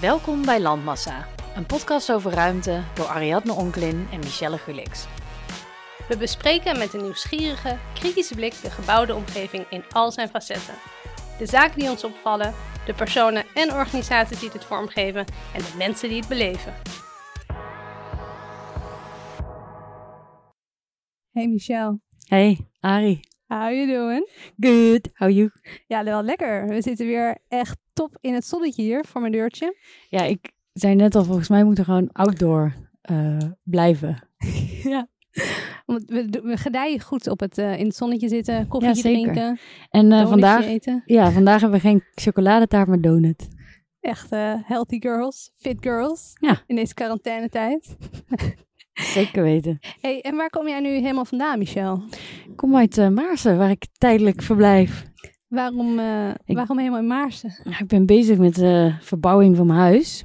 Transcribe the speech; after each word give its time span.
Welkom 0.00 0.44
bij 0.44 0.60
Landmassa, 0.60 1.26
een 1.56 1.66
podcast 1.66 2.12
over 2.12 2.32
ruimte 2.32 2.82
door 2.94 3.06
Ariadne 3.06 3.52
Onklin 3.52 4.06
en 4.12 4.18
Michelle 4.18 4.58
Gulix. 4.58 5.06
We 6.08 6.16
bespreken 6.16 6.78
met 6.78 6.94
een 6.94 7.02
nieuwsgierige, 7.02 7.78
kritische 7.94 8.34
blik 8.34 8.60
de 8.62 8.70
gebouwde 8.70 9.14
omgeving 9.14 9.66
in 9.70 9.84
al 9.92 10.12
zijn 10.12 10.28
facetten. 10.28 10.74
De 11.38 11.46
zaken 11.46 11.78
die 11.78 11.90
ons 11.90 12.04
opvallen, 12.04 12.54
de 12.86 12.94
personen 12.94 13.44
en 13.54 13.72
organisaties 13.72 14.40
die 14.40 14.50
het 14.50 14.64
vormgeven 14.64 15.24
en 15.54 15.60
de 15.60 15.74
mensen 15.78 16.08
die 16.08 16.18
het 16.18 16.28
beleven. 16.28 16.74
Hey 21.30 21.48
Michelle, 21.48 21.98
Hey, 22.26 22.58
Ari. 22.80 23.20
how 23.46 23.70
you 23.72 23.86
doing? 23.86 24.30
Good, 24.60 25.08
how 25.14 25.30
you? 25.30 25.50
Ja, 25.86 26.04
wel 26.04 26.22
lekker. 26.22 26.68
We 26.68 26.82
zitten 26.82 27.06
weer 27.06 27.38
echt 27.48 27.76
top 27.98 28.16
in 28.20 28.34
het 28.34 28.44
zonnetje 28.46 28.82
hier 28.82 29.04
voor 29.04 29.20
mijn 29.20 29.32
deurtje. 29.32 29.76
Ja, 30.08 30.22
ik 30.22 30.52
zei 30.72 30.94
net 30.94 31.14
al, 31.14 31.24
volgens 31.24 31.48
mij 31.48 31.64
moeten 31.64 31.84
we 31.84 31.90
gewoon 31.90 32.08
outdoor 32.12 32.74
eh, 33.00 33.36
blijven. 33.62 34.28
ja. 34.92 35.08
We, 35.86 36.40
we 36.42 36.56
gedijen 36.56 37.00
goed 37.00 37.28
op 37.28 37.40
het 37.40 37.58
eh, 37.58 37.78
in 37.78 37.86
het 37.86 37.96
zonnetje 37.96 38.28
zitten, 38.28 38.68
koffietje 38.68 39.08
Ja, 39.08 39.14
drinken, 39.14 39.58
En 39.90 40.12
eh, 40.12 40.28
vandaag, 40.28 40.64
eten. 40.64 41.02
ja, 41.06 41.30
vandaag 41.30 41.60
hebben 41.60 41.80
we 41.80 41.86
geen 41.88 42.02
chocoladetaart, 42.14 42.88
maar 42.88 43.00
donut. 43.00 43.48
Echt 44.00 44.30
healthy 44.64 45.00
girls, 45.00 45.52
fit 45.56 45.76
girls 45.80 46.32
Ja. 46.40 46.62
in 46.66 46.76
deze 46.76 46.94
quarantainetijd. 46.94 47.96
Zeker 49.18 49.42
weten. 49.42 49.78
Hey, 50.00 50.20
en 50.20 50.36
waar 50.36 50.50
kom 50.50 50.68
jij 50.68 50.80
nu 50.80 50.88
helemaal 50.88 51.24
vandaan, 51.24 51.58
Michelle? 51.58 52.00
Ik 52.48 52.56
kom 52.56 52.76
uit 52.76 53.10
Maarsen, 53.10 53.58
waar 53.58 53.70
ik 53.70 53.86
tijdelijk 53.98 54.42
verblijf. 54.42 55.07
Waarom, 55.48 55.98
eh, 55.98 56.30
Ik- 56.44 56.56
waarom 56.56 56.78
helemaal 56.78 57.00
in 57.00 57.06
Maarsen? 57.06 57.50
Ik 57.78 57.86
ben 57.86 58.06
bezig 58.06 58.38
met 58.38 58.54
de 58.54 58.94
verbouwing 59.00 59.56
van 59.56 59.66
mijn 59.66 59.78
huis. 59.78 60.24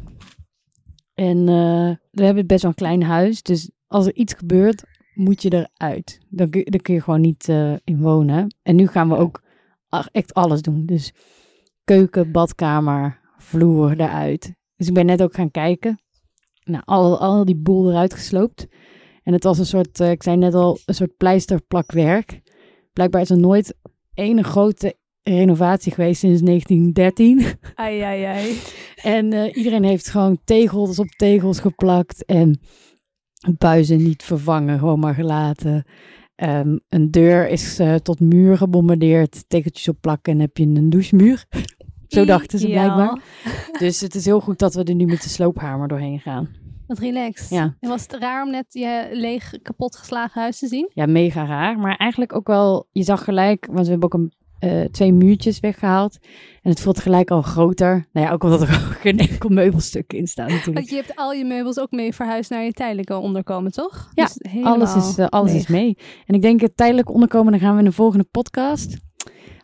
En 1.13 1.37
eh, 1.37 1.95
we 2.11 2.23
hebben 2.25 2.47
best 2.47 2.61
wel 2.61 2.71
een 2.71 2.77
klein 2.77 3.03
huis. 3.03 3.41
Dus 3.43 3.71
als 3.87 4.05
er 4.05 4.15
iets 4.15 4.33
gebeurt, 4.33 4.83
moet 5.13 5.41
je 5.41 5.67
eruit. 5.77 6.19
Dan 6.29 6.49
kun, 6.49 6.63
dan 6.63 6.79
kun 6.81 6.93
je 6.93 7.01
gewoon 7.01 7.21
niet 7.21 7.49
eh, 7.49 7.73
in 7.83 8.01
wonen. 8.01 8.55
En 8.63 8.75
nu 8.75 8.87
gaan 8.87 9.09
we 9.09 9.15
ook 9.15 9.41
echt 10.11 10.33
alles 10.33 10.61
doen. 10.61 10.85
Dus 10.85 11.13
keuken, 11.83 12.31
badkamer, 12.31 13.19
vloer 13.37 13.91
eruit. 13.91 14.53
Dus 14.75 14.87
ik 14.87 14.93
ben 14.93 15.05
net 15.05 15.21
ook 15.23 15.33
gaan 15.33 15.51
kijken. 15.51 15.99
Nou, 16.63 16.83
al, 16.85 17.19
al 17.19 17.45
die 17.45 17.55
boel 17.55 17.89
eruit 17.89 18.13
gesloopt. 18.13 18.67
En 19.23 19.33
het 19.33 19.43
was 19.43 19.57
een 19.59 19.65
soort, 19.65 19.99
eh, 19.99 20.11
ik 20.11 20.23
zei 20.23 20.37
net 20.37 20.53
al, 20.53 20.77
een 20.85 20.93
soort 20.95 21.17
pleisterplakwerk. 21.17 22.41
Blijkbaar 22.93 23.21
is 23.21 23.29
er 23.29 23.39
nooit 23.39 23.75
één 24.13 24.43
grote 24.43 24.97
renovatie 25.23 25.91
geweest 25.91 26.19
sinds 26.19 26.41
1913. 26.41 27.45
Ai, 27.75 27.99
ai, 27.99 28.23
ai. 28.23 28.57
En 29.03 29.33
eh, 29.33 29.55
iedereen 29.55 29.83
heeft 29.83 30.09
gewoon 30.09 30.39
tegels 30.43 30.99
op 30.99 31.07
tegels 31.07 31.59
geplakt 31.59 32.25
en 32.25 32.59
buizen 33.57 34.03
niet 34.03 34.23
vervangen, 34.23 34.79
gewoon 34.79 34.99
maar 34.99 35.13
gelaten. 35.13 35.85
Ehm, 36.35 36.77
een 36.89 37.11
deur 37.11 37.49
is 37.49 37.79
eh, 37.79 37.95
tot 37.95 38.19
muur 38.19 38.57
gebombardeerd, 38.57 39.43
tegeltjes 39.47 39.87
op 39.87 39.97
plakken 40.01 40.33
en 40.33 40.39
heb 40.39 40.57
je 40.57 40.63
een 40.63 40.89
douchemuur. 40.89 41.45
Zo 42.07 42.25
dachten 42.25 42.59
ze 42.59 42.67
blijkbaar. 42.67 43.21
Dus 43.79 44.01
het 44.01 44.15
is 44.15 44.25
heel 44.25 44.39
goed 44.39 44.59
dat 44.59 44.73
we 44.73 44.83
er 44.83 44.95
nu 44.95 45.05
met 45.05 45.23
de 45.23 45.29
sloophamer 45.29 45.87
doorheen 45.87 46.19
gaan. 46.19 46.49
Wat 46.87 46.99
relaxed. 46.99 47.49
Ja. 47.49 47.75
En 47.79 47.89
was 47.89 48.01
het 48.01 48.13
raar 48.13 48.43
om 48.43 48.51
net 48.51 48.65
je 48.69 49.09
leeg, 49.11 49.53
kapot 49.61 49.95
geslagen 49.95 50.41
huis 50.41 50.59
te 50.59 50.67
zien? 50.67 50.89
Ja, 50.93 51.05
mega 51.05 51.45
raar. 51.45 51.79
Maar 51.79 51.95
eigenlijk 51.95 52.35
ook 52.35 52.47
wel, 52.47 52.87
je 52.91 53.03
zag 53.03 53.23
gelijk, 53.23 53.65
want 53.65 53.85
we 53.85 53.91
hebben 53.91 54.13
ook 54.13 54.19
een, 54.21 54.33
eh, 54.63 54.81
twee 54.81 55.13
muurtjes 55.13 55.59
weggehaald. 55.59 56.17
En 56.61 56.69
het 56.69 56.79
voelt 56.81 56.99
gelijk 56.99 57.31
al 57.31 57.41
groter. 57.41 58.07
Nou 58.13 58.27
ja, 58.27 58.33
ook 58.33 58.43
omdat 58.43 58.61
er 58.61 58.67
geen 59.03 59.17
enkel 59.17 59.49
meubelstuk 59.49 60.13
in 60.13 60.27
staat 60.27 60.47
natuurlijk. 60.49 60.75
Want 60.77 60.89
je 60.89 60.95
hebt 60.95 61.15
al 61.15 61.33
je 61.33 61.45
meubels 61.45 61.79
ook 61.79 61.91
mee 61.91 62.13
verhuisd 62.13 62.49
naar 62.49 62.63
je 62.63 62.71
tijdelijke 62.73 63.17
onderkomen, 63.17 63.71
toch? 63.71 64.09
Ja, 64.13 64.23
Dus 64.25 64.35
helemaal 64.39 64.73
Alles, 64.73 64.95
is, 64.95 65.17
eh, 65.17 65.27
alles 65.27 65.53
is 65.53 65.67
mee. 65.67 65.97
En 66.25 66.35
ik 66.35 66.41
denk 66.41 66.61
het 66.61 66.77
tijdelijk 66.77 67.09
onderkomen, 67.09 67.51
dan 67.51 67.61
gaan 67.61 67.73
we 67.73 67.79
in 67.79 67.85
de 67.85 67.91
volgende 67.91 68.25
podcast. 68.31 68.97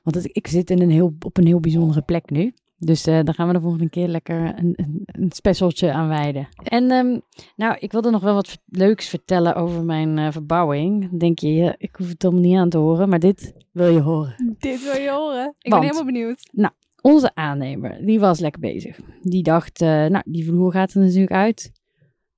Want 0.04 0.16
het- 0.16 0.30
ik 0.36 0.48
zit 0.48 0.70
in 0.70 0.82
een 0.82 0.90
heel, 0.92 1.16
op 1.26 1.38
een 1.38 1.46
heel 1.48 1.60
bijzondere 1.60 2.02
plek 2.02 2.30
nu. 2.30 2.54
Dus 2.80 3.06
eh 3.06 3.20
daar 3.24 3.34
gaan 3.34 3.48
we 3.48 3.54
de 3.54 3.62
volgende 3.62 3.90
keer 3.90 4.08
lekker 4.08 4.58
een, 4.60 4.74
een, 4.76 5.02
een 5.06 5.32
specialtje 5.32 5.92
aan 5.94 6.08
wijden. 6.08 6.48
En 6.64 6.92
ehm, 6.92 7.20
nou, 7.56 7.78
ik 7.80 7.92
wilde 7.92 8.10
nog 8.10 8.22
wel 8.22 8.34
wat 8.34 8.58
leuks 8.66 9.08
vertellen 9.08 9.56
over 9.56 9.84
mijn 9.84 10.18
eh, 10.18 10.32
verbouwing. 10.32 11.10
Dan 11.10 11.18
denk 11.18 11.40
je, 11.40 11.54
ja, 11.54 11.76
ik 11.78 11.96
hoef 11.96 12.10
het 12.10 12.24
allemaal 12.24 12.42
niet 12.42 12.58
aan 12.58 12.70
te 12.70 12.78
horen, 12.78 13.10
maar 13.10 13.20
dit 13.20 13.54
wil 13.72 13.88
je 13.94 14.00
horen. 14.00 14.56
Dit 14.60 14.84
wil 14.84 15.02
je 15.02 15.10
horen. 15.10 15.56
Ik 15.60 15.72
Want- 15.72 15.84
ben 15.84 15.92
helemaal 15.94 16.14
benieuwd. 16.14 16.72
Onze 17.02 17.36
aannemer, 17.36 18.06
die 18.06 18.20
was 18.20 18.40
lekker 18.40 18.62
bezig. 18.62 19.00
Die 19.22 19.44
dacht, 19.44 19.82
eh, 19.82 19.88
nou, 19.88 20.22
die 20.26 20.46
vloer 20.46 20.72
gaat 20.72 20.94
er 20.94 21.02
natuurlijk 21.02 21.32
uit. 21.32 21.72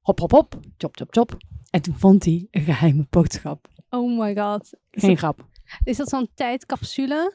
Hop, 0.02 0.20
hop, 0.20 0.32
hop. 0.32 0.60
Chop, 0.78 0.96
chop, 0.98 1.08
chop. 1.14 1.38
En 1.70 1.82
toen 1.82 1.94
vond 1.98 2.26
hij 2.26 2.48
een 2.52 2.62
geheime 2.62 3.06
boodschap. 3.10 3.68
Oh 3.90 4.20
my 4.20 4.36
god. 4.36 4.62
Is 4.92 5.02
Geen 5.02 5.10
dat, 5.10 5.20
grap. 5.20 5.46
is 5.84 5.98
dat 5.98 6.10
zo'n 6.10 6.28
tijdcapsule? 6.34 7.34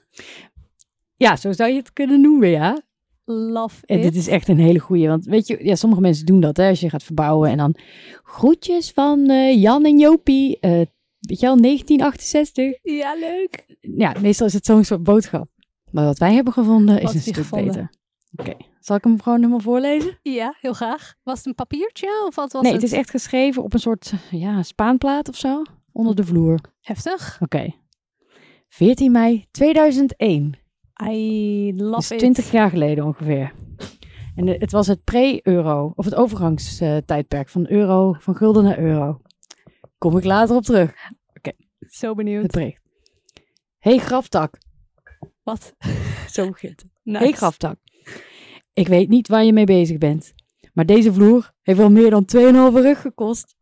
Ja, 1.17 1.37
zo 1.37 1.53
zou 1.53 1.71
je 1.71 1.77
het 1.77 1.93
kunnen 1.93 2.21
noemen, 2.21 2.49
ja. 2.49 2.81
Love 3.29 3.87
En 3.87 3.97
it. 3.97 4.03
dit 4.03 4.17
is 4.17 4.27
echt 4.27 4.49
een 4.49 4.59
hele 4.59 4.79
goeie. 4.79 5.09
Want 5.09 5.25
weet 5.25 5.47
je, 5.47 5.59
ja, 5.65 5.75
sommige 5.75 6.01
mensen 6.03 6.27
doen 6.27 6.41
dat, 6.41 6.57
hè. 6.57 6.69
Als 6.69 6.81
je 6.81 6.91
gaat 6.91 7.03
verbouwen 7.03 7.51
en 7.51 7.57
dan 7.57 7.75
groetjes 8.23 8.91
van 8.91 9.29
eh, 9.29 9.61
Jan 9.63 9.85
en 9.85 9.99
Jopie. 9.99 10.59
eh, 10.61 10.71
weet 11.21 11.41
je 11.41 11.47
wel, 11.47 11.61
1968. 11.61 12.79
Ja, 12.83 13.15
leuk. 13.15 13.77
Ja, 13.81 14.15
meestal 14.21 14.47
is 14.47 14.53
het 14.53 14.65
zo'n 14.65 14.85
soort 14.85 15.03
boodschap. 15.03 15.49
Maar 15.91 16.05
wat 16.05 16.19
wij 16.19 16.35
hebben 16.35 16.53
gevonden 16.53 17.01
is 17.01 17.15
een 17.15 17.21
stuk 17.21 17.35
gevonden? 17.35 17.67
beter. 17.67 17.91
Oké, 18.37 18.65
zal 18.81 18.97
ik 18.97 19.05
hem 19.05 19.23
gewoon 19.23 19.39
helemaal 19.39 19.61
voorlezen? 19.61 20.19
Ja, 20.23 20.57
heel 20.61 20.73
graag. 20.73 21.15
Was 21.23 21.39
het 21.39 21.47
een 21.47 21.55
papiertje 21.55 22.25
of 22.27 22.35
wat 22.35 22.53
was 22.53 22.63
nee, 22.63 22.73
het? 22.73 22.83
het 22.83 22.91
is 22.93 22.99
echt 22.99 23.11
geschreven 23.11 23.63
op 23.63 23.73
een 23.75 23.81
soort 23.81 24.13
ja, 24.31 24.63
spaanplaat 24.63 25.29
of 25.29 25.37
zo. 25.37 25.63
Onder 25.93 26.15
de 26.15 26.25
vloer. 26.25 26.59
Heftig. 26.81 27.39
Oké. 27.43 27.71
14 28.69 29.13
mei 29.13 29.47
2001. 29.51 30.55
I 31.03 31.73
love 31.77 32.15
it. 32.15 32.19
20 32.19 32.51
jaar 32.51 32.71
geleden 32.71 33.05
ongeveer. 33.05 33.53
En 34.37 34.47
het 34.47 34.73
was 34.73 34.87
het 34.87 35.05
pre-euro, 35.05 35.93
of 35.97 36.05
het 36.05 36.15
overgangstijdperk 36.15 37.49
van 37.49 37.67
euro, 37.71 38.13
van 38.19 38.35
gulden 38.37 38.65
naar 38.65 38.79
euro. 38.79 39.21
Kom 39.99 40.17
ik 40.17 40.25
later 40.25 40.57
op 40.57 40.63
terug, 40.63 40.95
Zo 41.89 42.07
het 42.09 42.17
benieuwd. 42.17 42.51
bericht. 42.51 42.81
Hey 43.79 43.99
graftak, 43.99 44.59
Wat? 45.43 45.75
zo 46.33 46.51
begint 46.51 46.81
het. 46.81 46.91
Nice. 47.03 47.19
Hey 47.25 47.33
graftak, 47.33 47.77
ik 48.73 48.89
weet 48.89 49.09
niet 49.09 49.29
waar 49.29 49.45
je 49.45 49.53
mee 49.53 49.65
bezig 49.65 49.99
bent, 49.99 50.35
maar 50.73 50.87
deze 50.87 51.13
vloer 51.13 51.53
heeft 51.63 51.79
wel 51.79 51.91
meer 51.91 52.11
dan 52.11 52.25
2,5 52.37 52.43
rug 52.83 53.01
gekost. 53.01 53.55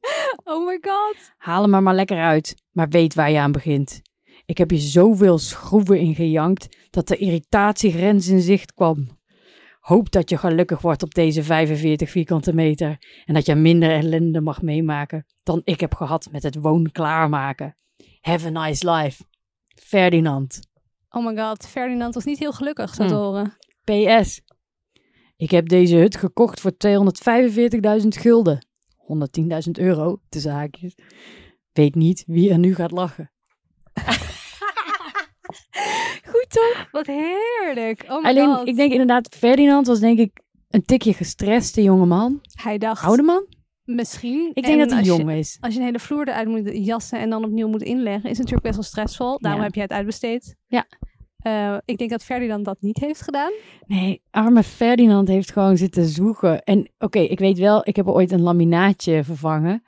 Oh 0.44 0.66
my 0.66 0.78
god. 0.80 1.16
Haal 1.36 1.62
hem 1.62 1.74
er 1.74 1.82
maar 1.82 1.94
lekker 1.94 2.18
uit, 2.18 2.54
maar 2.70 2.88
weet 2.88 3.14
waar 3.14 3.30
je 3.30 3.38
aan 3.38 3.52
begint. 3.52 4.02
Ik 4.48 4.58
heb 4.58 4.70
je 4.70 4.78
zoveel 4.78 5.38
schroeven 5.38 5.98
in 5.98 6.14
gejankt 6.14 6.76
dat 6.90 7.08
de 7.08 7.16
irritatiegrens 7.16 8.28
in 8.28 8.40
zicht 8.40 8.74
kwam. 8.74 9.08
Hoop 9.80 10.10
dat 10.10 10.30
je 10.30 10.38
gelukkig 10.38 10.80
wordt 10.80 11.02
op 11.02 11.14
deze 11.14 11.42
45 11.42 12.10
vierkante 12.10 12.54
meter 12.54 12.98
en 13.24 13.34
dat 13.34 13.46
je 13.46 13.54
minder 13.54 13.90
ellende 13.90 14.40
mag 14.40 14.62
meemaken 14.62 15.26
dan 15.42 15.60
ik 15.64 15.80
heb 15.80 15.94
gehad 15.94 16.28
met 16.30 16.42
het 16.42 16.54
woon 16.56 16.90
klaarmaken. 16.92 17.76
Have 18.20 18.46
a 18.56 18.66
nice 18.66 18.90
life. 18.90 19.22
Ferdinand. 19.74 20.60
Oh 21.10 21.26
my 21.26 21.36
god. 21.42 21.66
Ferdinand 21.66 22.14
was 22.14 22.24
niet 22.24 22.38
heel 22.38 22.52
gelukkig, 22.52 22.94
zo 22.94 23.06
te 23.06 23.14
Hmm. 23.14 23.22
horen. 23.22 23.56
PS. 23.84 24.40
Ik 25.36 25.50
heb 25.50 25.68
deze 25.68 25.96
hut 25.96 26.16
gekocht 26.16 26.60
voor 26.60 26.76
245.000 26.76 28.16
gulden. 28.16 28.66
110.000 28.96 29.70
euro, 29.78 30.20
de 30.28 30.40
zaakjes. 30.40 30.94
Weet 31.72 31.94
niet 31.94 32.24
wie 32.26 32.50
er 32.50 32.58
nu 32.58 32.74
gaat 32.74 32.90
lachen. 32.90 33.30
Toch? 36.48 36.88
Wat 36.90 37.06
heerlijk. 37.06 38.04
Oh 38.08 38.22
my 38.22 38.28
Alleen, 38.28 38.54
god. 38.54 38.68
ik 38.68 38.76
denk 38.76 38.90
inderdaad, 38.92 39.36
Ferdinand 39.36 39.86
was 39.86 40.00
denk 40.00 40.18
ik 40.18 40.40
een 40.68 40.84
tikje 40.84 41.12
gestreste 41.14 41.82
jongeman. 41.82 42.40
Hij 42.62 42.78
dacht, 42.78 43.04
Oude 43.04 43.22
man? 43.22 43.46
misschien. 43.84 44.50
Ik 44.54 44.64
denk 44.64 44.78
dat 44.78 44.90
hij 44.90 45.02
jong 45.02 45.30
je, 45.30 45.38
is. 45.38 45.56
Als 45.60 45.72
je 45.74 45.78
een 45.80 45.84
hele 45.86 45.98
vloer 45.98 46.28
eruit 46.28 46.48
moet 46.48 46.70
jassen 46.86 47.18
en 47.18 47.30
dan 47.30 47.44
opnieuw 47.44 47.68
moet 47.68 47.82
inleggen, 47.82 48.30
is 48.30 48.38
het 48.38 48.38
natuurlijk 48.38 48.62
best 48.62 48.74
wel 48.74 48.84
stressvol. 48.84 49.38
Daarom 49.38 49.60
Ja. 49.60 49.66
heb 49.66 49.74
jij 49.74 49.82
het 49.84 49.92
uitbesteed. 49.92 50.56
Ja. 50.66 50.86
Eh, 51.38 51.76
ik 51.84 51.98
denk 51.98 52.10
dat 52.10 52.24
Ferdinand 52.24 52.64
dat 52.64 52.76
niet 52.80 52.98
heeft 52.98 53.22
gedaan. 53.22 53.52
Nee, 53.86 54.22
arme 54.30 54.62
Ferdinand 54.62 55.28
heeft 55.28 55.52
gewoon 55.52 55.76
zitten 55.76 56.04
zoeken. 56.06 56.62
En 56.64 56.90
oké, 56.98 57.18
ik 57.18 57.38
weet 57.38 57.58
wel, 57.58 57.80
ik 57.88 57.96
heb 57.96 58.08
ooit 58.08 58.32
een 58.32 58.42
laminaatje 58.42 59.24
vervangen. 59.24 59.82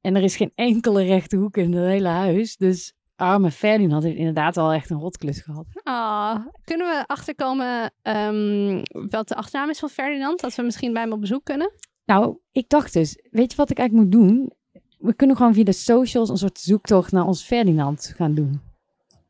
En 0.00 0.16
er 0.16 0.22
is 0.22 0.36
geen 0.36 0.52
enkele 0.54 1.02
rechte 1.04 1.36
hoek 1.36 1.56
in 1.56 1.72
het 1.72 1.84
hele 1.86 2.08
huis. 2.08 2.56
Dus 2.56 2.94
arme 3.16 3.50
Ferdinand 3.50 4.02
heeft 4.02 4.16
inderdaad 4.16 4.56
al 4.56 4.72
echt 4.72 4.90
een 4.90 4.98
rotklus 4.98 5.40
gehad. 5.40 5.66
Ah, 5.82 6.46
kunnen 6.64 6.86
we 6.86 7.04
achterkomen 7.06 7.92
ehm, 8.02 8.82
wat 9.10 9.28
de 9.28 9.34
achternaam 9.34 9.70
is 9.70 9.78
van 9.78 9.88
Ferdinand? 9.88 10.40
Dat 10.40 10.54
we 10.54 10.62
misschien 10.62 10.92
bij 10.92 11.02
hem 11.02 11.12
op 11.12 11.20
bezoek 11.20 11.44
kunnen? 11.44 11.72
Nou, 12.04 12.38
ik 12.52 12.68
dacht 12.68 12.92
dus, 12.92 13.18
weet 13.30 13.50
je 13.50 13.56
wat 13.56 13.70
ik 13.70 13.78
eigenlijk 13.78 14.08
moet 14.14 14.22
doen? 14.26 14.52
We 14.98 15.14
kunnen 15.14 15.36
gewoon 15.36 15.54
via 15.54 15.64
de 15.64 15.72
socials 15.72 16.28
een 16.28 16.36
soort 16.36 16.58
zoektocht 16.58 17.12
naar 17.12 17.26
ons 17.26 17.42
Ferdinand 17.42 18.12
gaan 18.16 18.34
doen. 18.34 18.60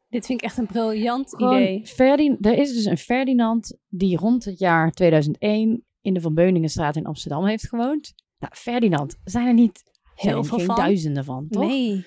Dit 0.08 0.26
vind 0.26 0.38
ik 0.40 0.46
echt 0.46 0.58
een 0.58 0.66
briljant 0.66 1.28
Gewoon 1.36 1.54
idee. 1.56 1.86
Ferdin- 1.86 2.38
er 2.40 2.58
is 2.58 2.72
dus 2.74 2.84
een 2.84 2.98
Ferdinand 2.98 3.76
die 3.88 4.16
rond 4.16 4.44
het 4.44 4.58
jaar 4.58 4.90
2001 4.90 5.84
in 6.00 6.14
de 6.14 6.20
Van 6.20 6.34
Beuningenstraat 6.34 6.96
in 6.96 7.06
Amsterdam 7.06 7.44
heeft 7.46 7.68
gewoond. 7.68 8.14
Nou, 8.38 8.54
Ferdinand, 8.54 9.16
zijn 9.24 9.46
er 9.46 9.54
niet 9.54 9.82
Heel 10.14 10.44
veel 10.44 10.58
van. 10.58 10.76
duizenden 10.76 11.24
van, 11.24 11.46
toch? 11.50 11.66
Nee. 11.66 12.06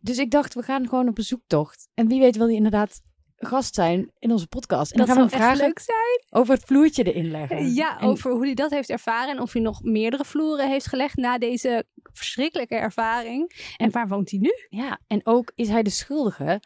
Dus 0.00 0.18
ik 0.18 0.30
dacht, 0.30 0.54
we 0.54 0.62
gaan 0.62 0.88
gewoon 0.88 1.08
op 1.08 1.14
bezoektocht. 1.14 1.88
En 1.94 2.08
wie 2.08 2.20
weet 2.20 2.36
wil 2.36 2.46
hij 2.46 2.54
inderdaad 2.54 3.00
gast 3.36 3.74
zijn 3.74 4.10
in 4.18 4.30
onze 4.30 4.46
podcast. 4.46 4.92
En 4.92 4.98
dat 4.98 5.06
dan 5.06 5.16
gaan 5.16 5.24
we 5.26 5.30
hem 5.30 5.40
vragen 5.40 5.64
leuk 5.66 5.78
zijn. 5.78 6.40
over 6.42 6.54
het 6.54 6.64
vloertje 6.64 7.02
erin 7.12 7.30
leggen. 7.30 7.74
Ja, 7.74 7.98
En- 8.00 8.06
over 8.08 8.30
hoe 8.30 8.44
hij 8.44 8.54
dat 8.54 8.70
heeft 8.70 8.90
ervaren. 8.90 9.34
En 9.36 9.40
of 9.42 9.52
hij 9.52 9.62
nog 9.62 9.82
meerdere 9.82 10.24
vloeren 10.24 10.68
heeft 10.68 10.86
gelegd 10.86 11.16
na 11.16 11.38
deze 11.38 11.84
verschrikkelijke 12.12 12.74
ervaring. 12.74 13.72
En 13.76 13.90
waar 13.90 14.08
woont 14.08 14.30
hij 14.30 14.38
nu? 14.38 14.50
Ja, 14.68 14.98
en 15.06 15.20
ook 15.26 15.52
is 15.54 15.68
hij 15.68 15.82
de 15.82 15.90
schuldige 15.90 16.62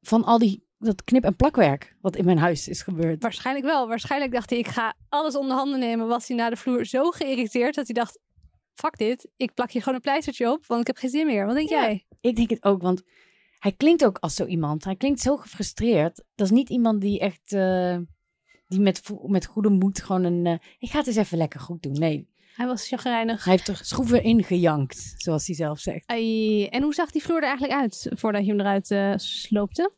van 0.00 0.24
al 0.24 0.38
die 0.38 0.64
dat 0.78 1.04
knip- 1.04 1.24
en 1.24 1.36
plakwerk 1.36 1.96
wat 2.00 2.16
in 2.16 2.24
mijn 2.24 2.38
huis 2.38 2.68
is 2.68 2.82
gebeurd. 2.82 3.22
Waarschijnlijk 3.22 3.66
wel. 3.66 3.88
Waarschijnlijk 3.88 4.32
dacht 4.32 4.50
hij, 4.50 4.58
ik 4.58 4.68
ga 4.68 4.94
alles 5.08 5.36
onder 5.36 5.56
handen 5.56 5.78
nemen. 5.78 6.06
Was 6.06 6.28
hij 6.28 6.36
na 6.36 6.50
de 6.50 6.56
vloer 6.56 6.84
zo 6.84 7.10
geïrriteerd 7.10 7.74
dat 7.74 7.86
hij 7.86 7.94
dacht... 7.94 8.18
Fuck 8.76 8.96
dit, 8.98 9.28
ik 9.36 9.54
plak 9.54 9.70
hier 9.70 9.80
gewoon 9.82 9.94
een 9.94 10.04
pleistertje 10.04 10.50
op, 10.50 10.66
want 10.66 10.80
ik 10.80 10.86
heb 10.86 10.96
geen 10.96 11.10
zin 11.10 11.26
meer. 11.26 11.46
Wat 11.46 11.54
denk 11.54 11.68
Ja. 11.68 11.82
jij? 11.82 12.06
Ik 12.20 12.36
denk 12.36 12.50
het 12.50 12.64
ook, 12.64 12.82
want 12.82 13.02
hij 13.58 13.72
klinkt 13.72 14.04
ook 14.04 14.18
als 14.18 14.34
zo 14.34 14.44
iemand. 14.46 14.84
Hij 14.84 14.96
klinkt 14.96 15.20
zo 15.20 15.36
gefrustreerd. 15.36 16.24
Dat 16.34 16.46
is 16.46 16.52
niet 16.52 16.68
iemand 16.70 17.00
die 17.00 17.18
echt, 17.20 17.52
eh, 17.52 17.98
die 18.66 18.80
met, 18.80 19.02
met 19.26 19.46
goede 19.46 19.68
moed 19.68 20.02
gewoon 20.02 20.24
een, 20.24 20.46
eh, 20.46 20.58
ik 20.78 20.90
ga 20.90 20.98
het 20.98 21.06
eens 21.06 21.16
even 21.16 21.38
lekker 21.38 21.60
goed 21.60 21.82
doen. 21.82 21.92
Nee, 21.98 22.28
Hij 22.54 22.66
was 22.66 22.88
chagrijnig. 22.88 23.44
hij 23.44 23.52
heeft 23.52 23.68
er 23.68 23.76
schroeven 23.82 24.22
in 24.22 24.44
gejankt, 24.44 25.14
zoals 25.16 25.46
hij 25.46 25.56
zelf 25.56 25.78
zegt. 25.78 26.06
Ai, 26.10 26.66
en 26.66 26.82
hoe 26.82 26.94
zag 26.94 27.10
die 27.10 27.22
vloer 27.22 27.36
er 27.42 27.48
eigenlijk 27.48 27.80
uit 27.80 28.06
voordat 28.10 28.44
je 28.44 28.50
hem 28.50 28.60
eruit 28.60 28.90
eh, 28.90 29.12
sloopte? 29.16 29.92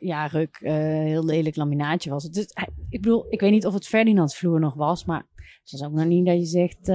Ja, 0.00 0.26
ruk, 0.26 0.58
heel 0.62 1.24
lelijk 1.24 1.56
laminaatje 1.56 2.10
was 2.10 2.22
het. 2.22 2.32
Dus 2.32 2.46
ik 2.88 3.00
bedoel, 3.02 3.26
ik 3.28 3.40
weet 3.40 3.50
niet 3.50 3.66
of 3.66 3.74
het 3.74 3.86
Ferdinands 3.86 4.36
vloer 4.38 4.60
nog 4.60 4.74
was, 4.74 5.04
maar 5.04 5.26
het 5.62 5.70
was 5.70 5.82
ook 5.82 5.92
nog 5.92 6.04
niet 6.06 6.26
dat 6.26 6.38
je 6.38 6.44
zegt, 6.44 6.88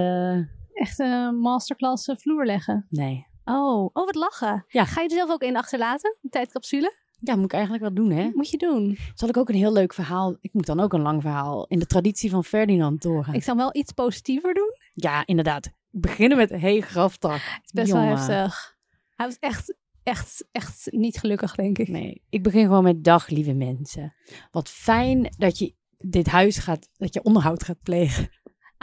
Echt 0.76 1.00
een 1.00 1.40
masterclass 1.40 2.08
eh, 2.08 2.16
vloer 2.16 2.46
leggen. 2.46 2.86
nee. 2.90 3.26
Oh, 3.48 3.84
oh, 3.84 4.06
wat 4.06 4.16
lachen. 4.16 4.66
Ja. 4.68 4.86
Ga 4.86 5.02
je 5.02 5.08
er 5.08 5.16
zelf 5.16 5.30
ook 5.30 5.42
in 5.42 5.58
achterlaten? 5.58 6.18
Een 6.22 6.30
tijdcapsule? 6.30 6.96
Ja, 7.20 7.36
moet 7.36 7.46
ik 7.46 7.54
eigenlijk 7.54 7.84
wel 7.84 7.94
doen, 7.94 8.12
hè? 8.12 8.30
Moet 8.34 8.50
je 8.50 8.58
doen. 8.58 8.98
Zal 9.14 9.30
ik 9.30 9.38
ook 9.38 9.50
een 9.50 9.56
heel 9.56 9.74
leuk 9.74 9.94
verhaal, 9.94 10.38
ik 10.42 10.54
moet 10.54 10.66
dan 10.66 10.80
ook 10.80 10.94
een 10.94 11.02
lang 11.02 11.22
verhaal 11.22 11.66
in 11.68 11.80
de 11.80 11.86
traditie 11.86 12.30
van 12.30 12.44
Ferdinand 12.44 13.02
doorgaan. 13.02 13.34
Ik 13.34 13.44
zou 13.44 13.58
hem 13.58 13.66
wel 13.66 13.82
iets 13.82 13.92
positiever 13.92 14.54
doen. 14.54 14.72
Ja, 14.94 15.26
inderdaad. 15.26 15.70
Beginnen 15.90 16.38
met 16.38 16.50
hey 16.50 16.82
graftak. 16.82 17.32
Het 17.42 17.62
is 17.66 17.72
best 17.72 17.88
Jongen. 17.88 18.08
wel 18.08 18.16
heftig. 18.16 18.76
Hij 19.16 19.26
was 19.26 19.38
echt, 19.40 19.76
echt, 20.04 20.48
echt 20.52 20.88
niet 20.92 21.18
gelukkig, 21.18 21.56
denk 21.56 21.78
ik. 21.78 21.88
Nee, 21.88 22.24
ik 22.30 22.44
begin 22.44 22.66
gewoon 22.66 22.84
met 22.84 23.04
dag, 23.04 23.28
lieve 23.28 23.54
mensen. 23.54 24.14
Wat 24.52 24.70
fijn 24.70 25.34
dat 25.38 25.58
je 25.58 25.76
dit 25.98 26.28
huis 26.28 26.58
gaat, 26.58 26.90
dat 26.94 27.14
je 27.14 27.24
onderhoud 27.24 27.64
gaat 27.64 27.82
plegen. 27.84 28.30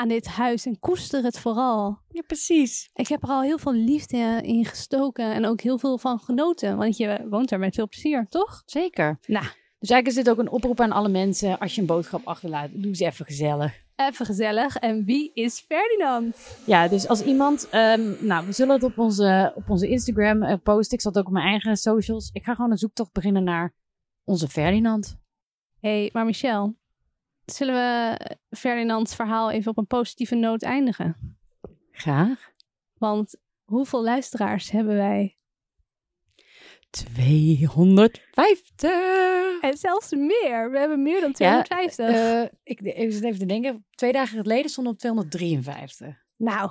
Aan 0.03 0.09
dit 0.09 0.27
huis 0.27 0.67
en 0.67 0.79
koester 0.79 1.23
het 1.23 1.39
vooral. 1.39 1.99
Ja, 2.09 2.23
precies. 2.27 2.91
Ik 2.95 3.09
heb 3.09 3.23
er 3.23 3.29
al 3.29 3.43
heel 3.43 3.59
veel 3.59 3.73
liefde 3.73 4.41
in 4.43 4.65
gestoken 4.65 5.33
en 5.33 5.47
ook 5.47 5.61
heel 5.61 5.79
veel 5.79 5.99
van 5.99 6.19
genoten. 6.19 6.77
Want 6.77 6.97
je 6.97 7.27
woont 7.31 7.51
er 7.51 7.59
met 7.59 7.75
veel 7.75 7.89
plezier, 7.89 8.27
toch? 8.29 8.63
Zeker. 8.67 9.19
Nou. 9.27 9.45
Dus 9.79 9.91
eigenlijk 9.91 10.07
is 10.07 10.15
dit 10.15 10.31
ook 10.31 10.39
een 10.39 10.51
oproep 10.51 10.81
aan 10.81 10.93
alle 10.93 11.09
mensen. 11.09 11.59
Als 11.59 11.75
je 11.75 11.81
een 11.81 11.87
boodschap 11.87 12.21
achterlaat, 12.25 12.69
doe 12.73 12.97
ze 12.97 13.05
even 13.05 13.25
gezellig. 13.25 13.83
Even 13.97 14.27
gezellig. 14.27 14.77
En 14.77 15.05
wie 15.05 15.31
is 15.35 15.65
Ferdinand? 15.69 16.59
Ja, 16.67 16.89
dus 16.89 17.09
als 17.09 17.25
iemand... 17.25 17.69
ehm, 17.71 18.27
nou, 18.27 18.47
we 18.47 18.53
zullen 18.53 18.75
het 18.75 18.85
op 18.85 18.99
onze, 18.99 19.53
op 19.55 19.71
onze 19.71 19.89
Instagram 19.89 20.43
eh, 20.43 20.57
posten. 20.63 20.97
Ik 20.97 21.03
zat 21.03 21.19
ook 21.19 21.27
op 21.27 21.33
mijn 21.33 21.47
eigen 21.47 21.77
socials. 21.77 22.31
Ik 22.33 22.45
ga 22.45 22.55
gewoon 22.55 22.71
een 22.71 22.79
zoektocht 22.79 23.13
beginnen 23.13 23.45
naar 23.45 23.75
onze 24.25 24.49
Ferdinand. 24.49 25.17
Hey, 25.81 26.11
maar 26.13 26.25
Michel. 26.25 26.81
Zullen 27.53 27.75
we 27.75 28.19
Ferdinands 28.57 29.15
verhaal 29.15 29.51
even 29.51 29.71
op 29.71 29.79
een 29.79 29.87
positieve 29.87 30.35
noot 30.35 30.63
eindigen? 30.63 31.37
Graag. 31.91 32.51
Want 32.99 33.37
hoeveel 33.65 34.03
luisteraars 34.03 34.71
hebben 34.71 34.95
wij? 34.95 35.37
250. 36.91 39.61
En 39.61 39.77
zelfs 39.77 40.11
meer. 40.11 40.71
We 40.71 40.79
hebben 40.79 41.03
meer 41.03 41.21
dan 41.21 41.35
Ja, 41.37 41.63
250. 41.63 42.09
Eh, 42.09 42.43
ik 42.63 42.81
ik 42.81 43.13
zit 43.13 43.25
even 43.25 43.39
te 43.39 43.47
denken. 43.47 43.85
Twee 43.91 44.13
dagen 44.13 44.43
geleden 44.43 44.71
stonden 44.71 44.93
op 44.93 44.99
253. 44.99 46.17
Nou, 46.37 46.71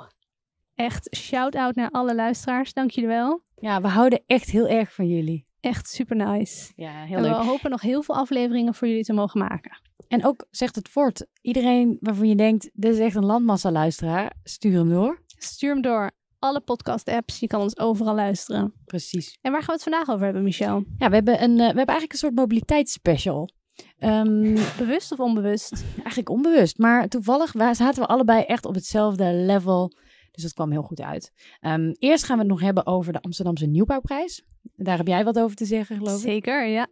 echt 0.75 1.15
shout-out 1.15 1.75
naar 1.75 1.89
alle 1.89 2.15
luisteraars. 2.15 2.73
Dank 2.73 2.91
jullie 2.91 3.09
wel. 3.09 3.43
Ja, 3.55 3.81
we 3.81 3.87
houden 3.87 4.23
echt 4.25 4.49
heel 4.49 4.67
erg 4.67 4.93
van 4.93 5.07
jullie. 5.07 5.45
Echt 5.59 5.89
super 5.89 6.15
nice. 6.15 6.71
Ja, 6.75 7.03
heel 7.03 7.17
En 7.17 7.23
leuk. 7.23 7.37
we 7.37 7.43
hopen 7.43 7.69
nog 7.69 7.81
heel 7.81 8.03
veel 8.03 8.15
afleveringen 8.15 8.73
voor 8.73 8.87
jullie 8.87 9.03
te 9.03 9.13
mogen 9.13 9.39
maken. 9.39 9.80
En 10.11 10.25
ook 10.25 10.45
zegt 10.49 10.75
het 10.75 10.89
voort. 10.89 11.25
Iedereen 11.41 11.97
waarvan 11.99 12.27
je 12.27 12.35
denkt, 12.35 12.69
dit 12.73 12.93
is 12.93 12.99
echt 12.99 13.15
een 13.15 13.25
landmassa 13.25 13.71
luisteraar, 13.71 14.33
stuur 14.43 14.73
hem 14.73 14.89
door. 14.89 15.21
Stuur 15.27 15.69
hem 15.71 15.81
door 15.81 16.11
alle 16.39 16.59
podcast-apps. 16.59 17.39
Je 17.39 17.47
kan 17.47 17.61
ons 17.61 17.79
overal 17.79 18.15
luisteren. 18.15 18.73
Precies. 18.85 19.37
En 19.41 19.51
waar 19.51 19.59
gaan 19.63 19.75
we 19.75 19.81
het 19.83 19.83
vandaag 19.83 20.09
over 20.09 20.23
hebben, 20.25 20.43
Michel? 20.43 20.83
Ja, 20.97 21.09
we 21.09 21.15
hebben, 21.15 21.43
een, 21.43 21.51
eh, 21.51 21.57
we 21.57 21.63
hebben 21.63 21.85
eigenlijk 21.85 22.11
een 22.11 22.17
soort 22.17 22.35
mobiliteitsspecial. 22.35 23.49
Ehm, 23.97 24.57
Bewust 24.77 25.11
of 25.11 25.19
onbewust? 25.19 25.83
eigenlijk 25.95 26.29
onbewust, 26.29 26.77
maar 26.77 27.07
toevallig 27.07 27.51
zaten 27.51 28.01
we 28.01 28.07
allebei 28.07 28.43
echt 28.43 28.65
op 28.65 28.75
hetzelfde 28.75 29.33
level. 29.33 29.91
Dus 30.31 30.43
dat 30.43 30.53
kwam 30.53 30.71
heel 30.71 30.81
goed 30.81 31.01
uit. 31.01 31.33
Ehm, 31.59 31.93
eerst 31.99 32.23
gaan 32.23 32.35
we 32.35 32.41
het 32.41 32.51
nog 32.51 32.61
hebben 32.61 32.85
over 32.85 33.13
de 33.13 33.21
Amsterdamse 33.21 33.65
Nieuwbouwprijs. 33.65 34.43
Daar 34.61 34.97
heb 34.97 35.07
jij 35.07 35.23
wat 35.23 35.39
over 35.39 35.55
te 35.55 35.65
zeggen, 35.65 35.97
geloof 35.97 36.15
ik. 36.15 36.21
Zeker, 36.21 36.67
ja. 36.67 36.87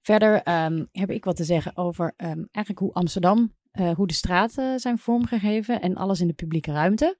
Verder 0.00 0.42
ehm, 0.42 0.84
heb 0.92 1.10
ik 1.10 1.24
wat 1.24 1.36
te 1.36 1.44
zeggen 1.44 1.76
over 1.76 2.12
ehm, 2.16 2.44
eigenlijk 2.52 2.78
hoe 2.78 2.92
Amsterdam, 2.92 3.54
eh, 3.70 3.90
hoe 3.90 4.06
de 4.06 4.14
straten 4.14 4.80
zijn 4.80 4.98
vormgegeven 4.98 5.80
en 5.80 5.94
alles 5.94 6.20
in 6.20 6.26
de 6.26 6.32
publieke 6.32 6.72
ruimte. 6.72 7.16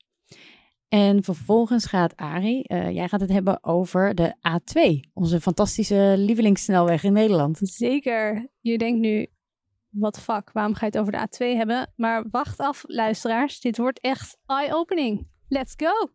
En 0.88 1.22
vervolgens 1.22 1.86
gaat 1.86 2.16
Arie, 2.16 2.66
eh, 2.66 2.90
jij 2.90 3.08
gaat 3.08 3.20
het 3.20 3.30
hebben 3.30 3.64
over 3.64 4.14
de 4.14 4.34
A2, 4.40 5.10
onze 5.12 5.40
fantastische 5.40 6.14
lievelingssnelweg 6.18 7.02
in 7.02 7.12
Nederland. 7.12 7.58
Zeker. 7.62 8.48
Je 8.60 8.78
denkt 8.78 9.00
nu, 9.00 9.26
wat 9.90 10.20
fuck, 10.20 10.52
waarom 10.52 10.74
ga 10.74 10.86
je 10.86 10.92
het 10.92 11.00
over 11.00 11.12
de 11.12 11.18
A2 11.18 11.56
hebben? 11.56 11.92
Maar 11.96 12.24
wacht 12.30 12.58
af, 12.58 12.84
luisteraars. 12.86 13.60
Dit 13.60 13.76
wordt 13.76 14.00
echt 14.00 14.38
eye-opening. 14.46 15.28
Let's 15.52 15.75
go! 15.76 16.11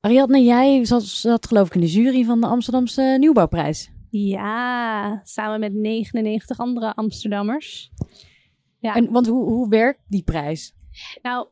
Ariadne, 0.00 0.42
jij 0.42 0.84
zat, 0.84 1.02
zat 1.02 1.46
geloof 1.46 1.66
ik 1.66 1.74
in 1.74 1.80
de 1.80 1.86
jury 1.86 2.24
van 2.24 2.40
de 2.40 2.46
Amsterdamse 2.46 3.16
Nieuwbouwprijs. 3.18 3.90
Ja, 4.10 5.20
samen 5.24 5.60
met 5.60 5.72
99 5.72 6.58
andere 6.58 6.94
Amsterdammers. 6.94 7.90
Ja. 8.78 8.94
En, 8.94 9.12
want 9.12 9.26
hoe, 9.26 9.44
hoe 9.44 9.68
werkt 9.68 10.00
die 10.06 10.22
prijs? 10.22 10.74
Nou, 11.22 11.48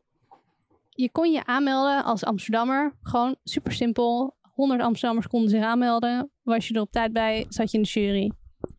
je 0.89 1.11
kon 1.11 1.31
je 1.31 1.45
aanmelden 1.45 2.03
als 2.03 2.23
Amsterdammer. 2.23 2.95
Gewoon 3.01 3.35
super 3.43 3.71
simpel. 3.71 4.37
100 4.53 4.81
Amsterdammers 4.81 5.27
konden 5.27 5.49
zich 5.49 5.63
aanmelden. 5.63 6.31
Was 6.49 6.67
je 6.67 6.73
er 6.73 6.81
op 6.81 6.91
tijd 6.91 7.13
bij, 7.13 7.45
zat 7.49 7.71
je 7.71 7.77
in 7.77 7.83
de 7.83 7.89
jury. 7.89 8.31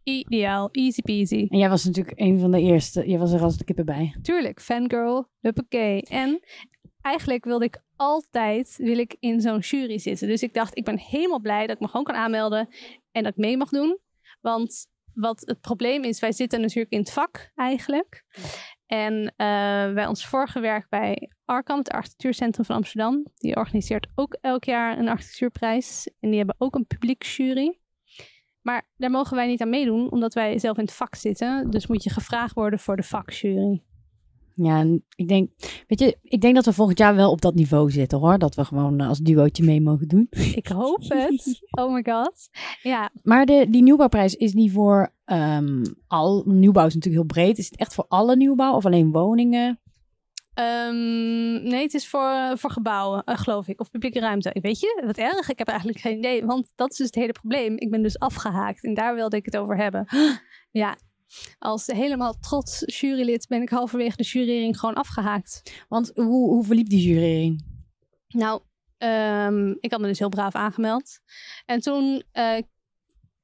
Ideaal, 0.03 0.69
easy 0.71 1.03
peasy. 1.03 1.47
En 1.49 1.59
jij 1.59 1.69
was 1.69 1.85
natuurlijk 1.85 2.21
een 2.21 2.39
van 2.39 2.51
de 2.51 2.61
eerste, 2.61 3.09
jij 3.09 3.19
was 3.19 3.33
er 3.33 3.43
als 3.43 3.57
de 3.57 3.65
kippen 3.65 3.85
bij. 3.85 4.17
Tuurlijk, 4.23 4.61
fangirl, 4.61 5.29
huppakee. 5.41 6.03
En 6.03 6.41
eigenlijk 7.01 7.45
wilde 7.45 7.65
ik 7.65 7.83
altijd 7.97 8.77
wil 8.77 8.99
ik 8.99 9.17
in 9.21 9.41
zo'n 9.41 9.59
jury 9.59 9.99
zitten. 9.99 10.29
Dus 10.29 10.43
ik 10.43 10.55
dacht, 10.55 10.77
ik 10.77 10.85
ben 10.85 10.99
helemaal 10.99 11.41
blij 11.41 11.67
dat 11.67 11.77
ik 11.77 11.83
me 11.83 11.89
gewoon 11.89 12.05
kan 12.05 12.15
aanmelden 12.15 12.69
en 13.13 13.23
dat 13.23 13.33
ik 13.33 13.39
mee 13.39 13.57
mag 13.57 13.69
doen. 13.69 13.99
Want 14.41 14.87
wat 15.15 15.43
het 15.45 15.61
probleem 15.61 16.05
is, 16.05 16.21
wij 16.21 16.33
zitten 16.33 16.61
natuurlijk 16.61 16.93
in 16.93 16.99
het 16.99 17.13
vak 17.13 17.51
eigenlijk. 17.55 18.25
En 18.91 19.33
eh, 19.37 19.95
bij 19.95 20.07
ons 20.07 20.27
vorige 20.27 20.61
werk 20.61 20.89
bij 20.89 21.31
Arkham, 21.45 21.79
het 21.79 21.91
architectuurcentrum 21.91 22.65
van 22.65 22.77
Amsterdam, 22.77 23.27
die 23.37 23.57
organiseert 23.57 24.07
ook 24.15 24.37
elk 24.41 24.65
jaar 24.65 24.99
een 24.99 25.09
architectuurprijs. 25.09 26.11
En 26.21 26.29
die 26.29 26.39
hebben 26.39 26.57
ook 26.59 26.75
een 26.75 26.87
publiek 26.87 27.23
jury. 27.23 27.79
Maar 28.63 28.89
daar 28.97 29.11
mogen 29.11 29.37
wij 29.37 29.47
niet 29.47 29.61
aan 29.63 29.71
meedoen, 29.71 30.11
omdat 30.11 30.35
wij 30.35 30.59
zelf 30.59 30.77
in 30.77 30.85
het 30.85 30.93
vak 30.93 31.15
zitten. 31.15 31.71
Dus 31.71 31.87
moet 31.87 32.03
je 32.03 32.11
gevraagd 32.11 32.55
worden 32.55 32.79
voor 32.79 32.97
de 32.97 33.03
vakjury. 33.03 33.83
Ja, 34.63 34.87
ik 35.15 35.29
denk, 35.29 35.51
weet 35.87 36.01
je, 36.01 36.19
ik 36.23 36.41
denk 36.41 36.55
dat 36.55 36.65
we 36.65 36.73
volgend 36.73 36.99
jaar 36.99 37.15
wel 37.15 37.31
op 37.31 37.41
dat 37.41 37.55
niveau 37.55 37.91
zitten 37.91 38.19
hoor. 38.19 38.39
Dat 38.39 38.55
we 38.55 38.65
gewoon 38.65 39.01
eh, 39.01 39.09
als 39.09 39.19
duootje 39.19 39.65
mee 39.65 39.81
mogen 39.81 40.09
doen. 40.09 40.27
Ik 40.55 40.67
hoop 40.67 41.03
het. 41.03 41.67
Oh 41.71 41.93
my 41.93 42.03
god. 42.03 42.49
Ja, 42.83 43.11
Maar 43.23 43.47
de, 43.47 43.67
die 43.69 43.83
nieuwbouwprijs 43.83 44.35
is 44.35 44.53
niet 44.53 44.73
voor 44.73 45.13
ehm, 45.25 45.85
al. 46.07 46.43
Nieuwbouw 46.47 46.87
is 46.87 46.95
natuurlijk 46.95 47.23
heel 47.23 47.45
breed. 47.45 47.59
Is 47.59 47.71
het 47.71 47.77
echt 47.77 47.95
voor 47.95 48.05
alle 48.09 48.37
nieuwbouw 48.37 48.75
of 48.75 48.87
alleen 48.87 49.13
woningen? 49.13 49.81
ehm, 50.55 51.63
nee, 51.63 51.83
het 51.83 51.95
is 51.95 52.09
voor, 52.09 52.53
voor 52.55 52.71
gebouwen, 52.71 53.25
eh, 53.25 53.39
geloof 53.39 53.69
ik. 53.69 53.81
Of 53.81 53.91
publieke 53.91 54.21
ruimte. 54.21 54.57
Weet 54.61 54.81
je, 54.81 55.03
wat 55.07 55.17
erg. 55.19 55.49
Ik 55.49 55.59
heb 55.59 55.69
eigenlijk 55.69 55.99
geen 55.99 56.19
idee. 56.19 56.47
Want 56.47 56.73
dat 56.77 56.91
is 56.91 56.97
dus 56.97 57.07
het 57.07 57.15
hele 57.15 57.33
probleem. 57.33 57.79
Ik 57.79 57.91
ben 57.91 58.03
dus 58.03 58.19
afgehaakt. 58.19 58.85
En 58.85 58.95
daar 58.95 59.15
wilde 59.15 59.37
ik 59.37 59.45
het 59.45 59.57
over 59.57 59.77
hebben. 59.77 60.07
Ja, 60.73 60.97
als 61.59 61.87
helemaal 61.87 62.39
trots 62.39 62.83
jurylid 63.01 63.47
ben 63.49 63.63
ik 63.63 63.69
halverwege 63.69 64.17
de 64.17 64.23
jurering 64.23 64.79
gewoon 64.79 64.95
afgehaakt. 64.95 65.85
Want 65.89 66.11
hoe, 66.15 66.49
hoe 66.49 66.65
verliep 66.65 66.89
die 66.89 67.03
jurering? 67.09 67.65
Nou, 68.29 68.61
Ehm, 69.01 69.71
ik 69.81 69.91
had 69.91 70.01
me 70.01 70.07
dus 70.07 70.19
heel 70.19 70.29
braaf 70.29 70.55
aangemeld. 70.55 71.21
En 71.67 71.81
toen 71.81 72.23
eh, 72.33 72.57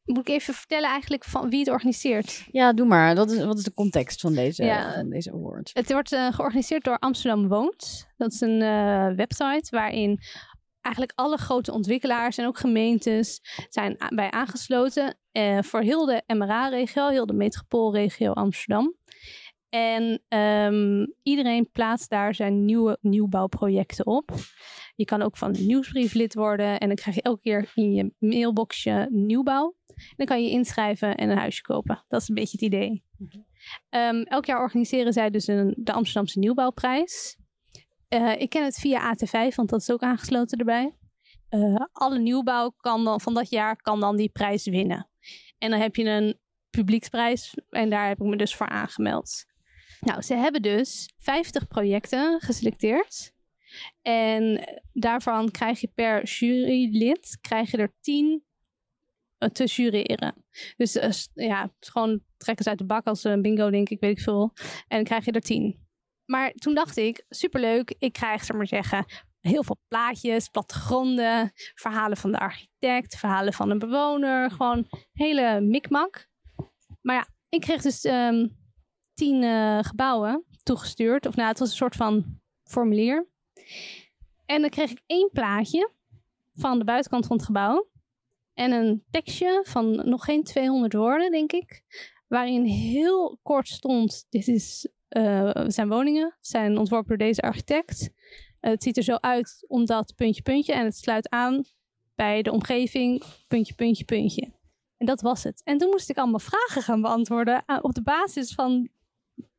moet 0.04 0.28
ik 0.28 0.34
even 0.34 0.54
vertellen 0.54 0.90
eigenlijk 0.90 1.24
van 1.24 1.50
wie 1.50 1.58
het 1.58 1.68
organiseert. 1.68 2.44
Ja, 2.50 2.72
doe 2.72 2.86
maar. 2.86 3.14
Dat 3.14 3.30
is, 3.30 3.44
wat 3.44 3.58
is 3.58 3.64
de 3.64 3.72
context 3.72 4.20
van 4.20 4.34
deze, 4.34 4.64
Ja. 4.64 4.94
van 4.94 5.10
deze 5.10 5.32
award? 5.32 5.70
Het 5.72 5.92
wordt 5.92 6.12
eh, 6.12 6.32
georganiseerd 6.32 6.84
door 6.84 6.98
Amsterdam 6.98 7.48
Woont. 7.48 8.06
Dat 8.16 8.32
is 8.32 8.40
een 8.40 8.62
eh, 8.62 9.08
website 9.16 9.66
waarin 9.70 10.18
eigenlijk 10.80 11.18
alle 11.18 11.36
grote 11.36 11.72
ontwikkelaars 11.72 12.38
en 12.38 12.46
ook 12.46 12.58
gemeentes 12.58 13.40
zijn 13.68 13.96
bij 14.14 14.30
aangesloten. 14.30 15.18
Eh, 15.36 15.62
voor 15.62 15.80
heel 15.80 16.06
de 16.06 16.22
MRA-regio, 16.26 17.08
heel 17.08 17.26
de 17.26 17.32
metropoolregio 17.32 18.32
Amsterdam. 18.32 18.96
En 19.68 20.22
ehm, 20.28 21.06
iedereen 21.22 21.70
plaatst 21.72 22.10
daar 22.10 22.34
zijn 22.34 22.64
nieuwe 22.64 22.98
nieuwbouwprojecten 23.00 24.06
op. 24.06 24.30
Je 24.94 25.04
kan 25.04 25.22
ook 25.22 25.36
van 25.36 25.52
de 25.52 25.60
nieuwsbrief 25.60 26.14
lid 26.14 26.34
worden. 26.34 26.78
En 26.78 26.86
dan 26.86 26.96
krijg 26.96 27.16
je 27.16 27.22
elke 27.22 27.40
keer 27.40 27.70
in 27.74 27.92
je 27.92 28.14
mailboxje 28.18 29.08
nieuwbouw. 29.10 29.74
En 29.86 30.14
dan 30.16 30.26
kan 30.26 30.42
je 30.42 30.50
inschrijven 30.50 31.14
en 31.14 31.30
een 31.30 31.38
huisje 31.38 31.62
kopen. 31.62 32.04
Dat 32.08 32.20
is 32.20 32.28
een 32.28 32.34
beetje 32.34 32.58
het 32.60 32.74
idee. 32.74 33.04
Ehm, 33.88 34.22
elk 34.22 34.44
jaar 34.44 34.60
organiseren 34.60 35.12
zij 35.12 35.30
dus 35.30 35.46
een, 35.46 35.74
de 35.78 35.92
Amsterdamse 35.92 36.38
Nieuwbouwprijs. 36.38 37.36
Eh, 38.08 38.40
ik 38.40 38.50
ken 38.50 38.64
het 38.64 38.76
via 38.76 39.14
AT5, 39.14 39.54
want 39.54 39.68
dat 39.68 39.80
is 39.80 39.90
ook 39.90 40.02
aangesloten 40.02 40.58
erbij. 40.58 40.96
Eh, 41.48 41.74
alle 41.92 42.18
nieuwbouw 42.18 42.70
kan 42.70 43.04
dan, 43.04 43.20
van 43.20 43.34
dat 43.34 43.50
jaar 43.50 43.76
kan 43.76 44.00
dan 44.00 44.16
die 44.16 44.28
prijs 44.28 44.64
winnen. 44.64 45.08
En 45.58 45.70
dan 45.70 45.80
heb 45.80 45.96
je 45.96 46.04
een 46.04 46.38
publieksprijs 46.70 47.54
en 47.70 47.90
daar 47.90 48.08
heb 48.08 48.20
ik 48.20 48.26
me 48.26 48.36
dus 48.36 48.54
voor 48.54 48.68
aangemeld. 48.68 49.44
Nou, 50.00 50.22
ze 50.22 50.34
hebben 50.34 50.62
dus 50.62 51.08
50 51.18 51.66
projecten 51.66 52.40
geselecteerd. 52.40 53.34
En 54.02 54.64
daarvan 54.92 55.50
krijg 55.50 55.80
je 55.80 55.90
per 55.94 56.24
jurylid 56.24 57.38
krijg 57.40 57.70
je 57.70 57.76
er 57.76 57.92
10 58.00 58.44
eh, 59.38 59.48
te 59.48 59.64
jureren. 59.64 60.44
Dus 60.76 60.96
eh, 60.96 61.10
ja, 61.34 61.72
gewoon 61.80 62.20
trekken 62.36 62.64
ze 62.64 62.70
uit 62.70 62.78
de 62.78 62.86
bak 62.86 63.06
als 63.06 63.24
een 63.24 63.42
bingo, 63.42 63.70
denk 63.70 63.88
ik, 63.88 64.00
weet 64.00 64.18
ik 64.18 64.24
veel. 64.24 64.52
En 64.88 64.96
dan 64.96 65.04
krijg 65.04 65.24
je 65.24 65.32
er 65.32 65.40
10. 65.40 65.84
Maar 66.24 66.52
toen 66.52 66.74
dacht 66.74 66.96
ik, 66.96 67.24
superleuk, 67.28 67.94
ik 67.98 68.12
krijg, 68.12 68.44
zeg 68.44 68.56
maar 68.56 68.66
zeggen, 68.66 69.04
heel 69.46 69.64
veel 69.64 69.78
plaatjes, 69.88 70.48
plattegronden, 70.48 71.52
verhalen 71.74 72.16
van 72.16 72.32
de 72.32 72.38
architect, 72.38 73.16
verhalen 73.16 73.52
van 73.52 73.70
een 73.70 73.78
bewoner, 73.78 74.50
gewoon 74.50 74.86
hele 75.12 75.60
mikmak. 75.60 76.28
Maar 77.00 77.16
ja, 77.16 77.28
ik 77.48 77.60
kreeg 77.60 77.82
dus 77.82 78.04
ehm, 78.04 78.46
tien 79.14 79.42
eh, 79.42 79.78
gebouwen 79.82 80.44
toegestuurd. 80.62 81.26
Of 81.26 81.36
nou, 81.36 81.48
het 81.48 81.58
was 81.58 81.70
een 81.70 81.76
soort 81.76 81.96
van 81.96 82.40
formulier. 82.64 83.28
En 84.46 84.60
dan 84.60 84.70
kreeg 84.70 84.90
ik 84.90 85.02
één 85.06 85.30
plaatje 85.32 85.90
van 86.54 86.78
de 86.78 86.84
buitenkant 86.84 87.26
van 87.26 87.36
het 87.36 87.46
gebouw. 87.46 87.88
En 88.54 88.72
een 88.72 89.04
tekstje 89.10 89.64
van 89.68 90.08
nog 90.08 90.24
geen 90.24 90.42
200 90.42 90.92
woorden, 90.92 91.30
denk 91.30 91.52
ik. 91.52 91.82
Waarin 92.28 92.64
heel 92.64 93.38
kort 93.42 93.68
stond: 93.68 94.26
Dit 94.28 94.48
is, 94.48 94.88
eh, 95.08 95.50
zijn 95.66 95.88
woningen, 95.88 96.36
zijn 96.40 96.78
ontworpen 96.78 97.08
door 97.08 97.26
deze 97.26 97.42
architect. 97.42 98.10
Eh, 98.66 98.72
het 98.72 98.82
ziet 98.82 98.96
er 98.96 99.02
zo 99.02 99.16
uit 99.20 99.64
omdat 99.68 100.12
puntje, 100.16 100.42
puntje. 100.42 100.72
En 100.72 100.84
het 100.84 100.96
sluit 100.96 101.30
aan 101.30 101.64
bij 102.14 102.42
de 102.42 102.52
omgeving, 102.52 103.22
puntje, 103.48 103.74
puntje, 103.74 104.04
puntje. 104.04 104.52
En 104.96 105.06
dat 105.06 105.20
was 105.20 105.42
het. 105.42 105.62
En 105.64 105.78
toen 105.78 105.90
moest 105.90 106.10
ik 106.10 106.16
allemaal 106.16 106.38
vragen 106.38 106.82
gaan 106.82 107.00
beantwoorden 107.00 107.64
op 107.80 107.94
de 107.94 108.02
basis 108.02 108.54
van 108.54 108.88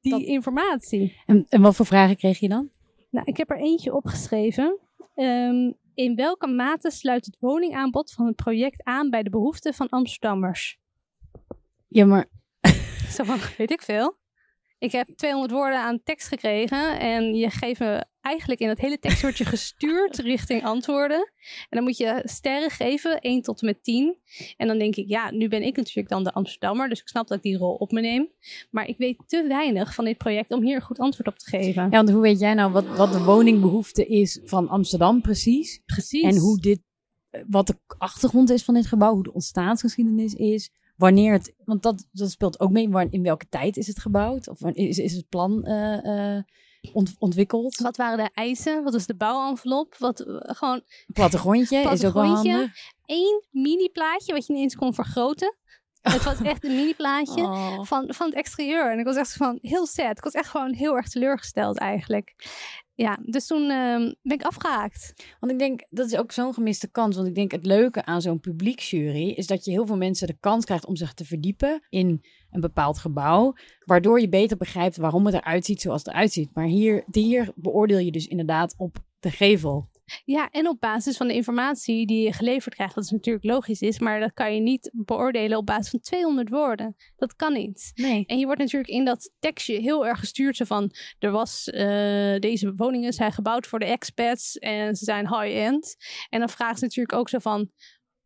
die 0.02 0.12
Dat- 0.12 0.22
informatie. 0.22 1.22
En, 1.26 1.46
en 1.50 1.62
wat 1.62 1.76
voor 1.76 1.86
vragen 1.86 2.16
kreeg 2.16 2.40
je 2.40 2.50
dan? 2.50 2.70
Nou, 3.10 3.26
ik 3.26 3.38
heb 3.38 3.50
er 3.50 3.58
eentje 3.58 3.94
opgeschreven. 3.96 4.78
Ehm, 5.16 5.72
in 5.94 6.16
welke 6.16 6.48
mate 6.48 6.92
sluit 6.92 7.26
het 7.26 7.38
woningaanbod 7.40 8.12
van 8.12 8.26
het 8.26 8.36
project 8.36 8.84
aan 8.84 9.10
bij 9.10 9.24
de 9.24 9.30
behoeften 9.30 9.74
van 9.74 9.90
Amsterdammers? 9.90 10.80
Ja, 11.88 12.06
maar 12.06 12.26
Zo 13.16 13.24
van, 13.24 13.38
weet 13.58 13.72
ik 13.72 13.82
veel. 13.82 14.17
Ik 14.80 14.92
heb 14.92 15.08
200 15.16 15.54
woorden 15.54 15.80
aan 15.80 16.04
tekst 16.04 16.28
gekregen 16.28 17.00
en 17.00 17.36
je 17.36 17.50
geeft 17.50 17.80
me 17.80 18.06
eigenlijk 18.22 18.60
in 18.60 18.70
het 18.70 18.80
hele 18.80 19.00
tekst 19.00 19.22
wordt 19.22 19.38
je 19.38 19.46
gestuurd 19.56 20.18
richting 20.18 20.64
antwoorden. 20.64 21.32
En 21.70 21.78
dan 21.78 21.84
moet 21.84 21.98
je 21.98 22.22
sterren 22.24 22.70
geven, 22.70 23.20
1 23.20 23.42
tot 23.42 23.62
en 23.62 23.68
met 23.68 23.84
10. 23.84 24.18
En 24.58 24.68
dan 24.68 24.78
denk 24.78 24.96
ik, 24.96 25.08
ja, 25.08 25.32
nu 25.32 25.48
ben 25.48 25.64
ik 25.64 25.76
natuurlijk 25.76 26.10
dan 26.10 26.24
de 26.24 26.34
Amsterdammer, 26.34 26.90
dus 26.90 27.02
ik 27.02 27.08
snap 27.08 27.28
dat 27.28 27.38
ik 27.38 27.44
die 27.44 27.58
rol 27.58 27.74
op 27.74 27.92
me 27.92 28.02
neem. 28.02 28.30
Maar 28.72 28.88
ik 28.88 28.98
weet 28.98 29.18
te 29.26 29.46
weinig 29.48 29.94
van 29.94 30.06
dit 30.06 30.18
project 30.18 30.52
om 30.52 30.64
hier 30.64 30.76
een 30.76 30.82
goed 30.82 31.00
antwoord 31.00 31.28
op 31.28 31.38
te 31.38 31.50
geven. 31.50 31.84
ja, 31.84 31.90
want 31.90 32.10
hoe 32.10 32.22
weet 32.22 32.40
jij 32.40 32.54
nou 32.54 32.72
wat, 32.72 32.88
wat 32.96 33.12
de 33.12 33.24
woningbehoefte 33.24 34.06
is 34.06 34.40
van 34.44 34.70
Amsterdam 34.70 35.22
precies? 35.22 35.82
Precies. 35.86 36.24
En 36.24 36.38
hoe 36.38 36.60
dit, 36.60 36.80
wat 37.48 37.68
de 37.68 37.76
achtergrond 37.98 38.50
is 38.50 38.64
van 38.64 38.74
dit 38.74 38.86
gebouw, 38.86 39.14
hoe 39.14 39.24
de 39.24 39.34
ontstaansgeschiedenis 39.34 40.34
is. 40.34 40.72
Wanneer 40.98 41.34
het, 41.34 41.54
want 41.66 41.84
dat, 41.84 42.08
dat 42.12 42.30
speelt 42.32 42.60
ook 42.60 42.72
mee. 42.72 42.90
In 43.10 43.24
welke 43.24 43.48
tijd 43.50 43.78
is 43.78 43.88
het 43.88 44.00
gebouwd? 44.00 44.48
Of 44.48 44.62
is, 44.62 44.98
is 44.98 45.14
het 45.14 45.30
plan 45.30 45.64
eh, 45.64 46.36
eh, 46.38 46.44
ont- 46.94 47.16
ontwikkeld? 47.20 47.78
Wat 47.78 47.98
waren 47.98 48.18
de 48.18 48.30
eisen? 48.34 48.84
Wat 48.84 48.94
is 48.94 49.06
de 49.06 49.16
bouwenvelop? 49.16 49.96
Wat, 49.98 50.20
eh, 50.20 50.36
gewoon 50.40 50.82
Plattegrondje 51.14 51.78
is 51.92 52.06
ook 52.06 52.14
wel 52.14 52.24
handig. 52.24 52.72
één 53.06 53.46
mini-plaatje 53.52 54.34
wat 54.34 54.48
je 54.48 54.54
niet 54.54 54.62
eens 54.62 54.76
kon 54.76 54.94
vergroten. 54.94 55.56
Het 56.02 56.24
was 56.24 56.42
echt 56.42 56.64
een 56.66 56.76
mini-plaatje 56.76 57.42
Oh. 57.48 57.84
van, 57.84 58.14
van 58.14 58.26
het 58.28 58.36
exterieur. 58.36 58.92
En 58.92 59.00
ik 59.00 59.06
was 59.06 59.16
echt 59.16 59.34
van 59.34 59.58
heel 59.62 59.86
sad. 59.86 60.18
Ik 60.18 60.24
was 60.24 60.34
echt 60.34 60.50
gewoon 60.50 60.74
heel 60.74 60.96
erg 60.96 61.08
teleurgesteld 61.10 61.78
eigenlijk. 61.78 62.36
Ja, 62.98 63.20
dus 63.26 63.48
toen 63.48 63.70
ehm, 63.70 64.14
ben 64.22 64.38
ik 64.38 64.44
afgehaakt. 64.44 65.14
Want 65.40 65.52
ik 65.52 65.60
denk, 65.60 65.86
dat 65.90 66.06
is 66.06 66.18
ook 66.18 66.32
zo'n 66.32 66.54
gemiste 66.54 66.92
kans. 66.92 67.16
Want 67.16 67.28
ik 67.28 67.36
denk, 67.36 67.52
het 67.52 67.66
leuke 67.66 68.06
aan 68.06 68.22
zo'n 68.22 68.40
publieksjury 68.40 69.30
is 69.30 69.48
dat 69.48 69.66
je 69.66 69.72
heel 69.72 69.86
veel 69.86 69.98
mensen 69.98 70.28
de 70.28 70.38
kans 70.40 70.66
krijgt 70.66 70.86
om 70.86 70.96
zich 70.96 71.14
te 71.14 71.26
verdiepen 71.26 71.86
in 71.90 72.26
een 72.52 72.62
bepaald 72.62 72.98
gebouw. 72.98 73.54
Waardoor 73.86 74.20
je 74.20 74.30
beter 74.30 74.58
begrijpt 74.58 74.98
waarom 74.98 75.26
het 75.26 75.36
eruit 75.36 75.66
ziet 75.66 75.82
zoals 75.82 76.04
het 76.04 76.14
eruit 76.14 76.32
ziet. 76.32 76.50
Maar 76.54 76.66
hier, 76.66 77.04
hier 77.12 77.52
beoordeel 77.56 78.00
je 78.00 78.12
dus 78.12 78.28
inderdaad 78.28 78.74
op 78.78 78.98
de 79.20 79.32
gevel. 79.32 79.90
Ja, 80.26 80.50
en 80.52 80.68
op 80.68 80.80
basis 80.80 81.18
van 81.18 81.28
de 81.28 81.34
informatie 81.34 82.06
die 82.06 82.24
je 82.24 82.34
geleverd 82.34 82.76
krijgt, 82.76 82.96
wat 82.96 83.12
natuurlijk 83.12 83.46
logisch 83.46 83.82
is, 83.82 84.00
maar 84.00 84.20
dat 84.20 84.34
kan 84.34 84.54
je 84.54 84.62
niet 84.62 84.92
beoordelen 84.94 85.58
op 85.58 85.66
basis 85.66 85.90
van 85.90 86.00
200 86.00 86.50
woorden. 86.50 86.96
Dat 87.16 87.36
kan 87.36 87.54
niet. 87.54 87.92
Nee. 87.96 88.26
En 88.26 88.40
je 88.40 88.46
wordt 88.46 88.60
natuurlijk 88.60 88.92
in 88.92 89.06
dat 89.06 89.32
tekstje 89.40 89.80
heel 89.80 90.08
erg 90.08 90.20
gestuurd. 90.20 90.58
Van, 90.58 90.92
er 91.20 91.32
was, 91.32 91.70
eh, 91.70 92.40
deze 92.40 92.74
woningen 92.76 93.14
zijn 93.14 93.32
gebouwd 93.32 93.68
voor 93.68 93.80
de 93.80 93.86
expats 93.86 94.58
en 94.58 94.96
ze 94.96 95.04
zijn 95.04 95.28
high-end. 95.28 95.96
En 96.30 96.40
dan 96.40 96.50
vraagt 96.50 96.80
ze 96.80 96.84
natuurlijk 96.84 97.18
ook 97.18 97.30
zo 97.30 97.40
van, 97.40 97.72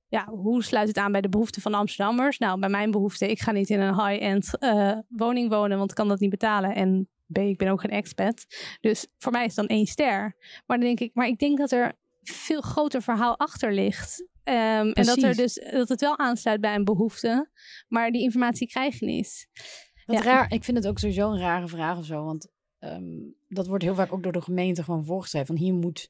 ja, 0.07 0.25
hoe 0.25 0.63
sluit 0.63 0.87
het 0.87 0.97
aan 0.97 1.11
bij 1.11 1.21
de 1.21 1.29
behoeften 1.29 1.61
van 1.61 1.71
de 1.71 1.77
Amsterdammers? 1.77 2.37
Nou, 2.37 2.59
bij 2.59 2.69
mijn 2.69 2.91
behoefte, 2.91 3.27
ik 3.27 3.39
ga 3.39 3.51
niet 3.51 3.69
in 3.69 3.79
een 3.79 4.05
high-end 4.05 4.57
eh, 4.57 4.97
woning 5.07 5.49
wonen, 5.49 5.77
want 5.77 5.89
ik 5.89 5.95
kan 5.95 6.07
dat 6.07 6.19
niet 6.19 6.29
betalen. 6.29 6.75
En 6.75 7.09
B, 7.31 7.37
ik 7.37 7.57
ben 7.57 7.67
ook 7.69 7.81
geen 7.81 7.91
expat. 7.91 8.45
Dus 8.81 9.07
voor 9.17 9.31
mij 9.31 9.45
is 9.45 9.55
dan 9.55 9.67
één 9.67 9.85
ster. 9.85 10.35
Maar 10.65 10.77
dan 10.77 10.85
denk 10.87 10.99
ik, 10.99 11.11
maar 11.13 11.27
ik 11.27 11.39
denk 11.39 11.57
dat 11.57 11.71
er 11.71 11.93
veel 12.21 12.61
groter 12.61 13.01
verhaal 13.01 13.37
achter 13.39 13.73
ligt. 13.73 14.27
Ehm, 14.43 14.89
en 14.91 15.03
dat, 15.05 15.23
er 15.23 15.35
dus, 15.35 15.53
dat 15.71 15.89
het 15.89 16.01
wel 16.01 16.17
aansluit 16.17 16.61
bij 16.61 16.75
een 16.75 16.83
behoefte, 16.83 17.49
maar 17.87 18.11
die 18.11 18.21
informatie 18.21 18.67
krijg 18.67 18.99
je 18.99 19.05
niet. 19.05 19.47
Wat 20.05 20.15
Ja. 20.17 20.23
raar, 20.23 20.53
ik 20.53 20.63
vind 20.63 20.77
het 20.77 20.87
ook 20.87 20.99
sowieso 20.99 21.31
een 21.31 21.39
rare 21.39 21.67
vraag 21.67 21.97
of 21.97 22.05
zo. 22.05 22.23
Want 22.25 22.47
ehm, 22.79 23.19
dat 23.47 23.67
wordt 23.67 23.83
heel 23.83 23.95
vaak 23.95 24.13
ook 24.13 24.23
door 24.23 24.31
de 24.31 24.41
gemeente 24.41 24.83
gewoon 24.83 25.05
voorgeschreven. 25.05 25.47
Van 25.47 25.57
hier 25.57 25.73
moet, 25.73 26.09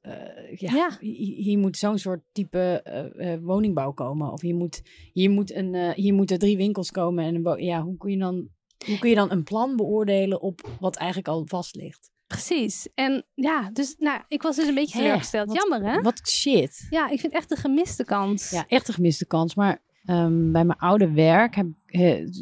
eh, 0.00 0.56
ja, 0.56 0.72
Ja. 0.74 0.96
hi- 1.00 1.34
hier 1.42 1.58
moet 1.58 1.76
zo'n 1.76 1.98
soort 1.98 2.22
type 2.32 2.80
eh, 2.84 3.32
eh, 3.34 3.40
woningbouw 3.42 3.92
komen. 3.92 4.32
Of 4.32 4.40
hier, 4.40 4.54
moet, 4.54 4.82
hier, 5.12 5.30
moet 5.30 5.52
een, 5.54 5.92
hier 5.94 6.14
moeten 6.14 6.38
drie 6.38 6.56
winkels 6.56 6.90
komen. 6.90 7.24
En 7.24 7.44
een 7.44 7.64
ja, 7.64 7.82
hoe 7.82 7.96
kun, 7.96 8.10
je 8.10 8.18
dan, 8.18 8.48
hoe 8.86 8.98
kun 8.98 9.08
je 9.08 9.14
dan 9.14 9.30
een 9.30 9.42
plan 9.42 9.76
beoordelen 9.76 10.40
op 10.40 10.70
wat 10.80 10.96
eigenlijk 10.96 11.28
al 11.28 11.44
vast 11.46 11.74
ligt? 11.74 12.10
Precies. 12.26 12.88
En 12.94 13.26
ja, 13.34 13.70
dus 13.72 13.94
nou, 13.98 14.20
ik 14.28 14.42
was 14.42 14.56
dus 14.56 14.66
een 14.66 14.74
beetje 14.74 14.96
Hè, 14.96 15.02
teleurgesteld. 15.02 15.48
wat- 15.48 15.56
Jammer, 15.56 15.92
hè? 15.92 16.00
Wat 16.00 16.28
shit. 16.28 16.86
Ja, 16.90 17.08
ik 17.08 17.20
vind 17.20 17.32
echt 17.32 17.50
een 17.50 17.56
gemiste 17.56 18.04
kans. 18.04 18.50
Ja, 18.50 18.64
echt 18.68 18.88
een 18.88 18.94
gemiste 18.94 19.26
kans. 19.26 19.54
Maar 19.54 19.82
ehm, 20.04 20.52
bij 20.52 20.64
mijn 20.64 20.78
oude 20.78 21.10
werk 21.12 21.54
heb, 21.54 21.66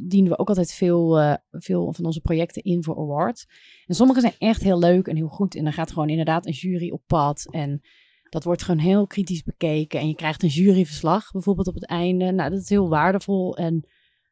dienen 0.09 0.30
we 0.30 0.38
ook 0.38 0.49
altijd 0.49 0.73
veel, 0.73 1.18
eh, 1.18 1.35
veel 1.50 1.92
van 1.92 2.04
onze 2.04 2.20
projecten 2.20 2.62
in 2.62 2.85
voor 2.85 2.97
awards. 2.99 3.47
En 3.87 3.94
sommige 3.94 4.20
zijn 4.20 4.35
echt 4.38 4.62
heel 4.62 4.78
leuk 4.78 5.06
en 5.06 5.16
heel 5.16 5.28
goed. 5.28 5.54
En 5.56 5.64
dan 5.64 5.73
gaat 5.73 5.92
gewoon 5.92 6.09
inderdaad 6.09 6.47
een 6.47 6.52
jury 6.52 6.90
op 6.90 7.02
pad. 7.06 7.47
En 7.50 7.80
dat 8.28 8.44
wordt 8.44 8.62
gewoon 8.62 8.80
heel 8.80 9.06
kritisch 9.06 9.42
bekeken. 9.42 10.00
En 10.00 10.09
je 10.09 10.14
krijgt 10.14 10.42
een 10.42 10.49
juryverslag 10.49 11.30
bijvoorbeeld 11.30 11.66
op 11.68 11.75
het 11.75 11.87
einde. 11.87 12.30
Nou, 12.32 12.50
dat 12.50 12.61
is 12.61 12.68
heel 12.68 12.88
waardevol 12.88 13.56
en 13.56 13.85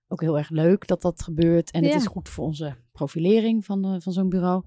ook 0.09 0.21
heel 0.21 0.39
erg 0.39 0.51
leuk 0.51 0.87
dat 0.87 1.03
dat 1.03 1.23
gebeurt. 1.23 1.71
En 1.71 1.85
het 1.85 1.95
is 1.95 2.07
goed 2.07 2.29
voor 2.29 2.45
onze 2.45 2.77
profilering 2.93 3.65
van, 3.65 3.85
eh, 3.85 3.95
van 3.99 4.13
zo'n 4.13 4.29
bureau. 4.29 4.63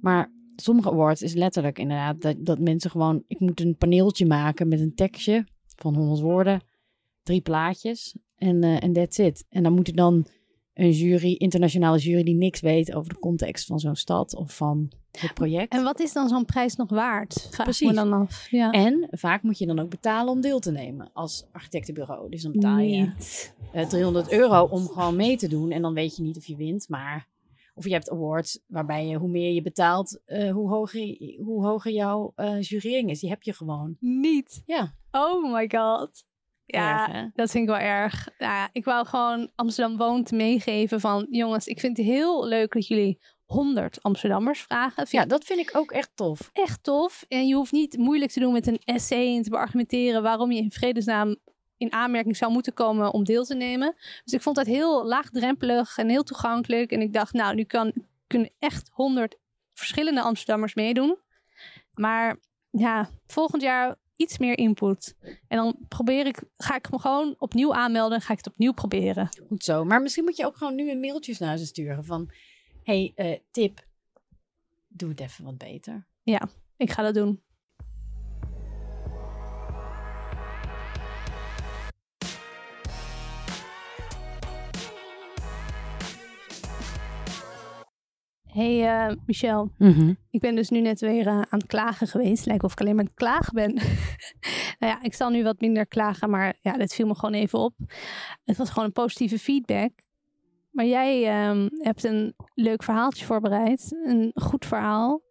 Maar 0.00 0.32
sommige 0.56 0.90
awards 0.90 1.22
is 1.22 1.34
letterlijk 1.34 1.78
inderdaad 1.78 2.20
dat, 2.20 2.36
dat 2.38 2.58
mensen 2.58 2.90
gewoon... 2.90 3.24
Ik 3.26 3.40
moet 3.40 3.60
een 3.60 3.76
paneeltje 3.76 4.26
maken 4.26 4.68
met 4.68 4.80
een 4.80 4.94
tekstje 4.94 5.46
van 5.76 5.94
100 5.94 6.20
woorden. 6.20 6.60
Drie 7.22 7.40
plaatjes 7.40 8.16
en 8.34 8.62
en 8.62 8.92
that's 8.92 9.18
it. 9.18 9.44
En 9.48 9.62
dan 9.62 9.72
moet 9.72 9.88
er 9.88 9.94
dan 9.94 10.26
een 10.80 10.90
jury, 10.90 11.32
internationale 11.32 11.98
jury, 11.98 12.22
die 12.22 12.34
niks 12.34 12.60
weet 12.60 12.94
over 12.94 13.12
de 13.12 13.18
context 13.18 13.66
van 13.66 13.78
zo'n 13.80 13.96
stad 13.96 14.34
of 14.34 14.56
van 14.56 14.90
het 15.20 15.34
project. 15.34 15.72
En 15.72 15.82
wat 15.82 16.00
is 16.00 16.12
dan 16.12 16.28
zo'n 16.28 16.44
prijs 16.44 16.76
nog 16.76 16.90
waard? 16.90 17.48
Vraag 17.50 17.64
Precies. 17.66 17.88
me 17.88 17.94
dan 17.94 18.12
af. 18.12 18.46
Ja. 18.50 18.70
En 18.70 19.08
vaak 19.10 19.42
moet 19.42 19.58
je 19.58 19.66
dan 19.66 19.78
ook 19.78 19.90
betalen 19.90 20.32
om 20.32 20.40
deel 20.40 20.58
te 20.60 20.70
nemen 20.70 21.10
als 21.12 21.46
architectenbureau. 21.52 22.30
Dus 22.30 22.42
dan 22.42 22.52
betaal 22.52 22.78
je 22.78 23.00
Niet. 23.00 23.54
eh, 23.72 23.86
300 23.88 24.32
euro 24.32 24.64
om 24.64 24.86
gewoon 24.88 25.16
mee 25.16 25.36
te 25.36 25.48
doen. 25.48 25.70
En 25.70 25.82
dan 25.82 25.94
weet 25.94 26.16
je 26.16 26.22
niet 26.22 26.36
of 26.36 26.46
je 26.46 26.56
wint, 26.56 26.88
maar... 26.88 27.28
Of 27.74 27.86
je 27.86 27.92
hebt 27.92 28.10
awards 28.10 28.60
waarbij 28.66 29.06
je, 29.06 29.16
hoe 29.16 29.28
meer 29.28 29.52
je 29.52 29.62
betaalt, 29.62 30.20
eh, 30.24 30.52
hoe, 30.52 30.68
hoger, 30.68 31.16
hoe 31.44 31.64
hoger 31.66 31.92
jouw 31.92 32.32
eh 32.36 32.60
jurering 32.62 33.10
is. 33.10 33.20
Die 33.20 33.30
heb 33.30 33.42
je 33.42 33.52
gewoon. 33.52 33.96
Niet. 34.00 34.62
Ja, 34.66 34.94
Oh 35.10 35.52
my 35.52 35.70
god. 35.74 36.24
Ja, 36.74 37.12
erg, 37.12 37.30
dat 37.34 37.50
vind 37.50 37.64
ik 37.64 37.70
wel 37.70 37.78
erg. 37.78 38.28
Ja, 38.38 38.68
ik 38.72 38.84
wou 38.84 39.06
gewoon 39.06 39.50
Amsterdam 39.54 39.96
Woont 39.96 40.30
meegeven 40.30 41.00
van... 41.00 41.26
jongens, 41.30 41.66
ik 41.66 41.80
vind 41.80 41.96
het 41.96 42.06
heel 42.06 42.46
leuk 42.46 42.72
dat 42.72 42.86
jullie 42.86 43.18
100 43.44 44.02
Amsterdammers 44.02 44.60
vragen. 44.60 45.06
Vind 45.06 45.22
ja, 45.22 45.28
dat 45.28 45.44
vind 45.44 45.58
ik 45.58 45.76
ook 45.76 45.90
echt 45.90 46.10
tof. 46.14 46.50
echt 46.52 46.82
tof. 46.82 47.24
En 47.28 47.46
je 47.46 47.54
hoeft 47.54 47.72
niet 47.72 47.96
moeilijk 47.96 48.30
te 48.30 48.40
doen 48.40 48.52
met 48.52 48.66
een 48.66 48.80
essay... 48.84 49.36
en 49.36 49.42
te 49.42 49.50
beargumenteren 49.50 50.22
waarom 50.22 50.52
je 50.52 50.60
in 50.60 50.70
vredesnaam 50.70 51.36
in 51.76 51.92
aanmerking 51.92 52.36
zou 52.36 52.52
moeten 52.52 52.74
komen 52.74 53.12
om 53.12 53.24
deel 53.24 53.44
te 53.44 53.54
nemen. 53.54 53.94
Dus 54.24 54.32
ik 54.32 54.42
vond 54.42 54.56
dat 54.56 54.66
heel 54.66 55.06
laagdrempelig 55.06 55.98
en 55.98 56.08
heel 56.08 56.22
toegankelijk. 56.22 56.92
En 56.92 57.00
ik 57.00 57.12
dacht, 57.12 57.32
nou, 57.32 57.54
nu 57.54 57.64
kan, 57.64 57.92
kunnen 58.26 58.50
echt 58.58 58.90
100 58.92 59.36
verschillende 59.74 60.20
Amsterdammers 60.20 60.74
meedoen. 60.74 61.18
Maar 61.94 62.36
ja, 62.70 63.08
volgend 63.26 63.62
jaar 63.62 63.96
iets 64.20 64.38
meer 64.38 64.58
input. 64.58 65.16
En 65.48 65.56
dan 65.56 65.76
probeer 65.88 66.26
ik, 66.26 66.42
ga 66.56 66.76
ik 66.76 66.90
me 66.90 66.98
gewoon 66.98 67.34
opnieuw 67.38 67.74
aanmelden 67.74 68.18
en 68.18 68.24
ga 68.24 68.32
ik 68.32 68.38
het 68.38 68.52
opnieuw 68.52 68.72
proberen. 68.72 69.28
Goed 69.48 69.64
zo. 69.64 69.84
Maar 69.84 70.02
misschien 70.02 70.24
moet 70.24 70.36
je 70.36 70.46
ook 70.46 70.56
gewoon 70.56 70.74
nu 70.74 70.90
een 70.90 71.00
mailtjes 71.00 71.38
naar 71.38 71.58
ze 71.58 71.66
sturen 71.66 72.04
van... 72.04 72.30
hey, 72.82 73.12
eh, 73.14 73.38
tip, 73.50 73.86
doe 74.88 75.08
het 75.08 75.20
even 75.20 75.44
wat 75.44 75.58
beter. 75.58 76.06
Ik 76.76 76.90
ga 76.90 77.02
dat 77.02 77.14
doen. 77.14 77.40
Hey 88.60 89.08
eh, 89.08 89.16
Michel, 89.26 89.72
ik 90.30 90.40
ben 90.40 90.54
dus 90.54 90.68
nu 90.68 90.80
net 90.80 91.00
weer 91.00 91.26
eh, 91.26 91.34
aan 91.34 91.58
het 91.58 91.66
klagen 91.66 92.06
geweest. 92.06 92.46
Lijkt 92.46 92.64
of 92.64 92.72
ik 92.72 92.80
alleen 92.80 92.94
maar 92.94 93.04
aan 93.04 93.10
het 93.10 93.18
klagen 93.18 93.54
ben. 93.54 93.74
nou 94.78 94.92
ja, 94.92 95.02
ik 95.02 95.14
zal 95.14 95.30
nu 95.30 95.42
wat 95.42 95.60
minder 95.60 95.86
klagen, 95.86 96.30
maar 96.30 96.58
ja, 96.60 96.76
dat 96.76 96.94
viel 96.94 97.06
me 97.06 97.14
gewoon 97.14 97.34
even 97.34 97.58
op. 97.58 97.74
Het 98.44 98.56
was 98.56 98.68
gewoon 98.68 98.84
een 98.84 98.92
positieve 98.92 99.38
feedback. 99.38 99.90
Maar 100.70 100.84
jij 100.84 101.26
ehm, 101.26 101.68
hebt 101.72 102.04
een 102.04 102.34
leuk 102.54 102.82
verhaaltje 102.82 103.24
voorbereid. 103.24 103.96
Een 104.04 104.30
goed 104.34 104.66
verhaal. 104.66 105.22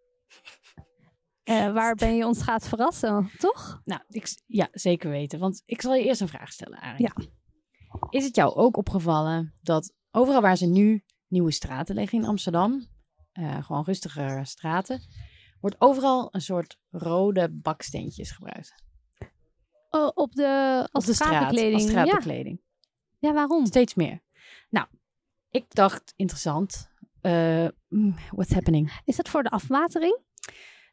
Eh, 1.42 1.72
waarbij 1.72 2.16
je 2.16 2.26
ons 2.26 2.42
gaat 2.42 2.68
verrassen, 2.68 3.30
toch? 3.38 3.80
Nou, 3.84 4.00
ik, 4.08 4.42
ja, 4.46 4.68
zeker 4.72 5.10
weten. 5.10 5.38
Want 5.38 5.62
ik 5.64 5.80
zal 5.80 5.94
je 5.94 6.04
eerst 6.04 6.20
een 6.20 6.28
vraag 6.28 6.52
stellen, 6.52 6.78
Arie. 6.78 7.02
Ja. 7.02 7.12
Is 8.08 8.24
het 8.24 8.34
jou 8.36 8.54
ook 8.54 8.76
opgevallen 8.76 9.54
dat 9.62 9.94
overal 10.10 10.40
waar 10.40 10.56
ze 10.56 10.66
nu 10.66 11.04
nieuwe 11.28 11.52
straten 11.52 11.94
leggen 11.94 12.18
in 12.18 12.26
Amsterdam, 12.26 12.86
eh, 13.32 13.64
gewoon 13.64 13.84
rustiger 13.84 14.46
straten, 14.46 15.00
wordt 15.60 15.76
overal 15.78 16.28
een 16.30 16.40
soort 16.40 16.78
rode 16.90 17.48
baksteentjes 17.50 18.30
gebruikt. 18.30 18.74
Oh, 19.90 20.10
op 20.14 20.32
de, 20.32 20.78
als 20.92 21.04
Op 21.04 21.10
de 21.10 21.14
straat, 21.14 21.52
als 21.72 21.82
straatbekleding. 21.82 22.60
ja, 23.18 23.32
waarom? 23.32 23.66
Steeds 23.66 23.94
meer. 23.94 24.22
Nou, 24.70 24.86
ik 25.50 25.64
dacht, 25.68 26.12
interessant. 26.16 26.90
Eh, 27.20 27.66
mm, 27.88 28.14
what's 28.30 28.52
happening? 28.52 29.00
Is 29.04 29.16
dat 29.16 29.28
voor 29.28 29.42
de 29.42 29.50
afwatering? 29.50 30.18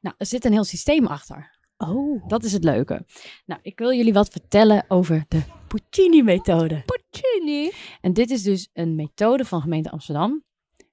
Nou, 0.02 0.16
er 0.18 0.26
zit 0.26 0.46
een 0.46 0.52
heel 0.52 0.64
systeem 0.64 1.08
achter. 1.08 1.56
Oh. 1.78 2.28
Dat 2.28 2.44
is 2.44 2.54
het 2.54 2.64
leuke. 2.64 3.06
Nou, 3.46 3.60
ik 3.64 3.80
wil 3.80 3.94
jullie 3.94 4.14
wat 4.14 4.30
vertellen 4.30 4.86
over 4.88 5.26
de 5.28 5.42
Puccini-methode. 5.68 6.84
Puccini. 6.86 7.72
En 8.02 8.14
dit 8.14 8.30
is 8.30 8.44
dus 8.44 8.70
een 8.74 8.96
methode 8.96 9.46
van 9.46 9.62
gemeente 9.62 9.92
Amsterdam, 9.92 10.44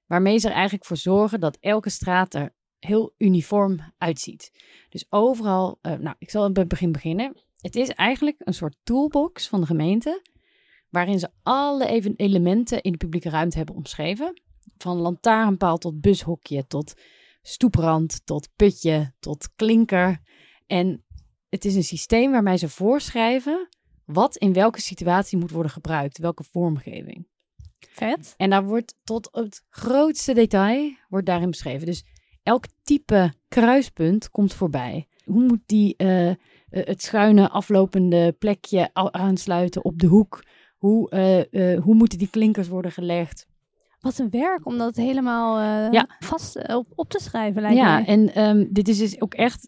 waarmee 0.05 0.37
ze 0.37 0.47
er 0.47 0.53
eigenlijk 0.53 0.85
voor 0.85 0.97
zorgen 0.97 1.39
dat 1.39 1.57
elke 1.59 1.89
straat 1.89 2.33
er 2.33 2.53
heel 2.79 3.13
uniform 3.17 3.79
uitziet. 3.97 4.51
Dus 4.89 5.05
overal, 5.09 5.77
eh, 5.81 5.93
nou, 5.93 6.15
ik 6.19 6.29
zal 6.29 6.51
bij 6.51 6.61
het 6.61 6.71
begin 6.71 6.91
beginnen. 6.91 7.43
Het 7.59 7.75
is 7.75 7.89
eigenlijk 7.89 8.35
een 8.39 8.53
soort 8.53 8.77
toolbox 8.83 9.47
van 9.47 9.59
de 9.59 9.65
gemeente, 9.65 10.21
waarin 10.89 11.19
ze 11.19 11.29
alle 11.43 11.87
even 11.87 12.13
elementen 12.15 12.81
in 12.81 12.91
de 12.91 12.97
publieke 12.97 13.29
ruimte 13.29 13.57
hebben 13.57 13.75
omschreven. 13.75 14.41
Van 14.77 14.97
lantaarnpaal 14.97 15.77
tot 15.77 16.01
bushokje, 16.01 16.67
tot 16.67 16.93
stoeprand, 17.41 18.25
tot 18.25 18.49
putje, 18.55 19.13
tot 19.19 19.49
klinker. 19.55 20.21
En 20.67 21.05
het 21.49 21.65
is 21.65 21.75
een 21.75 21.83
systeem 21.83 22.31
waarmee 22.31 22.57
ze 22.57 22.69
voorschrijven 22.69 23.69
wat 24.05 24.35
in 24.35 24.53
welke 24.53 24.81
situatie 24.81 25.37
moet 25.37 25.51
worden 25.51 25.71
gebruikt, 25.71 26.17
welke 26.17 26.43
vormgeving. 26.43 27.27
Vet. 27.91 28.33
En 28.37 28.49
daar 28.49 28.65
wordt 28.65 28.95
tot 29.03 29.29
het 29.31 29.63
grootste 29.69 30.33
detail 30.33 30.91
wordt 31.09 31.25
daarin 31.25 31.49
beschreven. 31.49 31.85
Dus 31.85 32.03
elk 32.43 32.65
type 32.83 33.33
kruispunt 33.47 34.29
komt 34.29 34.53
voorbij. 34.53 35.07
Hoe 35.25 35.43
moet 35.43 35.61
die 35.65 35.93
eh, 35.97 36.29
eh, 36.29 36.35
het 36.69 37.01
schuine 37.03 37.49
aflopende 37.49 38.31
plekje 38.39 38.89
aansluiten 38.93 39.83
op 39.85 39.99
de 39.99 40.07
hoek? 40.07 40.43
Hoe, 40.77 41.09
eh, 41.09 41.81
hoe 41.83 41.95
moeten 41.95 42.17
die 42.17 42.29
klinkers 42.29 42.67
worden 42.67 42.91
gelegd? 42.91 43.45
Wat 43.99 44.17
een 44.17 44.29
werk 44.29 44.65
om 44.65 44.77
dat 44.77 44.95
helemaal 44.95 45.59
Ja. 45.91 46.07
vast 46.19 46.67
op, 46.67 46.87
op 46.95 47.09
te 47.09 47.19
schrijven, 47.21 47.61
lijkt 47.61 47.77
Ja, 47.77 47.93
mij. 47.95 48.05
en 48.05 48.33
ehm, 48.33 48.65
dit 48.69 48.87
is 48.87 48.97
dus 48.97 49.21
ook 49.21 49.33
echt, 49.33 49.67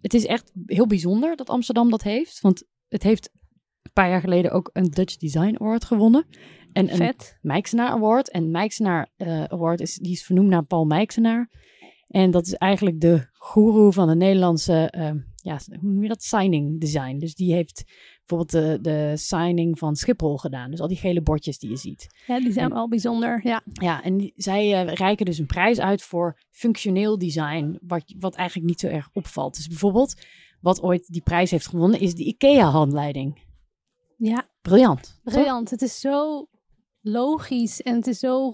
het 0.00 0.14
is 0.14 0.26
echt 0.26 0.52
heel 0.66 0.86
bijzonder 0.86 1.36
dat 1.36 1.48
Amsterdam 1.48 1.90
dat 1.90 2.02
heeft. 2.02 2.40
Want 2.40 2.64
het 2.88 3.02
heeft 3.02 3.30
een 3.82 3.92
paar 3.92 4.08
jaar 4.08 4.20
geleden 4.20 4.50
ook 4.50 4.70
een 4.72 4.84
Dutch 4.90 5.16
Design 5.16 5.56
Award 5.60 5.84
gewonnen. 5.84 6.24
En 6.72 6.90
een 6.90 6.96
Vet. 6.96 7.38
Mijksenaar 7.42 7.88
Award. 7.90 8.30
En 8.30 8.50
Mijksenaar 8.50 9.10
eh, 9.16 9.44
Award 9.44 9.80
is, 9.80 9.94
die 9.94 10.12
is 10.12 10.24
vernoemd 10.24 10.48
naar 10.48 10.64
Paul 10.64 10.84
Mijksenaar. 10.84 11.50
En 12.08 12.30
dat 12.30 12.46
is 12.46 12.54
eigenlijk 12.54 13.00
de 13.00 13.26
goeroe 13.32 13.92
van 13.92 14.08
de 14.08 14.14
Nederlandse, 14.14 14.90
ehm, 14.90 15.18
ja, 15.34 15.58
hoe 15.80 15.90
noem 15.92 16.02
je 16.02 16.08
dat? 16.08 16.22
Signing 16.22 16.80
design. 16.80 17.18
Dus 17.18 17.34
die 17.34 17.52
heeft 17.54 17.84
bijvoorbeeld 18.26 18.50
de, 18.50 18.78
de 18.90 19.12
signing 19.16 19.78
van 19.78 19.96
Schiphol 19.96 20.36
gedaan. 20.36 20.70
Dus 20.70 20.80
al 20.80 20.88
die 20.88 20.96
gele 20.96 21.22
bordjes 21.22 21.58
die 21.58 21.70
je 21.70 21.76
ziet. 21.76 22.06
Ja, 22.26 22.40
die 22.40 22.52
zijn 22.52 22.64
En- 22.68 22.72
wel 22.74 22.88
bijzonder. 22.88 23.40
Ja. 23.42 23.62
Ja, 23.72 24.02
en 24.02 24.16
die- 24.16 24.32
zij 24.36 24.86
eh, 24.86 24.94
reiken 24.94 25.24
dus 25.26 25.38
een 25.38 25.46
prijs 25.46 25.78
uit 25.80 26.02
voor 26.02 26.40
functioneel 26.50 27.18
design, 27.18 27.78
wat, 27.82 28.14
wat 28.18 28.34
eigenlijk 28.34 28.68
niet 28.68 28.80
zo 28.80 28.86
erg 28.86 29.08
opvalt. 29.12 29.56
Dus 29.56 29.66
bijvoorbeeld, 29.66 30.14
wat 30.60 30.82
ooit 30.82 31.06
die 31.06 31.22
prijs 31.22 31.50
heeft 31.50 31.66
gewonnen, 31.68 32.00
is 32.00 32.14
de 32.14 32.24
IKEA-handleiding. 32.24 33.38
ja, 34.16 34.48
Briljant. 34.62 35.20
toch? 35.24 35.34
briljant. 35.34 35.70
Het 35.70 35.82
is 35.82 36.00
zo 36.00 36.46
logisch 37.00 37.82
en 37.82 37.94
het 37.94 38.06
is 38.06 38.18
zo 38.18 38.52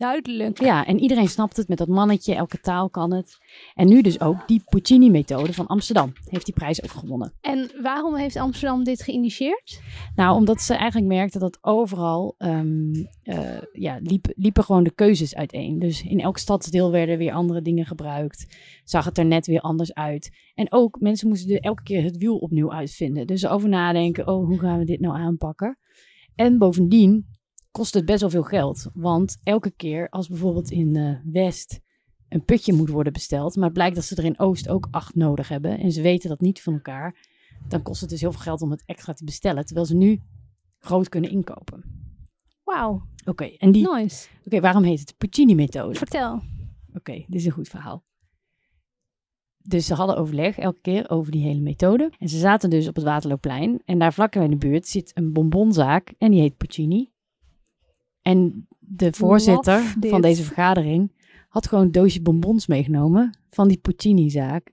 duidelijk. 0.00 0.60
Ja, 0.60 0.86
en 0.86 0.98
iedereen 0.98 1.28
snapt 1.28 1.56
het 1.56 1.68
met 1.68 1.78
dat 1.78 1.88
mannetje, 1.88 2.34
elke 2.34 2.60
taal 2.60 2.90
kan 2.90 3.12
het. 3.12 3.38
En 3.74 3.88
nu 3.88 4.02
dus 4.02 4.20
ook 4.20 4.48
die 4.48 4.62
Puccini-methode 4.64 5.52
van 5.52 5.66
Amsterdam 5.66 6.12
heeft 6.24 6.44
die 6.44 6.54
prijs 6.54 6.82
ook 6.82 6.90
gewonnen. 6.90 7.32
En 7.40 7.70
waarom 7.82 8.16
heeft 8.16 8.36
Amsterdam 8.36 8.84
dit 8.84 9.02
geïnitieerd? 9.02 9.80
Nou, 10.14 10.36
omdat 10.36 10.60
ze 10.60 10.74
eigenlijk 10.74 11.12
merkten 11.12 11.40
dat 11.40 11.58
overal 11.60 12.34
ehm, 12.38 12.92
eh, 13.22 13.62
ja, 13.72 13.98
liep, 14.02 14.26
liepen 14.36 14.64
gewoon 14.64 14.84
de 14.84 14.94
keuzes 14.94 15.34
uiteen. 15.34 15.78
Dus 15.78 16.02
in 16.02 16.20
elk 16.20 16.38
stadsdeel 16.38 16.90
werden 16.90 17.18
weer 17.18 17.32
andere 17.32 17.62
dingen 17.62 17.86
gebruikt. 17.86 18.56
Zag 18.84 19.04
het 19.04 19.18
er 19.18 19.26
net 19.26 19.46
weer 19.46 19.60
anders 19.60 19.94
uit. 19.94 20.36
En 20.54 20.72
ook 20.72 21.00
mensen 21.00 21.28
moesten 21.28 21.54
er 21.54 21.60
elke 21.60 21.82
keer 21.82 22.02
het 22.02 22.16
wiel 22.16 22.36
opnieuw 22.36 22.72
uitvinden. 22.72 23.26
Dus 23.26 23.46
over 23.46 23.68
nadenken, 23.68 24.28
oh, 24.28 24.46
hoe 24.46 24.58
gaan 24.58 24.78
we 24.78 24.84
dit 24.84 25.00
nou 25.00 25.16
aanpakken? 25.16 25.78
En 26.34 26.58
bovendien 26.58 27.29
kost 27.70 27.94
het 27.94 28.04
best 28.04 28.20
wel 28.20 28.30
veel 28.30 28.42
geld. 28.42 28.90
Want 28.94 29.40
elke 29.42 29.70
keer 29.70 30.08
als 30.08 30.28
bijvoorbeeld 30.28 30.70
in 30.70 30.96
eh, 30.96 31.32
West 31.32 31.80
een 32.28 32.44
putje 32.44 32.72
moet 32.72 32.88
worden 32.88 33.12
besteld, 33.12 33.54
maar 33.54 33.64
het 33.64 33.72
blijkt 33.72 33.94
dat 33.94 34.04
ze 34.04 34.16
er 34.16 34.24
in 34.24 34.38
Oost 34.38 34.68
ook 34.68 34.88
acht 34.90 35.14
nodig 35.14 35.48
hebben 35.48 35.78
en 35.78 35.92
ze 35.92 36.02
weten 36.02 36.28
dat 36.28 36.40
niet 36.40 36.62
van 36.62 36.72
elkaar, 36.72 37.16
dan 37.68 37.82
kost 37.82 38.00
het 38.00 38.10
dus 38.10 38.20
heel 38.20 38.32
veel 38.32 38.40
geld 38.40 38.62
om 38.62 38.70
het 38.70 38.82
extra 38.86 39.12
te 39.12 39.24
bestellen, 39.24 39.64
terwijl 39.64 39.86
ze 39.86 39.94
nu 39.94 40.20
groot 40.78 41.08
kunnen 41.08 41.30
inkopen. 41.30 41.84
Wauw, 42.64 43.02
Oké, 43.24 43.44
en 43.44 43.72
die, 43.72 43.92
nice. 43.92 44.28
oké, 44.44 44.60
waarom 44.60 44.82
heet 44.82 44.98
het 44.98 45.08
de 45.08 45.14
Puccini-methode? 45.18 45.94
Vertel. 45.94 46.42
Oké, 46.94 47.12
dit 47.12 47.26
is 47.40 47.44
een 47.44 47.52
goed 47.52 47.68
verhaal. 47.68 48.04
Dus 49.62 49.86
ze 49.86 49.94
hadden 49.94 50.16
overleg 50.16 50.58
elke 50.58 50.80
keer 50.80 51.10
over 51.10 51.32
die 51.32 51.42
hele 51.42 51.60
methode. 51.60 52.12
En 52.18 52.28
ze 52.28 52.38
zaten 52.38 52.70
dus 52.70 52.88
op 52.88 52.94
het 52.94 53.04
Waterloopplein. 53.04 53.82
En 53.84 53.98
daar 53.98 54.12
vlak 54.12 54.34
in 54.34 54.50
de 54.50 54.56
buurt 54.56 54.88
zit 54.88 55.10
een 55.14 55.32
bonbonzaak. 55.32 56.14
En 56.18 56.30
die 56.30 56.40
heet 56.40 56.56
Puccini. 56.56 57.10
En 58.22 58.66
de 58.78 59.12
voorzitter 59.12 59.80
van 60.00 60.20
deze 60.20 60.42
vergadering 60.42 61.12
had 61.48 61.66
gewoon 61.68 61.84
een 61.84 61.92
doosje 61.92 62.22
bonbons 62.22 62.66
meegenomen 62.66 63.38
van 63.50 63.68
die 63.68 63.76
Puccini-zaak. 63.78 64.72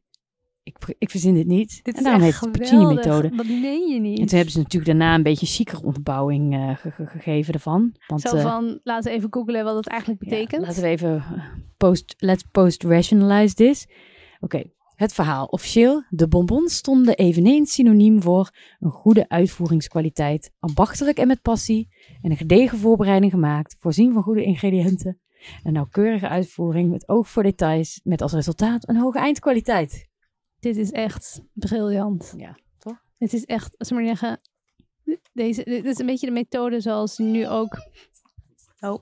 ik, 0.63 0.77
ik 0.97 1.09
verzin 1.09 1.33
dit 1.33 1.47
niet. 1.47 1.79
Dit 1.83 1.97
en 1.97 2.03
daarom 2.03 2.21
heet 2.21 2.39
het. 2.39 2.51
Puccini-methode. 2.51 3.35
Dat 3.35 3.45
meen 3.47 3.87
je 3.93 3.99
niet. 3.99 4.19
En 4.19 4.25
toen 4.25 4.35
hebben 4.35 4.53
ze 4.53 4.57
natuurlijk 4.59 4.97
daarna 4.97 5.15
een 5.15 5.23
beetje 5.23 5.45
chiquere 5.45 5.83
onderbouwing 5.85 6.53
eh, 6.53 6.75
ge- 6.77 6.91
ge- 6.91 7.05
gegeven 7.05 7.53
ervan. 7.53 7.95
Want, 8.07 8.21
Zo 8.21 8.35
eh, 8.35 8.41
van, 8.43 8.79
laten 8.83 9.11
we 9.11 9.17
even 9.17 9.33
googlen 9.33 9.63
wat 9.63 9.75
het 9.75 9.87
eigenlijk 9.87 10.23
ja, 10.23 10.29
betekent. 10.29 10.61
laten 10.65 10.81
we 10.81 10.87
even 10.87 11.15
eh, 11.15 11.43
post, 11.77 12.15
let's 12.17 12.43
post-rationalize 12.51 13.53
this. 13.55 13.87
Oké, 14.39 14.63
het 14.95 15.13
verhaal. 15.13 15.45
Officieel, 15.45 16.03
de 16.09 16.27
bonbons 16.27 16.75
stonden 16.75 17.15
eveneens 17.15 17.73
synoniem 17.73 18.21
voor 18.21 18.51
een 18.79 18.91
goede 18.91 19.29
uitvoeringskwaliteit, 19.29 20.51
ambachtelijk 20.59 21.17
en 21.17 21.27
met 21.27 21.41
passie, 21.41 21.87
en 22.21 22.31
een 22.31 22.37
gedegen 22.37 22.77
voorbereiding 22.77 23.31
gemaakt, 23.31 23.75
voorzien 23.79 24.13
van 24.13 24.23
goede 24.23 24.43
ingrediënten, 24.43 25.19
een 25.63 25.73
nauwkeurige 25.73 26.27
uitvoering 26.27 26.89
met 26.89 27.09
oog 27.09 27.29
voor 27.29 27.43
details, 27.43 27.99
met 28.03 28.21
als 28.21 28.33
resultaat 28.33 28.89
een 28.89 28.97
hoge 28.97 29.19
eindkwaliteit. 29.19 30.07
Dit 30.59 30.77
is 30.77 30.91
echt 30.91 31.41
briljant. 31.53 32.33
Ja, 32.37 32.59
toch? 32.77 33.03
Het 33.17 33.33
is 33.33 33.45
echt, 33.45 33.77
als 33.77 33.89
we 33.89 33.95
maar 33.95 34.05
zeggen, 34.05 34.39
deze, 35.33 35.63
dit 35.63 35.85
is 35.85 35.99
een 35.99 36.05
beetje 36.05 36.27
de 36.27 36.33
methode 36.33 36.79
zoals 36.79 37.17
nu 37.17 37.47
ook. 37.47 37.77
Oh, 38.79 38.99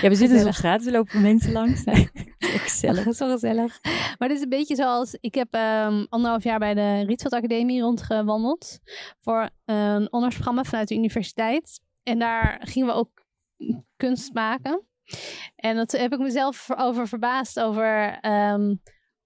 Ja, 0.00 0.08
we 0.08 0.14
zitten 0.14 0.22
op 0.22 0.30
Gezellig. 0.30 0.54
straat, 0.54 0.86
er 0.86 0.92
lopen 0.92 1.22
mensen 1.22 1.52
langs. 1.52 1.82
Zo 1.82 1.92
gezellig. 2.66 3.14
Zo 3.14 3.30
gezellig. 3.30 3.78
Maar 4.18 4.28
dit 4.28 4.36
is 4.36 4.42
een 4.42 4.48
beetje 4.48 4.74
zoals, 4.74 5.16
ik 5.20 5.34
heb 5.34 5.48
ehm, 5.50 6.04
anderhalf 6.08 6.44
jaar 6.44 6.58
bij 6.58 6.74
de 6.74 7.04
Rietveld 7.06 7.32
Academie 7.32 7.80
rondgewandeld 7.80 8.78
voor 9.20 9.50
een 9.64 10.02
onderwijsprogramma 10.02 10.64
vanuit 10.64 10.88
de 10.88 10.94
universiteit. 10.94 11.80
En 12.02 12.18
daar 12.18 12.60
gingen 12.64 12.88
we 12.88 12.94
ook 12.94 13.24
kunst 13.96 14.34
maken. 14.34 14.84
En 15.56 15.76
dat 15.76 15.92
heb 15.92 16.12
ik 16.12 16.18
mezelf 16.18 16.68
over 16.76 17.08
verbaasd 17.08 17.60
over 17.60 18.18
ehm, 18.20 18.74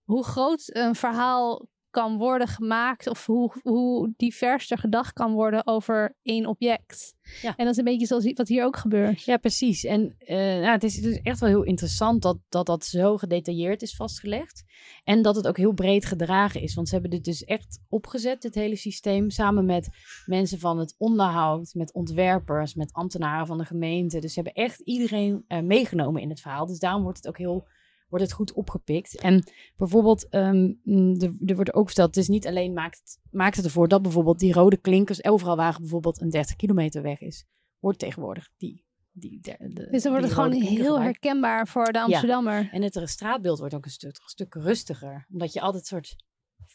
hoe 0.03 0.25
groot 0.25 0.63
een 0.67 0.95
verhaal 0.95 1.69
kan 1.95 2.17
worden 2.17 2.49
gemaakt 2.49 3.09
of 3.09 3.27
hoe, 3.27 3.53
hoe 3.63 4.13
divers 4.17 4.71
er 4.71 4.79
gedacht 4.79 5.13
kan 5.13 5.33
worden 5.33 5.67
over 5.67 6.17
één 6.23 6.47
object. 6.47 7.15
Ja. 7.43 7.57
En 7.57 7.65
dat 7.65 7.73
is 7.73 7.79
een 7.79 7.85
beetje 7.85 8.07
zoals 8.07 8.33
wat 8.33 8.49
hier 8.49 8.65
ook 8.65 8.77
gebeurt. 8.77 9.23
Ja, 9.23 9.37
precies. 9.37 9.85
En 9.85 10.17
nou, 10.27 10.67
het 10.67 10.85
is 10.85 11.01
dus 11.01 11.21
echt 11.23 11.41
wel 11.41 11.49
heel 11.49 11.63
interessant 11.63 12.23
dat, 12.23 12.39
dat 12.49 12.67
dat 12.67 12.85
zo 12.85 13.17
gedetailleerd 13.17 13.83
is 13.83 13.97
vastgelegd. 13.97 14.65
En 15.05 15.23
dat 15.23 15.37
het 15.37 15.47
ook 15.49 15.57
heel 15.57 15.73
breed 15.73 16.05
gedragen 16.05 16.61
is. 16.61 16.75
Want 16.75 16.89
ze 16.89 16.95
hebben 16.95 17.11
dit 17.11 17.25
dus 17.25 17.45
echt 17.45 17.81
opgezet, 17.89 18.43
dit 18.43 18.55
hele 18.55 18.77
systeem, 18.77 19.31
samen 19.31 19.65
met 19.65 19.89
mensen 20.27 20.59
van 20.59 20.79
het 20.79 20.95
onderhoud, 20.99 21.75
met 21.75 21.93
ontwerpers, 21.93 22.75
met 22.75 22.93
ambtenaren 22.93 23.47
van 23.47 23.59
de 23.59 23.65
gemeente. 23.65 24.19
Dus 24.19 24.33
ze 24.33 24.41
hebben 24.41 24.65
echt 24.65 24.81
iedereen 24.81 25.45
eh, 25.47 25.61
meegenomen 25.61 26.23
in 26.23 26.29
het 26.29 26.41
verhaal. 26.41 26.67
Dus 26.67 26.79
daarom 26.79 27.03
wordt 27.03 27.19
het 27.19 27.29
ook 27.29 27.39
heel 27.39 27.67
wordt 28.15 28.25
het 28.31 28.33
goed 28.39 28.53
opgepikt. 28.53 29.21
En 29.21 29.45
bijvoorbeeld, 29.77 30.27
mm, 30.31 31.21
er, 31.47 31.55
wordt 31.55 31.75
ook 31.75 31.87
verteld, 31.87 32.09
het 32.15 32.17
is 32.17 32.29
niet 32.29 32.47
alleen 32.47 32.73
maakt 32.73 32.99
het, 32.99 33.19
maakt 33.31 33.57
het 33.57 33.65
ervoor 33.65 33.89
dat 33.89 34.03
bijvoorbeeld 34.03 34.39
die 34.39 34.53
rode 34.53 34.77
klinkers 34.77 35.25
overal 35.25 35.57
waar 35.57 35.77
bijvoorbeeld 35.81 36.21
een 36.21 36.31
30 36.31 36.57
kilometer 36.57 37.03
weg 37.03 37.21
is, 37.21 37.45
wordt 37.79 37.99
tegenwoordig 37.99 38.51
die. 38.57 38.85
die 39.13 39.41
de, 39.41 39.57
de- 39.59 39.89
Dus 39.91 40.03
dan 40.03 40.13
wordt 40.13 40.27
het 40.27 40.35
gewoon 40.35 40.53
heel 40.53 41.01
herkenbaar 41.01 41.67
voor 41.69 41.93
de 41.93 42.01
Amsterdammer. 42.01 42.69
En 42.73 42.83
het 42.83 43.01
straatbeeld 43.05 43.59
wordt 43.59 43.75
ook 43.75 43.85
een 43.85 43.91
stuk, 43.91 44.17
een 44.23 44.29
stuk 44.29 44.55
rustiger. 44.55 45.27
Omdat 45.33 45.53
je 45.53 45.61
altijd 45.61 45.87
soort 45.87 46.17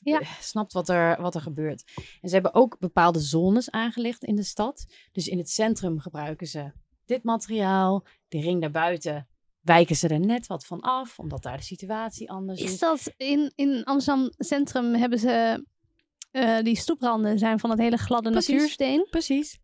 Ja. 0.02 0.20
eh, 0.20 0.32
snapt 0.40 0.74
wat 0.74 0.90
er, 0.90 1.22
wat 1.22 1.36
er 1.36 1.42
gebeurt. 1.42 1.84
En 2.22 2.28
ze 2.30 2.34
hebben 2.34 2.54
ook 2.54 2.80
bepaalde 2.80 3.20
zones 3.20 3.72
aangelegd 3.72 4.24
in 4.24 4.36
de 4.36 4.44
stad. 4.44 4.86
Dus 5.12 5.28
in 5.28 5.38
het 5.38 5.50
centrum 5.50 6.00
gebruiken 6.00 6.48
ze 6.48 6.72
dit 7.06 7.24
materiaal. 7.24 8.06
De 8.28 8.40
ring 8.40 8.62
daarbuiten 8.62 9.28
wijken 9.62 9.96
ze 9.96 10.08
er 10.08 10.20
net 10.20 10.48
wat 10.48 10.66
van 10.66 10.80
af. 10.82 11.20
Omdat 11.20 11.44
daar 11.44 11.58
de 11.58 11.64
situatie 11.64 12.30
anders 12.30 12.62
is. 12.62 12.72
Is 12.72 12.80
dat 12.80 13.14
in, 13.18 13.52
in 13.56 13.84
Amsterdam 13.84 14.30
Centrum 14.38 14.94
hebben 14.94 15.20
ze 15.20 15.66
eh, 16.32 16.60
die 16.62 16.78
stoepranden 16.78 17.40
zijn 17.40 17.60
van 17.60 17.70
het 17.70 17.80
hele 17.80 17.98
gladde 17.98 18.30
Precies. 18.32 18.50
natuursteen? 18.54 19.08
Precies. 19.10 19.60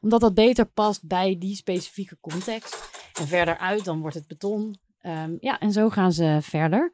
Omdat 0.00 0.20
dat 0.20 0.34
beter 0.34 0.66
past 0.66 1.06
bij 1.06 1.38
die 1.38 1.56
specifieke 1.56 2.18
context. 2.20 2.90
En 3.18 3.26
verder 3.26 3.58
uit, 3.58 3.84
dan 3.84 4.00
wordt 4.00 4.16
het 4.16 4.26
beton. 4.26 4.78
Ehm, 5.00 5.36
ja, 5.40 5.58
en 5.58 5.72
zo 5.72 5.88
gaan 5.88 6.12
ze 6.12 6.38
verder. 6.42 6.92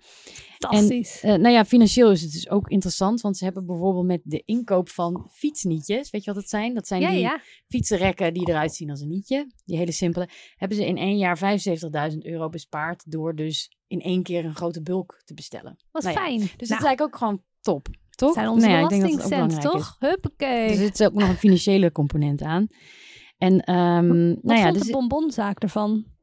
Fantastisch. 0.58 1.22
Eh, 1.22 1.34
nou 1.34 1.54
ja, 1.54 1.64
financieel 1.64 2.10
is 2.10 2.22
het 2.22 2.32
dus 2.32 2.50
ook 2.50 2.68
interessant, 2.68 3.20
want 3.20 3.36
ze 3.36 3.44
hebben 3.44 3.66
bijvoorbeeld 3.66 4.06
met 4.06 4.20
de 4.24 4.42
inkoop 4.44 4.88
van 4.88 5.28
fietsnietjes, 5.32 6.10
weet 6.10 6.24
je 6.24 6.32
wat 6.32 6.40
het 6.40 6.50
zijn? 6.50 6.74
Dat 6.74 6.86
zijn 6.86 7.00
ja, 7.00 7.10
die 7.10 7.18
ja. 7.18 7.40
fietsenrekken 7.68 8.34
die 8.34 8.48
eruit 8.48 8.74
zien 8.74 8.90
als 8.90 9.00
een 9.00 9.08
nietje, 9.08 9.52
die 9.64 9.76
hele 9.76 9.92
simpele. 9.92 10.28
Hebben 10.54 10.76
ze 10.76 10.86
in 10.86 10.96
één 10.96 11.16
jaar 11.16 11.38
75.000 12.12 12.18
euro 12.18 12.48
bespaard 12.48 13.10
door 13.10 13.34
dus 13.34 13.76
in 13.86 14.00
één 14.00 14.22
keer 14.22 14.44
een 14.44 14.54
grote 14.54 14.82
bulk 14.82 15.22
te 15.24 15.34
bestellen. 15.34 15.76
Wat 15.90 16.02
Nou 16.02 16.14
ja, 16.14 16.20
fijn. 16.22 16.38
Dus 16.38 16.46
Nou, 16.46 16.56
dat 16.56 16.62
is 16.62 16.70
eigenlijk 16.70 17.00
ook 17.00 17.16
gewoon 17.16 17.42
top, 17.60 17.88
toch? 18.10 18.32
zijn 18.32 18.48
onze 18.48 18.66
Nou 18.66 18.78
ja, 18.78 18.82
ik 18.82 18.88
denk 18.88 19.02
dat 19.02 19.10
het 19.12 19.22
ook 19.22 19.28
belastingcent, 19.28 19.62
belangrijk 19.62 19.98
toch? 19.98 20.10
Huppakee. 20.10 20.64
Is. 20.64 20.70
Er 20.70 20.84
zit 20.84 21.04
ook 21.04 21.14
nog 21.14 21.28
een 21.28 21.36
financiële 21.36 21.92
component 21.92 22.42
aan. 22.42 22.66
En 23.38 23.60
ehm 23.60 24.28
Wat 24.28 24.42
nou 24.42 24.58
ja, 24.58 24.62
vond 24.62 24.74
dus 24.74 24.86
de 24.86 24.92
bonbonzaak 24.92 25.62
ervan? 25.62 26.13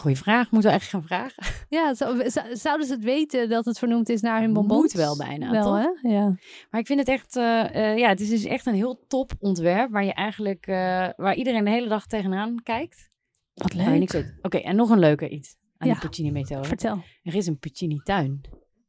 Goeie 0.00 0.16
vraag. 0.16 0.50
Moeten 0.50 0.70
we 0.70 0.76
eigenlijk 0.78 1.06
gaan 1.08 1.18
vragen? 1.18 1.64
Ja, 1.68 1.94
zou- 1.94 2.30
zou- 2.30 2.56
zouden 2.56 2.86
ze 2.86 2.92
het 2.92 3.04
weten 3.04 3.48
dat 3.48 3.64
het 3.64 3.78
vernoemd 3.78 4.08
is 4.08 4.20
naar 4.20 4.40
hun 4.40 4.52
bonbons? 4.52 4.80
Moet 4.82 4.92
wel 4.92 5.16
bijna, 5.16 5.50
Wel, 5.50 5.62
toch? 5.62 6.02
hè? 6.02 6.08
Ja. 6.08 6.36
Maar 6.70 6.80
ik 6.80 6.86
vind 6.86 6.98
het 6.98 7.08
echt, 7.08 7.36
eh, 7.36 7.74
eh, 7.92 7.98
ja, 7.98 8.08
het 8.08 8.20
is 8.20 8.28
dus 8.28 8.44
echt 8.44 8.66
een 8.66 8.74
heel 8.74 9.04
top 9.08 9.32
ontwerp 9.38 9.90
waar 9.90 10.04
je 10.04 10.12
eigenlijk, 10.14 10.66
eh, 10.66 11.08
waar 11.16 11.34
iedereen 11.34 11.64
de 11.64 11.70
hele 11.70 11.88
dag 11.88 12.06
tegenaan 12.06 12.62
kijkt. 12.62 13.08
Wat 13.54 13.74
leuk. 13.74 14.34
Oké, 14.42 14.58
en 14.58 14.76
nog 14.76 14.90
een 14.90 14.98
leuke 14.98 15.28
iets 15.28 15.56
aan 15.76 15.88
Ja. 15.88 15.94
de 15.94 16.00
Puccini-methode. 16.00 16.68
Vertel. 16.68 17.02
Er 17.22 17.34
is 17.34 17.46
een 17.46 17.58
Puccini-tuin. 17.58 18.40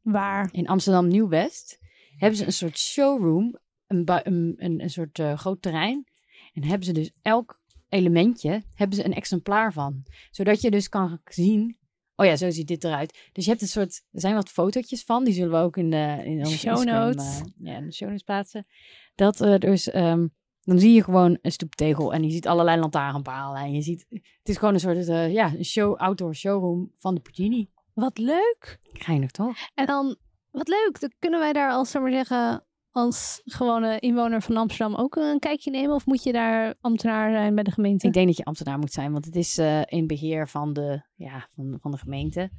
Waar? 0.02 0.48
In 0.52 0.66
Amsterdam 0.66 1.08
Nieuw-West 1.08 1.78
hebben 2.16 2.38
ze 2.38 2.46
een 2.46 2.52
soort 2.52 2.78
showroom, 2.78 3.58
een, 3.86 4.02
een, 4.24 4.54
een, 4.56 4.82
een 4.82 4.90
soort 4.90 5.20
groot 5.34 5.62
terrein. 5.62 6.06
En 6.52 6.64
hebben 6.64 6.86
ze 6.86 6.92
dus 6.92 7.10
elk 7.22 7.60
elementje, 7.88 8.62
hebben 8.74 8.96
ze 8.96 9.04
een 9.04 9.14
exemplaar 9.14 9.72
van. 9.72 10.02
Zodat 10.30 10.60
je 10.60 10.70
dus 10.70 10.88
kan 10.88 11.20
zien, 11.24 11.78
oh 12.16 12.26
ja, 12.26 12.36
zo 12.36 12.50
ziet 12.50 12.68
dit 12.68 12.84
eruit. 12.84 13.28
Dus 13.32 13.44
je 13.44 13.50
hebt 13.50 13.62
een 13.62 13.68
soort, 13.68 14.02
er 14.12 14.20
zijn 14.20 14.34
wat 14.34 14.48
fotootjes 14.48 15.04
van, 15.04 15.24
die 15.24 15.34
zullen 15.34 15.50
we 15.50 15.56
ook 15.64 15.76
in 15.76 15.90
de, 15.90 16.20
in 16.24 16.38
onze 16.38 16.58
Show 16.58 16.84
notes. 16.84 17.40
eh, 17.40 17.46
ja, 17.58 17.76
in 17.76 17.86
de 17.86 17.92
show 17.92 18.08
notes 18.08 18.22
plaatsen. 18.22 18.66
Dat 19.14 19.40
er 19.40 19.58
dus, 19.58 19.90
ehm, 19.90 20.26
dan 20.62 20.78
zie 20.78 20.92
je 20.94 21.04
gewoon 21.04 21.38
een 21.42 21.52
stoeptegel 21.52 22.12
en 22.12 22.24
je 22.24 22.30
ziet 22.30 22.46
allerlei 22.46 22.80
lantaarnpalen. 22.80 23.60
En 23.62 23.72
je 23.72 23.82
ziet, 23.82 24.06
het 24.08 24.48
is 24.48 24.56
gewoon 24.56 24.74
een 24.74 24.80
soort, 24.80 25.08
eh, 25.08 25.32
ja, 25.32 25.52
een 25.54 25.64
show, 25.64 25.94
outdoor 25.96 26.34
showroom 26.34 26.92
van 26.98 27.14
de 27.14 27.20
Puccini. 27.20 27.70
Wat 27.94 28.18
leuk. 28.18 28.78
Geinig 28.82 29.30
toch? 29.30 29.56
En 29.74 29.86
dan, 29.86 30.16
wat 30.50 30.68
leuk. 30.68 31.00
Dan 31.00 31.12
kunnen 31.18 31.40
wij 31.40 31.52
daar 31.52 31.70
als, 31.70 31.90
zeg 31.90 32.02
maar 32.02 32.10
zeggen, 32.10 32.64
als 32.96 33.40
gewone 33.44 33.98
inwoner 33.98 34.42
van 34.42 34.56
Amsterdam 34.56 34.94
ook 34.94 35.16
een 35.16 35.38
kijkje 35.38 35.70
nemen? 35.70 35.94
Of 35.94 36.06
moet 36.06 36.22
je 36.22 36.32
daar 36.32 36.74
ambtenaar 36.80 37.30
zijn 37.30 37.54
bij 37.54 37.64
de 37.64 37.70
gemeente? 37.70 38.06
Ik 38.06 38.12
denk 38.12 38.26
dat 38.26 38.36
je 38.36 38.44
ambtenaar 38.44 38.78
moet 38.78 38.92
zijn, 38.92 39.12
want 39.12 39.24
het 39.24 39.36
is 39.36 39.58
eh, 39.58 39.80
in 39.86 40.06
beheer 40.06 40.48
van 40.48 40.72
de, 40.72 41.02
ja, 41.14 41.48
van, 41.54 41.78
van 41.80 41.90
de 41.90 41.96
gemeente. 41.98 42.50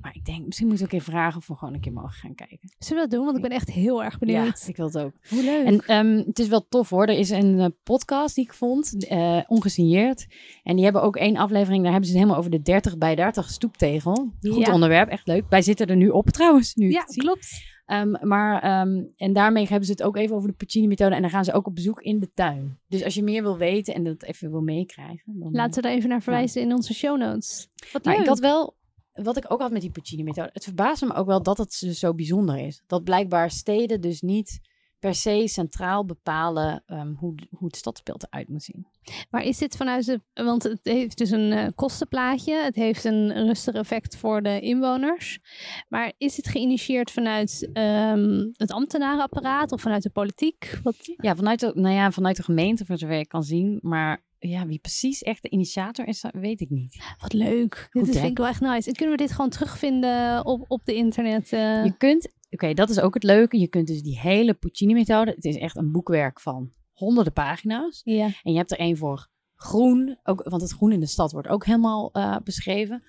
Maar 0.00 0.14
ik 0.14 0.24
denk, 0.24 0.46
misschien 0.46 0.66
moeten 0.66 0.86
we 0.86 0.92
ook 0.92 1.00
even 1.00 1.12
vragen 1.12 1.38
of 1.38 1.46
we 1.46 1.54
gewoon 1.54 1.74
een 1.74 1.80
keer 1.80 1.92
mogen 1.92 2.10
gaan 2.12 2.34
kijken. 2.34 2.58
Zullen 2.78 3.02
we 3.02 3.08
dat 3.08 3.18
doen? 3.18 3.24
Want 3.24 3.36
ik 3.36 3.42
ben 3.42 3.52
echt 3.52 3.70
heel 3.70 4.04
erg 4.04 4.18
benieuwd. 4.18 4.60
Ja, 4.60 4.68
ik 4.68 4.76
wil 4.76 4.86
het 4.86 4.98
ook. 4.98 5.12
Hoe 5.28 5.42
leuk. 5.42 5.64
En 5.66 5.80
ehm, 5.80 6.26
het 6.26 6.38
is 6.38 6.48
wel 6.48 6.66
tof 6.68 6.88
hoor. 6.90 7.06
Er 7.06 7.18
is 7.18 7.30
een 7.30 7.60
eh, 7.60 7.66
podcast 7.82 8.34
die 8.34 8.44
ik 8.44 8.52
vond, 8.52 9.06
eh, 9.06 9.40
ongesigneerd. 9.46 10.26
En 10.62 10.74
die 10.74 10.84
hebben 10.84 11.02
ook 11.02 11.16
één 11.16 11.36
aflevering, 11.36 11.82
daar 11.82 11.92
hebben 11.92 12.10
ze 12.10 12.16
het 12.16 12.24
helemaal 12.24 12.44
over 12.44 12.58
de 12.58 12.62
30 12.62 12.98
bij 12.98 13.14
30 13.14 13.50
stoeptegel. 13.50 14.32
Goed 14.40 14.66
Ja. 14.66 14.72
onderwerp, 14.72 15.08
echt 15.08 15.26
leuk. 15.26 15.44
Wij 15.48 15.62
zitten 15.62 15.86
er 15.86 15.96
nu 15.96 16.08
op 16.08 16.30
trouwens. 16.30 16.74
Nu 16.74 16.86
ik 16.86 16.92
ja, 16.92 17.04
klopt. 17.04 17.76
Ehm, 17.88 18.28
maar, 18.28 18.62
ehm, 18.62 19.04
en 19.16 19.32
daarmee 19.32 19.66
hebben 19.66 19.84
ze 19.86 19.92
het 19.92 20.02
ook 20.02 20.16
even 20.16 20.36
over 20.36 20.48
de 20.48 20.54
Puccini-methode. 20.54 21.14
En 21.14 21.20
dan 21.20 21.30
gaan 21.30 21.44
ze 21.44 21.52
ook 21.52 21.66
op 21.66 21.74
bezoek 21.74 22.02
in 22.02 22.20
de 22.20 22.30
tuin. 22.34 22.78
Dus 22.88 23.04
als 23.04 23.14
je 23.14 23.22
meer 23.22 23.42
wil 23.42 23.56
weten 23.56 23.94
en 23.94 24.04
dat 24.04 24.22
even 24.22 24.50
wil 24.50 24.60
meekrijgen. 24.60 25.22
Dan, 25.24 25.52
Laten 25.52 25.74
we 25.74 25.80
daar 25.80 25.96
even 25.96 26.08
naar 26.08 26.22
verwijzen 26.22 26.62
in 26.62 26.72
onze 26.72 26.94
show 26.94 27.18
notes. 27.18 27.68
Wat 27.92 28.04
leuk. 28.04 28.18
ik 28.18 28.26
had 28.26 28.38
wel, 28.38 28.76
wat 29.12 29.36
ik 29.36 29.44
ook 29.48 29.60
had 29.60 29.70
met 29.70 29.80
die 29.80 29.90
Puccini-methode. 29.90 30.50
Het 30.52 30.64
verbaasde 30.64 31.06
me 31.06 31.14
ook 31.14 31.26
wel 31.26 31.42
dat 31.42 31.58
het 31.58 31.76
dus 31.80 31.98
zo 31.98 32.14
bijzonder 32.14 32.58
is. 32.58 32.82
Dat 32.86 33.04
blijkbaar 33.04 33.50
steden 33.50 34.00
dus 34.00 34.20
niet 34.20 34.60
per 34.98 35.14
se 35.14 35.48
centraal 35.48 36.04
bepalen 36.04 36.82
ehm, 36.86 37.12
hoe, 37.14 37.34
hoe 37.50 37.66
het 37.66 37.76
stadsbeeld 37.76 38.26
eruit 38.26 38.48
moet 38.48 38.62
zien. 38.62 38.86
Maar 39.30 39.42
is 39.42 39.58
dit 39.58 39.76
vanuit 39.76 40.04
de... 40.06 40.20
Want 40.34 40.62
het 40.62 40.80
heeft 40.82 41.18
dus 41.18 41.30
een 41.30 41.52
eh, 41.52 41.66
kostenplaatje. 41.74 42.54
Het 42.54 42.74
heeft 42.74 43.04
een 43.04 43.32
rustig 43.32 43.74
effect 43.74 44.16
voor 44.16 44.42
de 44.42 44.60
inwoners. 44.60 45.38
Maar 45.88 46.12
is 46.18 46.34
dit 46.34 46.48
geïnitieerd 46.48 47.10
vanuit 47.10 47.70
ehm, 47.72 48.46
het 48.52 48.72
ambtenarenapparaat 48.72 49.72
of 49.72 49.80
vanuit 49.80 50.02
de 50.02 50.10
politiek? 50.10 50.78
Wat, 50.82 50.96
Ja, 51.00 51.36
vanuit 51.36 51.60
de, 51.60 51.72
nou 51.74 51.94
ja, 51.94 52.10
vanuit 52.10 52.36
de 52.36 52.42
gemeente, 52.42 52.84
voor 52.84 52.98
zover 52.98 53.18
ik 53.18 53.28
kan 53.28 53.42
zien. 53.42 53.78
Maar 53.82 54.26
ja, 54.38 54.66
wie 54.66 54.78
precies 54.78 55.22
echt 55.22 55.42
de 55.42 55.48
initiator 55.48 56.06
is, 56.06 56.24
weet 56.32 56.60
ik 56.60 56.70
niet. 56.70 57.02
wat 57.18 57.32
leuk. 57.32 57.88
Dit 57.90 58.08
is, 58.08 58.16
vind 58.16 58.30
ik 58.30 58.36
wel 58.38 58.46
echt 58.46 58.60
nice. 58.60 58.88
En 58.88 58.94
kunnen 58.94 59.16
we 59.16 59.22
dit 59.22 59.32
gewoon 59.32 59.50
terugvinden 59.50 60.44
op, 60.44 60.64
op 60.68 60.84
de 60.84 60.94
internet? 60.94 61.52
eh? 61.52 61.84
Je 61.84 61.96
kunt, 61.96 62.28
oké, 62.50 62.74
dat 62.74 62.90
is 62.90 63.00
ook 63.00 63.14
het 63.14 63.22
leuke. 63.22 63.58
Je 63.58 63.68
kunt 63.68 63.86
dus 63.86 64.02
die 64.02 64.18
hele 64.18 64.54
Puccini-methode, 64.54 65.30
het 65.30 65.44
is 65.44 65.56
echt 65.56 65.76
een 65.76 65.92
boekwerk 65.92 66.40
van 66.40 66.72
honderden 66.92 67.32
pagina's. 67.32 68.00
Ja. 68.04 68.24
En 68.24 68.52
je 68.52 68.56
hebt 68.56 68.70
er 68.70 68.78
één 68.78 68.96
voor 68.96 69.28
groen, 69.54 70.18
ook, 70.22 70.42
want 70.42 70.62
het 70.62 70.72
groen 70.72 70.92
in 70.92 71.00
de 71.00 71.06
stad 71.06 71.32
wordt 71.32 71.48
ook 71.48 71.64
helemaal 71.64 72.12
eh, 72.12 72.36
beschreven. 72.44 73.02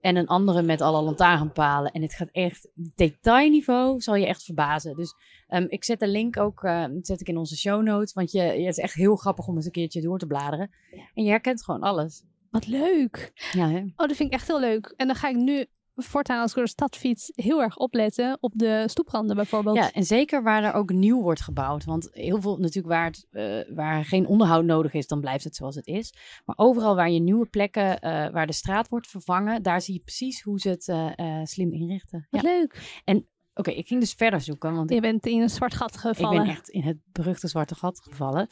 En 0.00 0.16
een 0.16 0.26
andere 0.26 0.62
met 0.62 0.80
alle 0.80 1.02
lantaarnpalen. 1.02 1.92
En 1.92 2.02
het 2.02 2.14
gaat 2.14 2.28
echt, 2.30 2.68
detailniveau 2.74 4.00
zal 4.00 4.14
je 4.14 4.26
echt 4.26 4.42
verbazen. 4.42 4.96
Dus 4.96 5.14
ehm, 5.46 5.66
ik 5.68 5.84
zet 5.84 6.00
de 6.00 6.08
link 6.08 6.36
ook 6.36 6.62
uh, 6.62 6.84
zet 7.00 7.20
ik 7.20 7.28
in 7.28 7.36
onze 7.36 7.56
show 7.56 7.82
notes. 7.82 8.12
Want 8.12 8.32
je, 8.32 8.40
het 8.40 8.58
is 8.58 8.78
echt 8.78 8.94
heel 8.94 9.16
grappig 9.16 9.46
om 9.46 9.56
eens 9.56 9.64
een 9.64 9.72
keertje 9.72 10.00
door 10.00 10.18
te 10.18 10.26
bladeren. 10.26 10.70
En 11.14 11.24
je 11.24 11.30
herkent 11.30 11.64
gewoon 11.64 11.80
alles. 11.80 12.24
Wat 12.50 12.66
leuk. 12.66 13.32
Ja, 13.52 13.68
hè? 13.68 13.78
Oh, 13.78 13.94
dat 13.96 14.16
vind 14.16 14.28
ik 14.28 14.32
echt 14.32 14.46
heel 14.46 14.60
leuk. 14.60 14.94
En 14.96 15.06
dan 15.06 15.16
ga 15.16 15.28
ik 15.28 15.36
nu 15.36 15.66
voortaan 15.96 16.40
als 16.40 16.50
ik 16.50 16.56
door 16.56 16.64
de 16.64 16.70
stad 16.70 16.96
fiets 16.96 17.30
heel 17.34 17.62
erg 17.62 17.76
opletten 17.76 18.36
op 18.40 18.52
de 18.54 18.84
stoepranden 18.86 19.36
bijvoorbeeld. 19.36 19.76
Ja, 19.76 19.92
en 19.92 20.04
zeker 20.04 20.42
waar 20.42 20.64
er 20.64 20.72
ook 20.72 20.92
nieuw 20.92 21.22
wordt 21.22 21.40
gebouwd. 21.40 21.84
Want 21.84 22.08
heel 22.12 22.40
veel 22.40 22.56
natuurlijk 22.56 22.94
waar, 22.94 23.06
het, 23.06 23.26
uh, 23.30 23.76
waar 23.76 24.04
geen 24.04 24.26
onderhoud 24.26 24.64
nodig 24.64 24.92
is, 24.92 25.06
dan 25.06 25.20
blijft 25.20 25.44
het 25.44 25.56
zoals 25.56 25.74
het 25.74 25.86
is. 25.86 26.14
Maar 26.44 26.56
overal 26.58 26.94
waar 26.94 27.10
je 27.10 27.20
nieuwe 27.20 27.46
plekken, 27.46 27.86
uh, 27.86 27.98
waar 28.30 28.46
de 28.46 28.52
straat 28.52 28.88
wordt 28.88 29.06
vervangen, 29.06 29.62
daar 29.62 29.80
zie 29.80 29.94
je 29.94 30.00
precies 30.00 30.42
hoe 30.42 30.60
ze 30.60 30.68
het 30.68 30.88
uh, 30.88 31.40
slim 31.44 31.72
inrichten. 31.72 32.26
Wat 32.30 32.42
ja. 32.42 32.48
leuk. 32.48 33.00
En 33.04 33.16
oké, 33.16 33.26
okay, 33.54 33.74
ik 33.74 33.86
ging 33.86 34.00
dus 34.00 34.12
verder 34.12 34.40
zoeken. 34.40 34.74
Want 34.74 34.92
je 34.92 35.00
bent 35.00 35.26
in 35.26 35.40
een 35.40 35.50
zwart 35.50 35.74
gat 35.74 35.96
gevallen. 35.96 36.40
Ik 36.40 36.46
ben 36.46 36.54
echt 36.54 36.68
in 36.68 36.82
het 36.82 36.98
beruchte 37.12 37.48
zwarte 37.48 37.74
gat 37.74 38.00
gevallen. 38.00 38.48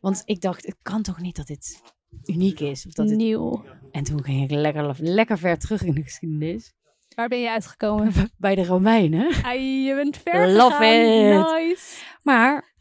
Want 0.00 0.22
ik 0.24 0.40
dacht, 0.40 0.66
het 0.66 0.76
kan 0.82 1.02
toch 1.02 1.20
niet 1.20 1.36
dat 1.36 1.46
dit 1.46 1.82
uniek 2.24 2.60
is. 2.60 2.86
Of 2.86 2.92
dat 2.92 3.08
het... 3.08 3.18
Nieuw. 3.18 3.64
En 3.90 4.04
toen 4.04 4.24
ging 4.24 4.42
ik 4.42 4.50
lekker, 4.50 4.96
lekker 4.98 5.38
ver 5.38 5.58
terug 5.58 5.82
in 5.82 5.94
de 5.94 6.02
geschiedenis. 6.02 6.74
Waar 7.16 7.28
ben 7.28 7.40
je 7.40 7.50
uitgekomen? 7.50 8.12
Bij 8.38 8.54
de 8.54 8.64
Romeinen. 8.64 9.44
Ai, 9.44 9.84
je 9.84 9.94
bent 9.94 10.16
ver 10.16 10.48
Love 10.48 10.76
gegaan. 10.76 11.62
it. 11.62 11.68
Nice. 11.68 12.04
Maar 12.22 12.74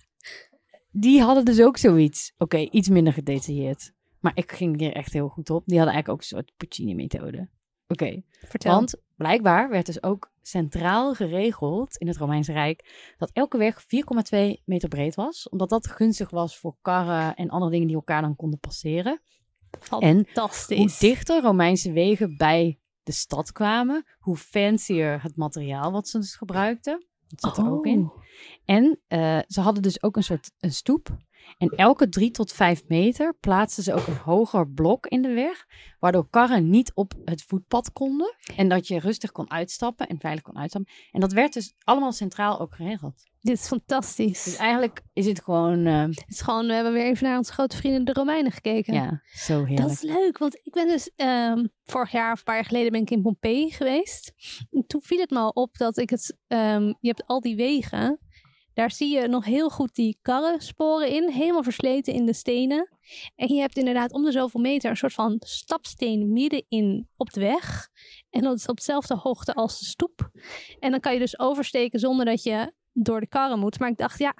die 0.91 1.21
hadden 1.21 1.45
dus 1.45 1.61
ook 1.61 1.77
zoiets. 1.77 2.31
Oké, 2.37 2.43
okay, 2.43 2.69
iets 2.71 2.89
minder 2.89 3.13
gedetailleerd. 3.13 3.91
Maar 4.19 4.31
ik 4.35 4.51
ging 4.51 4.79
hier 4.79 4.93
echt 4.93 5.13
heel 5.13 5.27
goed 5.27 5.49
op. 5.49 5.65
Die 5.65 5.77
hadden 5.77 5.93
eigenlijk 5.93 6.09
ook 6.09 6.19
een 6.19 6.37
soort 6.37 6.51
Puccini-methode. 6.57 7.49
Oké. 7.87 8.03
Okay. 8.03 8.23
Vertel. 8.47 8.73
Want 8.73 8.95
blijkbaar 9.15 9.69
werd 9.69 9.85
dus 9.85 10.03
ook 10.03 10.31
centraal 10.41 11.13
geregeld 11.13 11.97
in 11.97 12.07
het 12.07 12.17
Romeinse 12.17 12.51
Rijk 12.51 13.13
dat 13.17 13.31
elke 13.33 13.57
weg 13.57 13.83
4,2 13.83 13.87
meter 14.65 14.89
breed 14.89 15.15
was. 15.15 15.49
Omdat 15.49 15.69
dat 15.69 15.87
gunstig 15.87 16.29
was 16.29 16.57
voor 16.57 16.75
karren 16.81 17.35
en 17.35 17.49
andere 17.49 17.71
dingen 17.71 17.87
die 17.87 17.95
elkaar 17.95 18.21
dan 18.21 18.35
konden 18.35 18.59
passeren. 18.59 19.21
Fantastisch. 19.79 20.77
En 20.77 20.83
hoe 20.83 20.95
dichter 20.99 21.41
Romeinse 21.41 21.91
wegen 21.91 22.37
bij 22.37 22.79
de 23.05 23.11
stad 23.11 23.51
kwamen, 23.51 24.05
hoe 24.17 24.37
fancier 24.37 25.21
het 25.21 25.35
materiaal 25.35 25.91
wat 25.91 26.07
ze 26.07 26.19
dus 26.19 26.35
gebruikten. 26.35 27.05
Dat 27.27 27.39
zat 27.41 27.57
er 27.57 27.63
Oh. 27.71 27.71
ook 27.77 27.85
in. 27.85 28.11
En 28.65 28.99
uh, 29.07 29.39
ze 29.47 29.61
hadden 29.61 29.83
dus 29.83 30.03
ook 30.03 30.15
een 30.15 30.23
soort 30.23 30.51
een 30.59 30.71
stoep. 30.73 31.17
En 31.57 31.69
elke 31.69 32.09
drie 32.09 32.31
tot 32.31 32.51
vijf 32.51 32.83
meter 32.87 33.35
plaatsten 33.39 33.83
ze 33.83 33.93
ook 33.93 34.07
een 34.07 34.17
hoger 34.17 34.69
blok 34.69 35.07
in 35.07 35.21
de 35.21 35.33
weg, 35.33 35.65
waardoor 35.99 36.29
karren 36.29 36.69
niet 36.69 36.91
op 36.93 37.13
het 37.25 37.43
voetpad 37.43 37.91
konden. 37.93 38.35
En 38.55 38.69
dat 38.69 38.87
je 38.87 38.99
rustig 38.99 39.31
kon 39.31 39.51
uitstappen 39.51 40.07
en 40.07 40.19
veilig 40.19 40.43
kon 40.43 40.57
uitstappen. 40.57 40.93
En 41.11 41.19
dat 41.19 41.33
werd 41.33 41.53
dus 41.53 41.73
allemaal 41.83 42.11
centraal 42.11 42.59
ook 42.59 42.75
geregeld. 42.75 43.23
Dit 43.45 43.57
is 43.57 43.67
fantastisch. 43.67 44.43
Dus 44.43 44.55
eigenlijk 44.55 45.01
is 45.13 45.25
het 45.25 45.41
gewoon. 45.43 45.85
Uh, 45.85 46.01
het 46.01 46.23
is 46.27 46.41
gewoon, 46.41 46.67
we 46.67 46.73
hebben 46.73 46.93
weer 46.93 47.05
even 47.05 47.27
naar 47.27 47.37
onze 47.37 47.53
grote 47.53 47.77
vrienden 47.77 48.05
de 48.05 48.13
Romeinen 48.13 48.51
gekeken. 48.51 48.93
Ja, 48.93 49.21
zo 49.25 49.53
heerlijk. 49.53 49.77
Dat 49.77 49.91
is 49.91 50.01
leuk, 50.01 50.37
want 50.37 50.59
ik 50.63 50.73
ben 50.73 50.87
dus 50.87 51.11
um, 51.15 51.69
vorig 51.83 52.11
jaar 52.11 52.31
of 52.31 52.37
een 52.37 52.43
paar 52.43 52.55
jaar 52.55 52.65
geleden 52.65 52.91
ben 52.91 53.01
ik 53.01 53.11
in 53.11 53.21
Pompeii 53.21 53.71
geweest. 53.71 54.33
En 54.71 54.83
toen 54.87 55.01
viel 55.01 55.19
het 55.19 55.29
me 55.29 55.37
al 55.37 55.49
op 55.49 55.77
dat 55.77 55.97
ik 55.97 56.09
het, 56.09 56.37
um, 56.47 56.85
je 56.99 57.07
hebt 57.07 57.25
al 57.25 57.41
die 57.41 57.55
wegen. 57.55 58.19
Daar 58.75 58.91
zie 58.91 59.15
je 59.15 59.27
nog 59.27 59.45
heel 59.45 59.69
goed 59.69 59.95
die 59.95 60.17
karrensporen 60.21 61.09
in, 61.09 61.29
helemaal 61.29 61.63
versleten 61.63 62.13
in 62.13 62.25
de 62.25 62.33
stenen. 62.33 62.89
En 63.35 63.53
je 63.53 63.59
hebt 63.59 63.77
inderdaad 63.77 64.11
om 64.11 64.23
de 64.23 64.31
zoveel 64.31 64.61
meter 64.61 64.89
een 64.89 64.97
soort 64.97 65.13
van 65.13 65.35
stapsteen 65.39 66.33
middenin 66.33 67.07
op 67.17 67.33
de 67.33 67.39
weg. 67.39 67.89
En 68.29 68.41
dat 68.41 68.57
is 68.57 68.67
op 68.67 68.77
dezelfde 68.77 69.15
hoogte 69.15 69.53
als 69.53 69.79
de 69.79 69.85
stoep. 69.85 70.29
En 70.79 70.91
dan 70.91 70.99
kan 70.99 71.13
je 71.13 71.19
dus 71.19 71.39
oversteken 71.39 71.99
zonder 71.99 72.25
dat 72.25 72.43
je 72.43 72.73
door 72.93 73.19
de 73.19 73.27
karren 73.27 73.59
moet. 73.59 73.79
Maar 73.79 73.89
ik 73.89 73.97
dacht, 73.97 74.19
ja, 74.19 74.35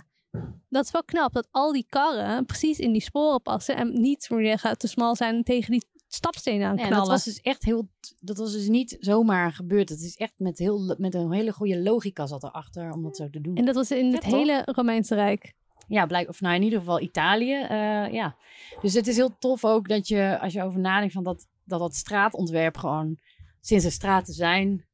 dat 0.69 0.85
is 0.85 0.91
wel 0.91 1.03
knap 1.03 1.33
dat 1.33 1.47
al 1.51 1.71
die 1.71 1.85
karren 1.89 2.45
precies 2.45 2.79
in 2.79 2.91
die 2.91 3.01
sporen 3.01 3.41
passen. 3.41 3.75
En 3.75 4.01
niet, 4.01 4.27
moet 4.29 4.45
zeggen, 4.45 4.77
te 4.77 4.87
smal 4.87 5.15
zijn 5.15 5.43
tegen 5.43 5.71
die 5.71 5.85
stapstenen 6.15 6.67
aan 6.67 6.75
Ja, 6.77 6.81
knallen. 6.87 6.97
dat 6.97 7.07
was 7.07 7.23
dus 7.23 7.41
echt 7.41 7.63
heel. 7.63 7.87
Dat 8.19 8.37
was 8.37 8.51
dus 8.51 8.67
niet 8.67 8.97
zomaar 8.99 9.51
gebeurd. 9.53 9.89
Het 9.89 9.99
is 10.01 10.15
echt 10.15 10.33
met, 10.37 10.57
heel, 10.57 10.95
met 10.97 11.13
een 11.13 11.31
hele 11.31 11.51
goede 11.53 11.81
logica 11.81 12.25
zat 12.25 12.43
erachter 12.43 12.91
om 12.91 13.03
dat 13.03 13.15
zo 13.15 13.29
te 13.29 13.41
doen. 13.41 13.55
En 13.55 13.65
dat 13.65 13.75
was 13.75 13.91
in 13.91 14.13
het 14.13 14.23
hele 14.23 14.61
Romeinse 14.65 15.15
Rijk. 15.15 15.53
Ja, 15.87 16.05
blijk, 16.05 16.29
of 16.29 16.41
nou 16.41 16.55
in 16.55 16.63
ieder 16.63 16.79
geval 16.79 17.01
Italië. 17.01 17.53
eh, 17.53 18.11
ja. 18.13 18.35
Dus 18.81 18.93
het 18.93 19.07
is 19.07 19.15
heel 19.15 19.37
tof 19.39 19.65
ook 19.65 19.87
dat 19.87 20.07
je, 20.07 20.39
als 20.41 20.53
je 20.53 20.63
over 20.63 20.79
nadenkt 20.79 21.13
van 21.13 21.23
dat, 21.23 21.47
dat 21.63 21.79
dat 21.79 21.95
straatontwerp 21.95 22.77
gewoon 22.77 23.19
sinds 23.61 23.85
er 23.85 23.91
straten 23.91 24.33
zijn, 24.33 24.85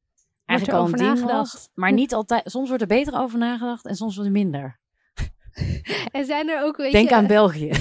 eigenlijk 0.44 0.78
al 0.78 0.84
een 0.84 0.92
over 0.92 1.04
ding 1.04 1.14
nagedacht. 1.14 1.52
was. 1.52 1.68
Maar 1.74 1.92
niet 1.92 2.14
altijd. 2.14 2.50
Soms 2.50 2.66
wordt 2.68 2.82
er 2.82 2.88
beter 2.88 3.18
over 3.18 3.38
nagedacht 3.38 3.86
en 3.86 3.94
soms 3.94 4.14
wordt 4.14 4.30
er 4.30 4.36
minder. 4.36 4.80
En 6.12 6.24
zijn 6.24 6.48
er 6.48 6.62
ook, 6.64 6.76
weet 6.76 6.92
Denk 6.92 7.08
je, 7.08 7.14
aan 7.14 7.26
België. 7.26 7.70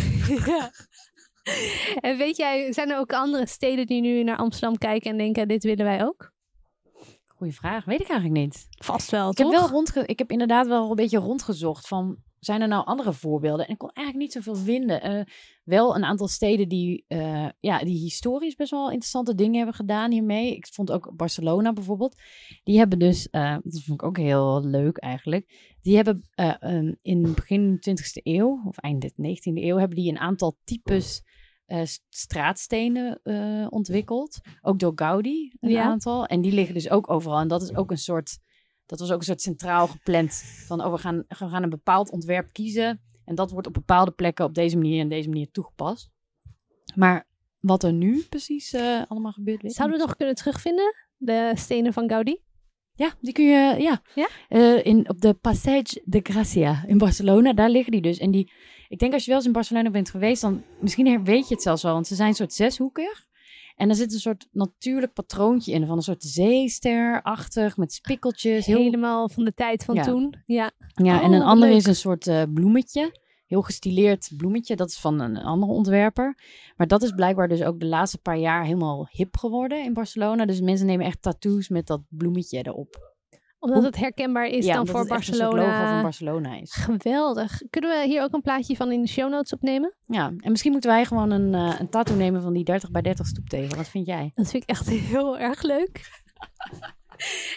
en 2.08 2.18
weet 2.18 2.38
jij, 2.38 2.74
zijn 2.74 2.90
er 2.90 2.98
ook 2.98 3.14
andere 3.14 3.48
steden 3.48 3.86
die 3.86 4.02
nu 4.02 4.24
naar 4.24 4.38
Amsterdam 4.38 4.78
kijken 4.78 5.12
en 5.12 5.18
denken, 5.18 5.48
dit 5.48 5.64
willen 5.64 5.86
wij 5.86 6.04
ook? 6.04 6.32
Goeie 7.28 7.56
vraag. 7.56 7.86
Weet 7.86 8.02
ik 8.02 8.10
eigenlijk 8.10 8.40
niet. 8.40 8.68
Vast 8.70 9.12
wel, 9.12 9.30
Ik 9.30 9.36
toch? 9.36 9.52
heb, 9.52 9.60
wel 9.60 9.70
rondge 9.70 10.06
ik 10.06 10.20
heb 10.20 10.32
inderdaad 10.32 10.68
wel 10.68 10.90
een 10.90 10.96
beetje 10.96 11.18
rondgezocht 11.18 11.88
van, 11.88 12.18
zijn 12.40 12.62
er 12.62 12.68
nou 12.68 12.86
andere 12.86 13.14
voorbeelden? 13.14 13.66
En 13.66 13.72
ik 13.72 13.78
kon 13.78 13.92
eigenlijk 13.94 14.26
niet 14.26 14.44
zoveel 14.44 14.64
vinden. 14.64 15.02
Eh, 15.02 15.22
wel 15.64 15.96
een 15.96 16.04
aantal 16.04 16.28
steden 16.28 16.70
die, 16.70 17.06
eh, 17.08 17.50
ja, 17.60 17.80
die 17.80 17.98
historisch 17.98 18.56
best 18.56 18.72
wel 18.72 18.86
interessante 18.86 19.36
dingen 19.36 19.58
hebben 19.58 19.76
gedaan 19.76 20.12
hiermee. 20.12 20.56
Ik 20.56 20.68
vond 20.72 20.92
ook 20.92 21.16
Barcelona 21.16 21.74
bijvoorbeeld. 21.74 22.16
Die 22.64 22.78
hebben 22.78 23.00
dus, 23.00 23.30
eh, 23.30 23.58
dat 23.64 23.82
vond 23.84 24.02
ik 24.02 24.08
ook 24.08 24.18
heel 24.18 24.66
leuk 24.66 24.98
eigenlijk. 24.98 25.76
Die 25.82 25.96
hebben 25.96 26.30
eh, 26.32 26.54
um, 26.60 26.98
in 27.02 27.34
begin 27.34 27.80
20e 27.80 28.20
eeuw, 28.24 28.62
of 28.66 28.78
eind 28.78 29.12
19e 29.16 29.64
eeuw, 29.64 29.78
hebben 29.78 29.98
die 29.98 30.10
een 30.10 30.20
aantal 30.20 30.58
types 30.64 31.24
eh, 31.72 31.82
straatstenen 32.10 33.20
uh, 33.24 33.68
ontwikkeld. 33.70 34.40
Ook 34.62 34.80
door 34.80 34.92
Gaudi, 34.96 35.54
een 35.60 35.70
Ja. 35.70 35.84
aantal. 35.84 36.26
En 36.26 36.42
die 36.42 36.52
liggen 36.52 36.74
dus 36.74 36.90
ook 36.90 37.10
overal. 37.10 37.40
En 37.40 37.48
dat 37.48 37.62
is 37.62 37.76
ook 37.76 37.92
een 37.92 37.98
soort, 37.98 38.40
dat 38.86 39.00
was 39.00 39.12
ook 39.12 39.20
een 39.20 39.26
soort 39.26 39.42
centraal 39.42 39.88
gepland. 39.88 40.34
Van, 40.68 40.86
oh, 40.86 40.92
we 40.92 40.98
gaan, 40.98 41.26
we 41.28 41.36
gaan 41.36 41.64
een 41.64 41.70
bepaald 41.70 42.12
ontwerp 42.12 42.54
kiezen. 42.54 43.02
En 43.26 43.36
dat 43.36 43.52
wordt 43.52 43.68
op 43.68 43.74
bepaalde 43.74 44.12
plekken 44.12 44.46
op 44.46 44.54
deze 44.54 44.78
manier 44.78 45.00
en 45.02 45.10
deze 45.10 45.30
manier 45.30 45.52
toegepast. 45.52 46.10
Maar 46.96 47.28
wat 47.60 47.84
er 47.84 47.94
nu 47.94 48.24
precies 48.30 48.74
uh, 48.74 49.02
allemaal 49.08 49.32
gebeurt, 49.32 49.62
weet 49.62 49.74
Zouden 49.74 49.98
we 49.98 50.06
nog 50.06 50.16
kunnen 50.16 50.36
terugvinden, 50.36 50.94
de 51.18 51.52
stenen 51.56 51.94
van 51.94 52.10
Gaudi? 52.10 52.42
Ja, 52.94 53.14
die 53.20 53.34
kun 53.34 53.46
je, 53.46 53.76
ja. 53.80 54.02
Ja? 54.16 54.30
In, 54.84 55.10
op 55.10 55.22
de 55.22 55.34
Passage 55.34 56.02
de 56.06 56.20
Gracia 56.24 56.84
in 56.88 56.98
Barcelona, 56.98 57.54
daar 57.54 57.70
liggen 57.70 57.92
die 57.92 58.02
dus. 58.02 58.18
En 58.18 58.32
die, 58.32 58.52
ik 58.92 59.00
denk 59.00 59.14
als 59.14 59.22
je 59.24 59.28
wel 59.30 59.38
eens 59.38 59.48
in 59.48 59.54
Barcelona 59.54 59.90
bent 59.90 60.10
geweest, 60.10 60.42
dan 60.42 60.64
misschien 60.80 61.24
weet 61.24 61.48
je 61.48 61.54
het 61.54 61.64
zelfs 61.64 61.84
wel, 61.84 61.94
want 61.94 62.08
ze 62.08 62.16
zijn 62.16 62.30
een 62.30 62.36
soort 62.36 62.54
zeshoekig. 62.54 63.26
En 63.76 63.90
er 63.90 63.96
zit 63.96 64.14
een 64.14 64.20
soort 64.20 64.48
natuurlijk 64.52 65.14
patroontje 65.14 65.72
in, 65.72 65.86
van 65.88 65.98
een 65.98 66.04
soort 66.04 66.24
zeesterachtig, 66.24 67.78
met 67.78 67.94
spikkeltjes. 67.94 68.66
Heel, 68.66 68.78
Helemaal 68.78 69.30
van 69.30 69.44
de 69.44 69.54
tijd 69.54 69.84
van 69.84 69.96
Ja. 69.96 70.04
toen. 70.04 70.36
Ja. 70.46 70.72
ja, 70.94 71.18
Oh, 71.18 71.24
en 71.24 71.32
een 71.32 71.40
wat 71.40 71.48
andere 71.48 71.72
leuk. 71.72 71.80
is 71.80 71.86
een 71.86 71.96
soort 71.96 72.28
uh, 72.28 72.42
bloemetje. 72.54 73.20
Heel 73.48 73.62
gestileerd 73.62 74.32
bloemetje. 74.38 74.76
Dat 74.76 74.90
is 74.90 75.00
van 75.00 75.20
een 75.20 75.38
andere 75.38 75.72
ontwerper. 75.72 76.38
Maar 76.78 76.88
dat 76.88 77.02
is 77.04 77.12
blijkbaar 77.12 77.48
dus 77.48 77.64
ook 77.64 77.80
de 77.80 77.86
laatste 77.86 78.18
paar 78.18 78.38
jaar 78.38 78.64
helemaal 78.64 79.08
hip 79.12 79.38
geworden 79.38 79.84
in 79.84 79.94
Barcelona. 79.94 80.46
Dus 80.46 80.62
mensen 80.62 80.86
nemen 80.86 81.06
echt 81.06 81.22
tattoos 81.22 81.70
met 81.70 81.88
dat 81.88 82.02
bloemetje 82.10 82.58
erop. 82.64 83.11
Omdat 83.62 83.84
het 83.84 83.96
herkenbaar 83.98 84.46
is 84.46 84.66
ja, 84.66 84.74
dan 84.74 84.88
voor 84.88 85.08
Barcelona. 85.08 85.94
van 85.94 86.02
Barcelona 86.02 86.56
is. 86.56 86.74
Geweldig. 86.74 87.62
Kunnen 87.70 87.90
we 87.90 88.08
hier 88.08 88.24
ook 88.24 88.34
een 88.34 88.42
plaatje 88.42 88.76
van 88.76 88.92
in 88.92 89.02
de 89.02 89.08
show 89.08 89.30
notes 89.30 89.54
opnemen? 89.54 89.94
Ja, 90.06 90.26
en 90.38 90.50
misschien 90.52 90.72
moeten 90.72 90.90
wij 90.90 91.06
gewoon 91.06 91.32
een, 91.32 91.54
eh, 91.54 91.80
een 91.80 91.90
tattoo 91.90 92.16
nemen 92.16 92.42
van 92.42 92.54
die 92.54 92.64
30 92.64 92.92
bij 92.92 93.02
30 93.02 93.28
stoeptegel. 93.28 93.78
Wat 93.78 93.90
vind 93.90 94.06
jij? 94.06 94.32
Dat 94.36 94.50
vind 94.50 94.64
ik 94.64 94.70
echt 94.70 94.90
heel 94.90 95.38
erg 95.40 95.62
leuk. 95.62 96.22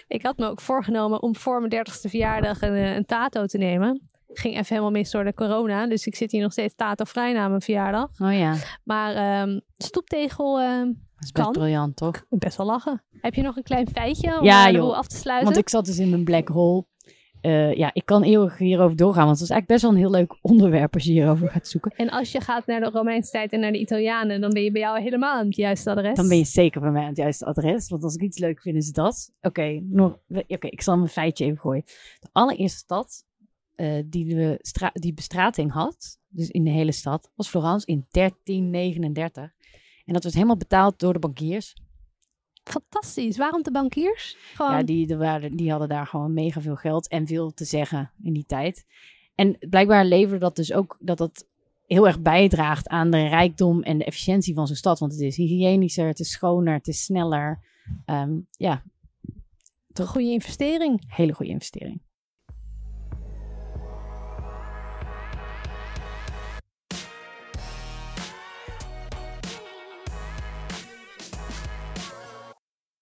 ik 0.06 0.22
had 0.22 0.38
me 0.38 0.46
ook 0.46 0.60
voorgenomen 0.60 1.22
om 1.22 1.36
voor 1.36 1.58
mijn 1.58 1.70
dertigste 1.70 2.08
verjaardag 2.08 2.62
een, 2.62 2.74
eh, 2.74 2.94
een 2.94 3.04
tato 3.04 3.46
te 3.46 3.58
nemen. 3.58 4.08
Ging 4.28 4.54
even 4.54 4.66
helemaal 4.68 4.90
mis 4.90 5.10
door 5.10 5.24
de 5.24 5.34
corona. 5.34 5.86
Dus 5.86 6.06
ik 6.06 6.16
zit 6.16 6.30
hier 6.30 6.42
nog 6.42 6.52
steeds 6.52 6.74
tato-vrij 6.74 7.32
na 7.32 7.48
mijn 7.48 7.60
verjaardag. 7.60 8.08
Oh 8.18 8.32
ja, 8.38 8.54
Maar 8.84 9.14
ehm, 9.14 9.60
stoeptegel, 9.76 10.60
ehm, 10.60 10.90
dat 11.14 11.24
is 11.24 11.32
best 11.32 11.44
Kan. 11.44 11.52
briljant, 11.52 11.96
toch? 11.96 12.24
best 12.28 12.56
wel 12.56 12.66
lachen. 12.66 13.02
Heb 13.20 13.34
je 13.34 13.42
nog 13.42 13.56
een 13.56 13.62
klein 13.62 13.88
feitje 13.88 14.38
om 14.38 14.44
Ja, 14.44 14.66
eh, 14.68 14.72
joh. 14.74 14.96
af 14.96 15.06
te 15.06 15.16
sluiten? 15.16 15.46
Want 15.46 15.58
ik 15.60 15.68
zat 15.68 15.84
dus 15.84 15.98
in 15.98 16.10
mijn 16.10 16.24
black 16.24 16.48
hole. 16.48 16.84
Eh, 17.40 17.74
ja, 17.74 17.90
ik 17.94 18.06
kan 18.06 18.22
eeuwig 18.22 18.58
hierover 18.58 18.96
doorgaan, 18.96 19.24
want 19.26 19.38
het 19.38 19.48
is 19.48 19.50
eigenlijk 19.54 19.66
best 19.66 19.82
wel 19.82 19.90
een 19.90 19.96
heel 20.08 20.20
leuk 20.20 20.38
onderwerp 20.42 20.94
als 20.94 21.04
je 21.04 21.12
hierover 21.12 21.48
gaat 21.48 21.68
zoeken. 21.68 21.90
En 21.96 22.10
als 22.10 22.32
je 22.32 22.40
gaat 22.40 22.66
naar 22.66 22.80
de 22.80 22.90
Romeinse 22.90 23.30
tijd 23.30 23.52
en 23.52 23.60
naar 23.60 23.72
de 23.72 23.78
Italianen, 23.80 24.40
dan 24.40 24.50
ben 24.50 24.62
je 24.62 24.70
bij 24.72 24.80
jou 24.80 25.00
helemaal 25.00 25.38
aan 25.38 25.46
het 25.46 25.56
juiste 25.56 25.90
adres. 25.90 26.16
Dan 26.16 26.28
ben 26.28 26.36
je 26.38 26.44
zeker 26.44 26.80
bij 26.80 26.90
mij 26.90 27.02
aan 27.02 27.08
het 27.08 27.16
juiste 27.16 27.44
adres. 27.44 27.88
Want 27.88 28.02
als 28.02 28.14
ik 28.14 28.22
iets 28.22 28.38
leuk 28.38 28.60
vind, 28.60 28.76
is 28.76 28.90
dat. 28.92 29.32
Oké, 29.40 29.80
nog- 29.82 30.18
oké, 30.28 30.66
ik 30.66 30.82
zal 30.82 30.96
mijn 30.96 31.08
feitje 31.08 31.44
even 31.44 31.58
gooien. 31.58 31.82
De 32.20 32.28
allereerste 32.32 32.78
stad 32.78 33.24
eh, 33.74 34.02
die, 34.06 34.34
de 34.34 34.58
die 34.92 35.14
bestrating 35.14 35.72
had, 35.72 36.18
dus 36.28 36.48
in 36.50 36.64
de 36.64 36.70
hele 36.70 36.92
stad, 36.92 37.30
was 37.34 37.48
Florence 37.48 37.86
in 37.86 38.04
1339. 38.10 39.52
En 40.04 40.12
dat 40.12 40.22
werd 40.22 40.34
helemaal 40.34 40.56
betaald 40.56 40.98
door 40.98 41.12
de 41.12 41.18
bankiers. 41.18 41.74
Fantastisch. 42.64 43.36
Waarom 43.36 43.62
de 43.62 43.70
bankiers? 43.70 44.36
Gewoon, 44.54 44.72
Ja, 44.72 44.82
die, 44.82 45.06
die, 45.06 45.16
waren, 45.16 45.56
die 45.56 45.70
hadden 45.70 45.88
daar 45.88 46.06
gewoon 46.06 46.32
mega 46.32 46.60
veel 46.60 46.76
geld 46.76 47.08
en 47.08 47.26
veel 47.26 47.52
te 47.52 47.64
zeggen 47.64 48.12
in 48.22 48.32
die 48.32 48.46
tijd. 48.46 48.86
En 49.34 49.56
blijkbaar 49.68 50.04
leverde 50.04 50.38
dat 50.38 50.56
dus 50.56 50.72
ook 50.72 50.96
dat 51.00 51.18
dat 51.18 51.46
heel 51.86 52.06
erg 52.06 52.20
bijdraagt 52.20 52.88
aan 52.88 53.10
de 53.10 53.26
rijkdom 53.26 53.82
en 53.82 53.98
de 53.98 54.04
efficiëntie 54.04 54.54
van 54.54 54.66
zo'n 54.66 54.76
stad. 54.76 54.98
Want 54.98 55.12
het 55.12 55.20
is 55.20 55.36
hygiënischer, 55.36 56.06
het 56.06 56.20
is 56.20 56.30
schoner, 56.30 56.74
het 56.74 56.88
is 56.88 57.04
sneller. 57.04 57.60
Ehm, 58.04 58.38
ja, 58.50 58.82
een 59.92 60.06
goede 60.06 60.30
investering. 60.30 61.02
hele 61.06 61.32
goede 61.32 61.52
investering. 61.52 62.00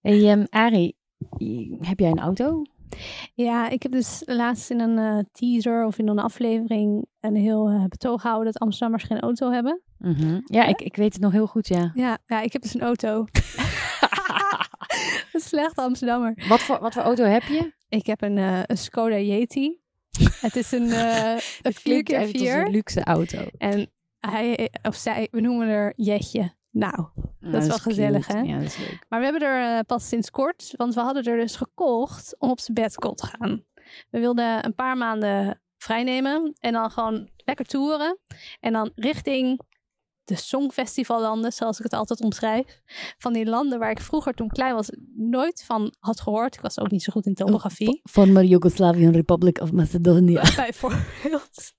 Hey, 0.03 0.31
ehm, 0.31 0.45
Arie, 0.49 0.97
heb 1.81 1.99
jij 1.99 2.11
een 2.11 2.19
auto? 2.19 2.63
Ja, 3.35 3.69
ik 3.69 3.83
heb 3.83 3.93
dus 3.93 4.23
laatst 4.27 4.71
in 4.71 4.81
een 4.81 4.99
eh, 4.99 5.25
teaser 5.33 5.87
of 5.87 5.99
in 5.99 6.09
een 6.09 6.19
aflevering 6.19 7.07
een 7.21 7.37
heel 7.37 7.69
eh, 7.69 7.85
betoog 7.85 8.21
gehouden 8.21 8.53
dat 8.53 8.63
Amsterdammers 8.63 9.05
geen 9.05 9.21
auto 9.21 9.51
hebben. 9.51 9.83
Mhm. 9.99 10.41
Ja, 10.45 10.65
ik, 10.65 10.81
ik 10.81 10.97
weet 10.97 11.13
het 11.13 11.23
nog 11.23 11.33
heel 11.33 11.47
goed, 11.47 11.69
ja. 11.69 11.91
Ja, 11.95 12.19
ja 12.27 12.41
ik 12.41 12.53
heb 12.53 12.63
dus 12.63 12.75
een 12.75 12.81
auto. 12.81 13.25
een 15.33 15.41
slechte 15.41 15.81
Amsterdammer. 15.81 16.35
Wat 16.49 16.61
voor, 16.61 16.81
wat 16.81 16.93
voor 16.93 17.03
auto 17.03 17.25
heb 17.25 17.43
je? 17.43 17.73
Ik 17.89 18.07
heb 18.07 18.23
een, 18.23 18.39
eh, 18.39 18.61
een 18.67 18.79
Skoda 18.79 19.19
Yeti. 19.19 19.81
Het 20.41 20.57
is 20.57 20.73
een, 20.73 20.91
een 21.63 21.75
4x4. 21.75 22.15
echt 22.15 22.41
als 22.41 22.49
een 22.49 22.71
luxe 22.71 23.05
auto. 23.05 23.45
En 23.59 23.91
hij, 24.19 24.71
of 24.83 24.95
zij, 24.95 25.29
we 25.31 25.41
noemen 25.41 25.69
er 25.69 25.93
Jetje. 25.97 26.53
Nou, 26.73 27.07
dat 27.41 27.63
is 27.63 27.69
wel 27.69 27.79
gezellig, 27.79 28.27
cute. 28.27 28.39
hè? 28.39 28.45
Ja, 28.45 28.55
dat 28.55 28.65
is 28.65 28.77
leuk. 28.77 29.07
maar 29.09 29.19
we 29.19 29.25
hebben 29.25 29.49
er 29.49 29.79
eh, 29.79 29.85
pas 29.87 30.09
sinds 30.09 30.31
kort, 30.31 30.75
want 30.77 30.95
we 30.95 31.01
hadden 31.01 31.25
er 31.25 31.37
dus 31.37 31.57
gekocht 31.57 32.35
om 32.39 32.51
op 32.51 32.61
sabbatical 32.61 33.15
te 33.15 33.27
gaan. 33.27 33.65
We 34.11 34.19
wilden 34.19 34.65
een 34.65 34.75
paar 34.75 34.97
maanden 34.97 35.61
vrijnemen 35.77 36.53
en 36.61 36.73
dan 36.73 36.91
gewoon 36.91 37.29
lekker 37.37 37.65
toeren. 37.65 38.19
En 38.61 38.73
dan 38.73 38.91
richting 38.95 39.61
de 40.25 40.37
Songfestivallanden, 40.37 41.53
zoals 41.53 41.79
ik 41.79 41.85
het 41.85 41.93
altijd 41.93 42.21
omschrijf. 42.21 42.81
Van 43.19 43.33
die 43.33 43.47
landen 43.47 43.79
waar 43.79 43.91
ik 43.91 44.01
vroeger 44.01 44.35
toen 44.35 44.49
klein 44.49 44.75
was 44.75 44.91
nooit 45.17 45.65
van 45.67 45.95
had 45.99 46.21
gehoord. 46.21 46.55
Ik 46.55 46.61
was 46.61 46.79
ook 46.79 46.91
niet 46.91 47.03
zo 47.03 47.13
goed 47.13 47.27
in 47.27 47.35
topografie. 47.35 48.01
Former 48.11 48.45
Yugoslavian 48.45 49.13
Republic 49.13 49.61
of 49.61 49.73
Macedonia. 49.73 50.43
bijvoorbeeld. 50.57 51.73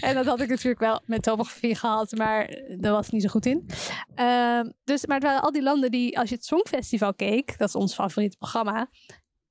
en 0.00 0.14
dat 0.14 0.26
had 0.26 0.40
ik 0.40 0.48
natuurlijk 0.48 0.80
wel 0.80 1.00
met 1.06 1.22
topografie 1.22 1.74
gehad, 1.74 2.12
maar 2.16 2.58
daar 2.78 2.92
was 2.92 3.06
ik 3.06 3.12
niet 3.12 3.22
zo 3.22 3.28
goed 3.28 3.46
in. 3.46 3.66
Ehm, 4.14 4.70
dus, 4.84 5.06
maar 5.06 5.16
het 5.16 5.26
waren 5.26 5.42
al 5.42 5.52
die 5.52 5.62
landen 5.62 5.90
die, 5.90 6.18
als 6.18 6.28
je 6.28 6.34
het 6.34 6.44
Songfestival 6.44 7.14
keek, 7.14 7.58
dat 7.58 7.68
is 7.68 7.74
ons 7.74 7.94
favoriete 7.94 8.36
programma, 8.36 8.88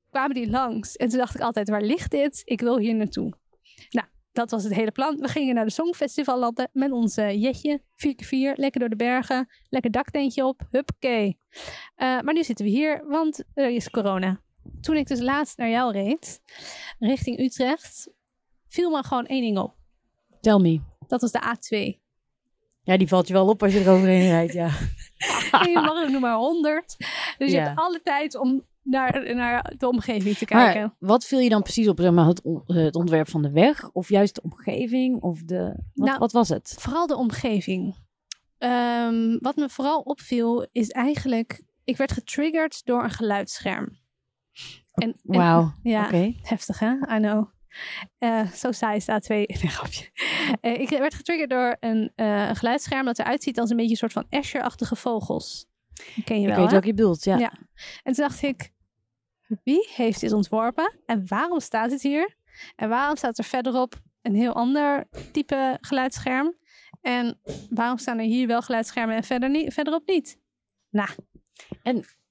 kwamen 0.10 0.36
die 0.36 0.50
langs. 0.50 0.96
En 0.96 1.10
toen 1.10 1.18
dacht 1.18 1.36
ik 1.36 1.42
altijd, 1.42 1.70
waar 1.70 1.82
ligt 1.82 2.12
dit? 2.12 2.42
Ik 2.44 2.62
wil 2.62 2.78
hier 2.78 2.96
naartoe. 2.96 3.34
Nou, 3.90 4.08
dat 4.32 4.52
was 4.52 4.64
het 4.64 4.74
hele 4.74 4.92
plan. 4.92 5.16
We 5.20 5.28
gingen 5.28 5.56
naar 5.56 5.66
de 5.66 5.72
Songfestivallanden 5.72 6.70
met 6.74 6.92
onze 6.92 7.40
jetje, 7.40 7.82
4x4, 7.82 8.56
lekker 8.56 8.80
door 8.80 8.90
de 8.90 8.96
bergen, 8.96 9.50
lekker 9.70 9.92
daktentje 9.92 10.46
op, 10.46 10.62
huppakee. 10.72 11.38
Eh, 11.96 12.22
maar 12.22 12.34
nu 12.34 12.44
zitten 12.44 12.66
we 12.66 12.72
hier, 12.72 13.04
want 13.08 13.44
er 13.54 13.70
is 13.70 13.90
corona. 13.90 14.42
Toen 14.82 14.96
ik 14.96 15.08
dus 15.08 15.20
laatst 15.20 15.58
naar 15.58 15.70
jou 15.70 15.92
reed, 15.92 16.42
richting 17.00 17.40
Utrecht, 17.40 18.10
viel 18.68 18.90
me 18.90 19.04
gewoon 19.04 19.26
één 19.26 19.42
ding 19.42 19.58
op. 19.58 19.76
Tell 20.42 20.58
me. 20.60 20.82
Dat 21.08 21.22
was 21.22 21.32
de 21.32 21.40
A2. 21.42 22.00
Ja, 22.84 22.98
die 22.98 23.08
valt 23.08 23.28
je 23.28 23.34
wel 23.34 23.48
op 23.48 23.64
als 23.64 23.74
je 23.74 23.80
er 23.80 23.92
overheen 23.92 24.28
rijdt, 24.30 24.54
ja. 24.54 24.70
En 25.52 25.70
je 25.70 25.80
mag 25.80 26.04
er 26.04 26.12
nog 26.12 26.22
maar 26.22 26.36
100. 26.36 26.96
Dus 27.38 27.52
je 27.52 27.58
Ja. 27.58 27.64
hebt 27.64 27.80
alle 27.80 28.02
tijd 28.04 28.36
om 28.36 28.66
naar, 28.84 29.36
naar 29.36 29.74
de 29.78 29.88
omgeving 29.88 30.38
te 30.38 30.46
kijken. 30.46 30.82
Maar 31.00 31.10
wat 31.10 31.26
viel 31.26 31.40
je 31.40 31.50
dan 31.50 31.62
precies 31.62 31.88
op? 31.88 32.00
Zeg 32.00 32.12
maar, 32.12 32.26
het, 32.26 32.42
on- 32.42 32.64
het 32.66 32.96
ontwerp 32.96 33.30
van 33.30 33.42
de 33.42 33.52
weg? 33.52 33.90
Of 33.92 34.10
juist 34.10 34.36
de 34.36 34.42
omgeving? 34.42 35.22
Of 35.22 35.44
de... 35.44 35.64
Wat, 35.94 36.08
Nou, 36.08 36.20
wat 36.20 36.32
was 36.32 36.50
het? 36.50 36.76
Vooral 36.80 37.08
de 37.08 37.16
omgeving. 37.16 37.96
Ehm, 38.58 39.38
wat 39.40 39.56
me 39.56 39.70
vooral 39.70 40.00
opviel 40.00 40.68
is 40.72 40.90
eigenlijk... 40.90 41.62
Ik 41.84 41.98
werd 41.98 42.12
getriggerd 42.12 42.86
door 42.86 43.04
een 43.04 43.10
geluidsscherm. 43.12 44.00
En, 44.94 45.16
Wauw, 45.24 45.74
Ja, 45.84 46.06
oké. 46.06 46.34
heftig 46.42 46.80
hè? 46.80 46.90
I 46.92 47.18
know. 47.20 47.46
Eh, 48.18 48.48
Zo 48.52 48.72
saai 48.72 49.00
de 49.06 49.22
A2. 49.22 49.28
Nee, 49.62 49.70
grapje. 49.70 50.10
Eh, 50.62 50.80
ik 50.80 50.90
werd 50.90 51.14
getriggerd 51.14 51.50
door 51.50 51.78
een, 51.80 52.12
eh, 52.16 52.48
een 52.50 52.56
geluidsscherm 52.56 53.06
dat 53.06 53.20
eruit 53.20 53.44
ziet 53.44 53.60
als 53.60 53.70
een 53.70 53.76
beetje 53.76 53.92
een 53.92 53.98
soort 53.98 54.14
van 54.14 54.26
Escher-achtige 54.30 54.96
vogels. 54.96 55.70
Ken 56.26 56.42
je 56.42 56.48
Ik 56.48 56.48
wel, 56.48 56.56
weet 56.56 56.66
hè? 56.66 56.72
welke 56.72 56.88
je 56.88 56.94
bedoelt, 56.94 57.24
ja. 57.24 57.38
Ja. 57.38 57.54
En 58.04 58.14
toen 58.14 58.28
dacht 58.28 58.42
ik, 58.42 58.72
wie 59.64 59.90
heeft 59.96 60.20
dit 60.20 60.32
ontworpen? 60.32 60.94
En 61.06 61.28
waarom 61.28 61.60
staat 61.60 61.92
het 61.92 62.02
hier? 62.02 62.36
En 62.76 62.90
waarom 62.90 63.16
staat 63.16 63.38
er 63.38 63.44
verderop 63.44 64.02
een 64.22 64.36
heel 64.36 64.54
ander 64.54 65.08
type 65.32 65.78
geluidsscherm? 65.82 66.56
En 67.02 67.40
waarom 67.70 67.98
staan 67.98 68.18
er 68.18 68.26
hier 68.26 68.48
wel 68.48 68.62
geluidsschermen 68.62 69.16
en 69.16 69.24
verder 69.24 69.50
niet, 69.50 69.74
verderop 69.74 70.08
niet? 70.08 70.40
Nou, 70.90 71.10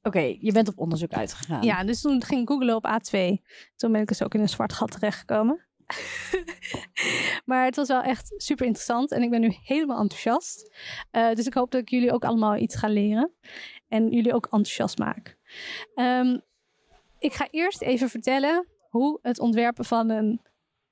Oké, 0.03 0.37
je 0.41 0.53
bent 0.53 0.69
op 0.69 0.79
onderzoek 0.79 1.13
uitgegaan. 1.13 1.63
ja, 1.63 1.85
dus 1.85 2.01
toen 2.01 2.25
ging 2.25 2.41
ik 2.43 2.49
googlen 2.49 2.75
op 2.75 2.87
A2. 2.87 3.19
Toen 3.77 3.93
ben 3.93 4.01
ik 4.01 4.09
dus 4.09 4.23
ook 4.23 4.35
in 4.35 4.41
een 4.41 4.49
zwart 4.49 4.73
gat 4.73 4.91
terechtgekomen. 4.91 5.69
maar 7.44 7.64
het 7.64 7.76
was 7.76 7.88
wel 7.88 8.03
echt 8.03 8.33
super 8.37 8.66
interessant 8.66 9.11
en 9.11 9.22
ik 9.22 9.31
ben 9.31 9.40
nu 9.40 9.57
helemaal 9.64 10.00
enthousiast. 10.00 10.70
Eh, 11.11 11.33
dus 11.33 11.46
ik 11.46 11.55
hoop 11.55 11.70
dat 11.70 11.81
ik 11.81 11.88
jullie 11.88 12.12
ook 12.12 12.24
allemaal 12.24 12.57
iets 12.57 12.76
ga 12.76 12.88
leren 12.88 13.33
en 13.88 14.11
jullie 14.11 14.35
ook 14.35 14.44
enthousiast 14.44 14.98
maak. 14.98 15.37
Ehm, 15.94 16.38
ik 17.18 17.33
ga 17.33 17.48
eerst 17.50 17.83
even 17.83 18.09
vertellen 18.09 18.66
hoe 18.88 19.18
het 19.22 19.38
ontwerpen 19.40 19.85
van 19.85 20.11
een 20.11 20.40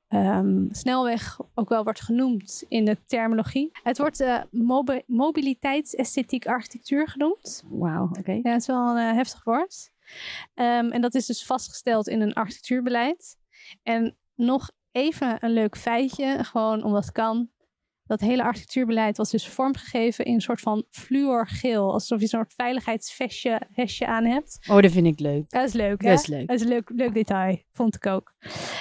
ehm, 0.09 0.67
snelweg 0.71 1.39
ook 1.55 1.69
wel 1.69 1.85
wordt 1.85 2.01
genoemd 2.01 2.65
in 2.69 2.85
de 2.85 2.97
terminologie. 3.07 3.71
Het 3.83 3.99
wordt 3.99 4.21
eh 4.21 4.41
mobi- 4.51 5.03
mobiliteitsesthetiek 5.07 6.47
architectuur 6.47 7.09
genoemd. 7.09 7.63
Wauw, 7.69 8.09
oké. 8.19 8.33
Ja, 8.33 8.51
het 8.53 8.61
is 8.61 8.67
wel 8.67 8.89
een 8.89 9.09
eh, 9.09 9.15
heftig 9.15 9.45
woord. 9.45 9.91
Ehm, 10.55 10.91
en 10.91 11.01
dat 11.01 11.15
is 11.15 11.27
dus 11.27 11.45
vastgesteld 11.45 12.09
in 12.09 12.21
een 12.21 12.33
architectuurbeleid. 12.33 13.37
En 13.83 14.17
nog 14.35 14.71
even 14.93 15.37
een 15.41 15.53
leuk 15.53 15.77
feitje, 15.77 16.45
gewoon 16.45 16.83
omdat 16.83 17.05
het 17.05 17.13
kan. 17.13 17.49
Dat 18.05 18.21
hele 18.21 18.43
architectuurbeleid 18.43 19.17
was 19.17 19.31
dus 19.31 19.49
vormgegeven 19.49 20.25
in 20.25 20.35
een 20.35 20.41
soort 20.41 20.61
van 20.61 20.85
fluorgeel. 20.91 21.93
Alsof 21.93 22.19
je 22.19 22.25
een 22.25 22.31
soort 22.31 22.55
veiligheidsvestje 22.57 23.61
hesje 23.73 24.07
aan 24.07 24.25
hebt. 24.25 24.67
Oh, 24.71 24.81
dat 24.81 24.91
vind 24.91 25.07
ik 25.07 25.21
leuk. 25.21 25.51
Dat 25.51 25.65
is 25.65 25.73
leuk, 25.73 26.03
hè? 26.03 26.09
Dat 26.09 26.21
is 26.21 26.27
leuk. 26.27 26.47
Dat 26.47 26.57
is 26.57 26.63
een 26.63 26.69
leuk, 26.69 26.91
leuk 26.95 27.15
detail, 27.15 27.63
vond 27.73 27.95
ik 27.95 28.07
ook. 28.07 28.35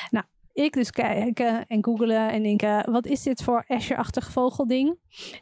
Nou, 0.10 0.26
ik 0.54 0.74
dus 0.74 0.91
kijken 0.91 1.65
en 1.67 1.84
googelen 1.84 2.32
en 2.32 2.43
denken... 2.43 2.91
wat 2.91 3.06
is 3.06 3.24
dit 3.24 3.43
voor 3.43 3.63
Escher-achtig 3.67 4.32
vogelding? 4.32 5.00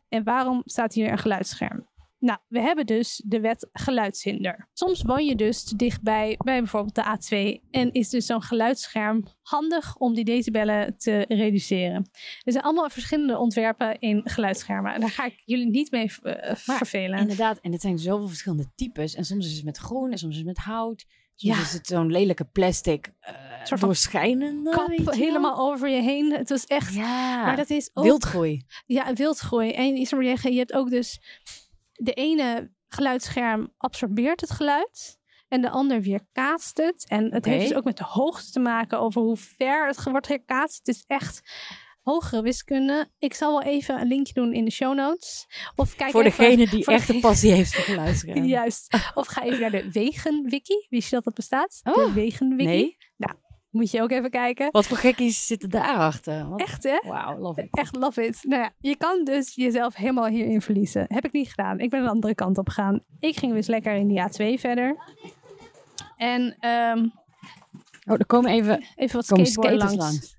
En 0.10 0.24
waarom 0.24 0.62
staat 0.66 0.94
hier 0.94 1.12
een 1.12 1.18
geluidsscherm? 1.18 1.88
Nou, 2.26 2.40
we 2.48 2.60
hebben 2.60 2.86
dus 2.86 3.22
de 3.26 3.40
wet 3.40 3.70
geluidshinder. 3.72 4.70
Soms 4.74 5.02
woon 5.02 5.26
je 5.26 5.36
dus 5.36 5.64
te 5.64 5.76
dichtbij 5.76 6.36
bij 6.44 6.60
bijvoorbeeld 6.60 6.96
de 6.96 7.04
A2... 7.04 7.62
en 7.72 7.92
is 7.92 8.10
dus 8.10 8.26
zo'n 8.26 8.42
geluidsscherm 8.42 9.24
handig 9.42 9.96
om 9.98 10.14
die 10.14 10.24
decibellen 10.24 10.98
te 10.98 11.26
reduceren. 11.28 12.10
Er 12.44 12.52
zijn 12.52 12.64
allemaal 12.64 12.90
verschillende 12.90 13.38
ontwerpen 13.38 14.00
in 14.00 14.22
geluidsschermen. 14.24 14.94
En 14.94 15.00
daar 15.00 15.10
ga 15.10 15.26
ik 15.26 15.42
jullie 15.46 15.70
niet 15.70 15.92
mee 15.92 16.12
eh, 16.22 16.56
vervelen. 16.56 17.20
Inderdaad, 17.20 17.60
en 17.60 17.72
het 17.72 17.82
zijn 17.82 18.00
zoveel 18.00 18.28
verschillende 18.28 18.72
types. 18.76 19.16
En 19.16 19.26
soms 19.26 19.46
is 19.46 19.56
het 19.56 19.66
met 19.66 19.78
groen 19.78 20.12
en 20.12 20.18
soms 20.18 20.32
is 20.32 20.38
het 20.38 20.48
met 20.48 20.58
hout. 20.58 21.06
Soms 21.36 21.56
Ja. 21.58 21.62
is 21.62 21.74
het 21.74 21.88
zo'n 21.88 22.12
lelijke 22.12 22.46
plastic, 22.46 23.14
eh 23.20 23.34
soort 23.64 23.82
doorschijnende. 23.82 24.70
Kap 24.70 24.98
wel. 24.98 25.14
helemaal 25.14 25.58
over 25.58 25.90
je 25.90 26.02
heen. 26.02 26.32
Het 26.32 26.50
was 26.50 26.66
echt... 26.66 26.94
Ja, 26.94 27.46
Maar 27.46 27.56
dat 27.56 27.70
is 27.70 27.90
ook... 27.94 28.04
wildgroei. 28.04 28.66
Ja, 28.86 29.14
wildgroei. 29.14 29.72
En 29.72 29.96
je 29.96 30.58
hebt 30.58 30.74
ook 30.74 30.90
dus 30.90 31.20
de 31.96 32.14
ene 32.14 32.72
geluidsscherm 32.88 33.74
absorbeert 33.78 34.42
het 34.42 34.52
geluid 34.52 35.18
en 35.48 35.62
de 35.62 35.70
ander 35.70 36.02
weer 36.02 36.20
kaatst 36.32 36.78
het. 36.78 37.06
En 37.10 37.34
het 37.34 37.46
heeft 37.46 37.68
dus 37.68 37.78
ook 37.78 37.84
met 37.84 37.98
de 37.98 38.04
hoogte 38.04 38.52
te 38.52 38.60
maken 38.60 39.00
over 39.00 39.22
hoe 39.22 39.38
ver 39.38 39.88
het 39.88 40.04
wordt 40.04 40.28
gekaatst. 40.28 40.78
Het 40.78 40.88
is 40.88 41.04
echt 41.08 41.42
hogere 42.02 42.42
wiskunde. 42.42 43.12
Ik 43.20 43.34
zal 43.34 43.52
wel 43.52 43.62
even 43.72 44.02
een 44.02 44.08
linkje 44.08 44.34
doen 44.34 44.54
in 44.54 44.66
de 44.66 44.72
show 44.72 44.96
notes. 44.96 45.48
Of 45.76 45.96
kijk 45.96 46.12
voor 46.12 46.24
even, 46.24 46.44
degene 46.44 46.70
die 46.70 46.84
voor 46.84 46.94
echt 46.94 47.10
een 47.10 47.16
degene- 47.16 47.32
passie 47.32 47.52
heeft 47.52 47.76
voor 47.76 47.84
geluidsschermen. 47.84 48.48
Juist. 48.58 48.98
Of 49.14 49.28
ga 49.28 49.44
even 49.44 49.60
naar 49.60 49.72
de 49.72 49.92
Wegenwiki. 49.92 50.86
Wist 50.90 51.10
je 51.10 51.16
dat 51.16 51.24
dat 51.24 51.34
bestaat? 51.34 51.80
Oh, 51.84 52.06
de 52.06 52.14
Wegenwiki. 52.14 52.64
Nee? 52.66 52.98
Moet 53.76 53.92
je 53.92 54.02
ook 54.02 54.12
even 54.12 54.30
kijken. 54.30 54.68
Wat 54.72 54.88
voor 54.88 54.98
gekkies 54.98 55.46
zitten 55.46 55.70
daarachter? 55.70 56.50
Wat- 56.50 56.60
Echt 56.60 56.84
hè? 56.84 57.00
Wauw, 57.08 57.38
love 57.38 57.62
it. 57.62 57.68
Echt 57.72 57.96
love 57.96 58.26
it. 58.26 58.40
Nou 58.44 58.62
ja, 58.62 58.72
je 58.80 58.96
kan 58.98 59.24
dus 59.24 59.56
jezelf 59.56 59.96
helemaal 59.96 60.26
hierin 60.28 60.62
verliezen. 60.62 61.06
Heb 61.08 61.26
ik 61.26 61.32
niet 61.32 61.50
gedaan. 61.50 61.80
Ik 61.80 61.90
ben 61.90 62.02
een 62.02 62.10
andere 62.10 62.36
kant 62.36 62.58
op 62.58 62.68
gegaan. 62.68 63.04
Ik 63.20 63.38
ging 63.38 63.54
dus 63.54 63.68
lekker 63.68 63.94
in 63.96 64.08
die 64.08 64.22
A2 64.22 64.60
verder. 64.60 64.96
En 66.18 66.56
ehm, 66.60 67.08
Oh, 68.08 68.20
er 68.20 68.26
komen 68.26 68.52
even 68.52 68.84
even 68.96 69.16
wat 69.16 69.26
skaters 69.48 69.94
langs. 69.96 69.96
langs. 69.96 70.38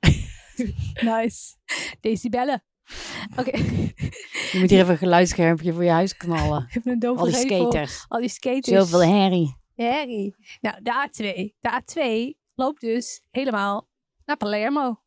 Nice. 1.14 1.54
Decibellen. 2.00 2.62
Oké, 3.36 3.56
Je 3.56 4.58
moet 4.58 4.70
hier 4.70 4.78
even 4.80 4.90
een 4.90 4.98
geluidsschermpje 4.98 5.72
voor 5.72 5.84
je 5.84 5.90
huis 5.90 6.16
knallen. 6.16 6.66
even 6.68 6.92
een 6.92 6.98
dove 6.98 7.18
Al 7.20 7.24
die 7.26 7.34
skaters. 7.34 8.04
Al 8.08 8.20
die 8.20 8.28
skaters. 8.28 8.66
Zoveel 8.66 9.04
herrie. 9.04 9.56
Herrie. 9.74 10.34
Nou, 10.60 10.82
de 10.82 11.08
A2. 11.08 11.54
De 11.60 11.80
A2 11.82 12.37
loopt 12.58 12.80
dus 12.80 13.22
helemaal 13.30 13.88
naar 14.24 14.36
Palermo. 14.36 15.00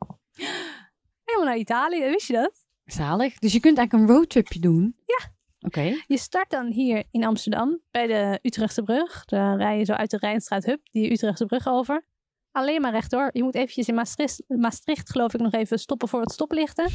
Helemaal 1.24 1.48
naar 1.48 1.58
Italië, 1.58 2.00
wist 2.00 2.28
je 2.28 2.34
dat? 2.34 2.66
Zalig. 2.86 3.40
Dus 3.40 3.54
je 3.54 3.60
kunt 3.60 3.78
eigenlijk 3.78 4.10
een 4.10 4.16
roadtripje 4.16 4.60
doen. 4.60 4.96
Ja. 5.06 5.32
Oké. 5.60 6.02
Je 6.08 6.18
start 6.18 6.50
dan 6.50 6.68
hier 6.68 7.04
in 7.12 7.26
Amsterdam 7.26 7.82
bij 7.92 8.08
de 8.08 8.40
Utrechtse 8.42 8.84
brug. 8.84 9.26
Dan 9.26 9.58
rij 9.58 9.78
je 9.78 9.86
zo 9.86 9.94
uit 9.94 10.10
de 10.10 10.18
Rijnstraat 10.18 10.66
Hub, 10.66 10.80
die 10.92 11.12
Utrechtse 11.12 11.46
brug 11.46 11.68
over. 11.68 12.06
Alleen 12.52 12.82
maar 12.82 12.92
rechtdoor. 12.92 13.30
Je 13.34 13.44
moet 13.44 13.56
eventjes 13.56 13.88
in 13.88 13.96
Maastricht, 13.96 14.44
Maastricht 14.48 15.12
geloof 15.12 15.34
ik, 15.34 15.40
nog 15.40 15.54
even 15.54 15.80
stoppen 15.80 16.08
voor 16.08 16.22
het 16.22 16.32
stoplichten. 16.32 16.90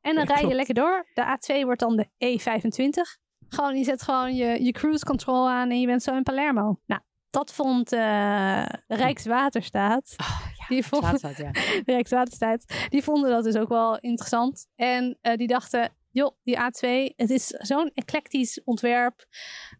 En 0.00 0.14
dan 0.14 0.24
Ja, 0.28 0.34
rij 0.34 0.48
je 0.48 0.54
lekker 0.54 0.74
door. 0.74 1.06
De 1.14 1.38
A2 1.38 1.64
wordt 1.64 1.80
dan 1.80 1.96
de 1.96 2.06
E25. 2.06 3.18
Gewoon, 3.48 3.76
je 3.76 3.84
zet 3.84 4.02
gewoon 4.02 4.34
je, 4.34 4.64
je 4.64 4.72
cruise 4.72 5.04
control 5.04 5.48
aan 5.48 5.70
en 5.70 5.80
je 5.80 5.86
bent 5.86 6.02
zo 6.02 6.14
in 6.16 6.22
Palermo. 6.22 6.80
Nou, 6.86 7.00
dat 7.30 7.52
vond 7.52 7.92
eh, 7.92 8.66
Rijkswaterstaat. 8.86 10.14
Oh, 10.16 10.46
ja, 10.58 10.66
Die 10.74 10.86
vond, 10.86 11.04
Zaterdag, 11.04 11.74
ja. 11.74 11.80
Rijkswaterstaat, 11.94 12.64
die 12.88 13.02
vonden 13.02 13.30
dat 13.30 13.44
dus 13.44 13.56
ook 13.56 13.68
wel 13.68 13.98
interessant. 13.98 14.66
En 14.76 15.18
eh, 15.20 15.36
die 15.36 15.46
dachten, 15.46 15.96
joh, 16.10 16.36
die 16.42 16.56
A2, 16.56 17.14
het 17.16 17.30
is 17.30 17.46
zo'n 17.46 17.90
eclectisch 17.94 18.60
ontwerp. 18.64 19.26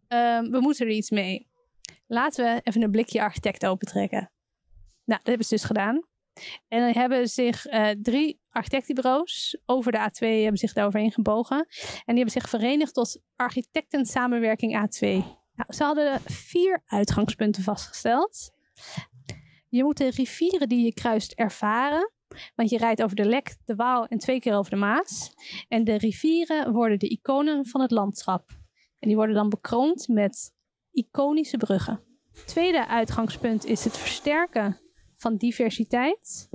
Ehm, 0.09 0.51
we 0.51 0.61
moeten 0.61 0.87
er 0.87 0.93
iets 0.93 1.11
mee. 1.11 1.49
Laten 2.07 2.45
we 2.45 2.61
even 2.63 2.83
een 2.83 2.91
blikje 2.91 3.23
architect 3.23 3.67
opentrekken. 3.67 4.33
Nou, 5.05 5.19
dat 5.19 5.27
hebben 5.27 5.47
ze 5.47 5.55
dus 5.55 5.65
gedaan. 5.65 6.09
En 6.69 6.81
dan 6.81 7.03
hebben 7.03 7.29
zich 7.29 7.67
eh, 7.67 7.89
drie 8.03 8.41
architectenbureaus 8.51 9.59
over 9.67 9.93
de 9.93 9.99
A2 9.99 10.27
hebben 10.27 10.57
zich 10.57 10.73
daaroverheen 10.73 11.13
gebogen. 11.13 11.57
En 11.57 12.15
die 12.15 12.25
hebben 12.25 12.31
zich 12.31 12.49
verenigd 12.49 12.95
tot 12.95 13.21
architecten 13.37 14.07
samenwerking 14.07 14.89
A2. 14.89 15.39
Nou, 15.61 15.73
ze 15.73 15.85
hadden 15.85 16.21
vier 16.25 16.83
uitgangspunten 16.87 17.63
vastgesteld. 17.63 18.53
Je 19.69 19.85
moet 19.85 19.97
de 19.97 20.11
rivieren 20.11 20.69
die 20.69 20.85
je 20.85 20.95
kruist 20.95 21.33
ervaren. 21.33 22.13
Want 22.55 22.71
je 22.71 22.79
rijdt 22.79 23.03
over 23.03 23.17
de 23.17 23.25
Lek, 23.25 23.57
de 23.65 23.75
Waal 23.75 24.07
en 24.07 24.19
twee 24.19 24.41
keer 24.41 24.55
over 24.55 24.71
de 24.71 24.77
Maas. 24.77 25.33
En 25.69 25.85
de 25.85 25.99
rivieren 25.99 26.73
worden 26.73 26.99
de 26.99 27.09
iconen 27.09 27.67
van 27.67 27.81
het 27.81 27.91
landschap. 27.91 28.51
En 28.99 29.09
die 29.09 29.17
worden 29.17 29.35
dan 29.35 29.49
bekroond 29.49 30.09
met 30.09 30.55
iconische 30.93 31.57
bruggen. 31.57 32.03
Tweede 32.47 32.87
uitgangspunt 32.87 33.65
is 33.65 33.85
het 33.85 33.99
versterken 33.99 34.81
van 35.17 35.37
diversiteit. 35.37 36.49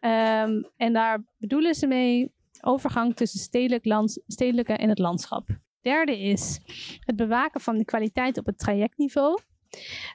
Ehm, 0.00 0.62
en 0.76 0.92
daar 0.92 1.24
bedoelen 1.38 1.74
ze 1.74 1.86
mee 1.86 2.32
overgang 2.60 3.16
tussen 3.16 3.40
stedelijk 3.40 3.84
land, 3.84 4.22
stedelijke 4.26 4.72
en 4.72 4.88
het 4.88 4.98
landschap. 4.98 5.60
Derde 5.82 6.20
is 6.20 6.60
het 7.00 7.16
bewaken 7.16 7.60
van 7.60 7.78
de 7.78 7.84
kwaliteit 7.84 8.38
op 8.38 8.46
het 8.46 8.58
trajectniveau. 8.58 9.38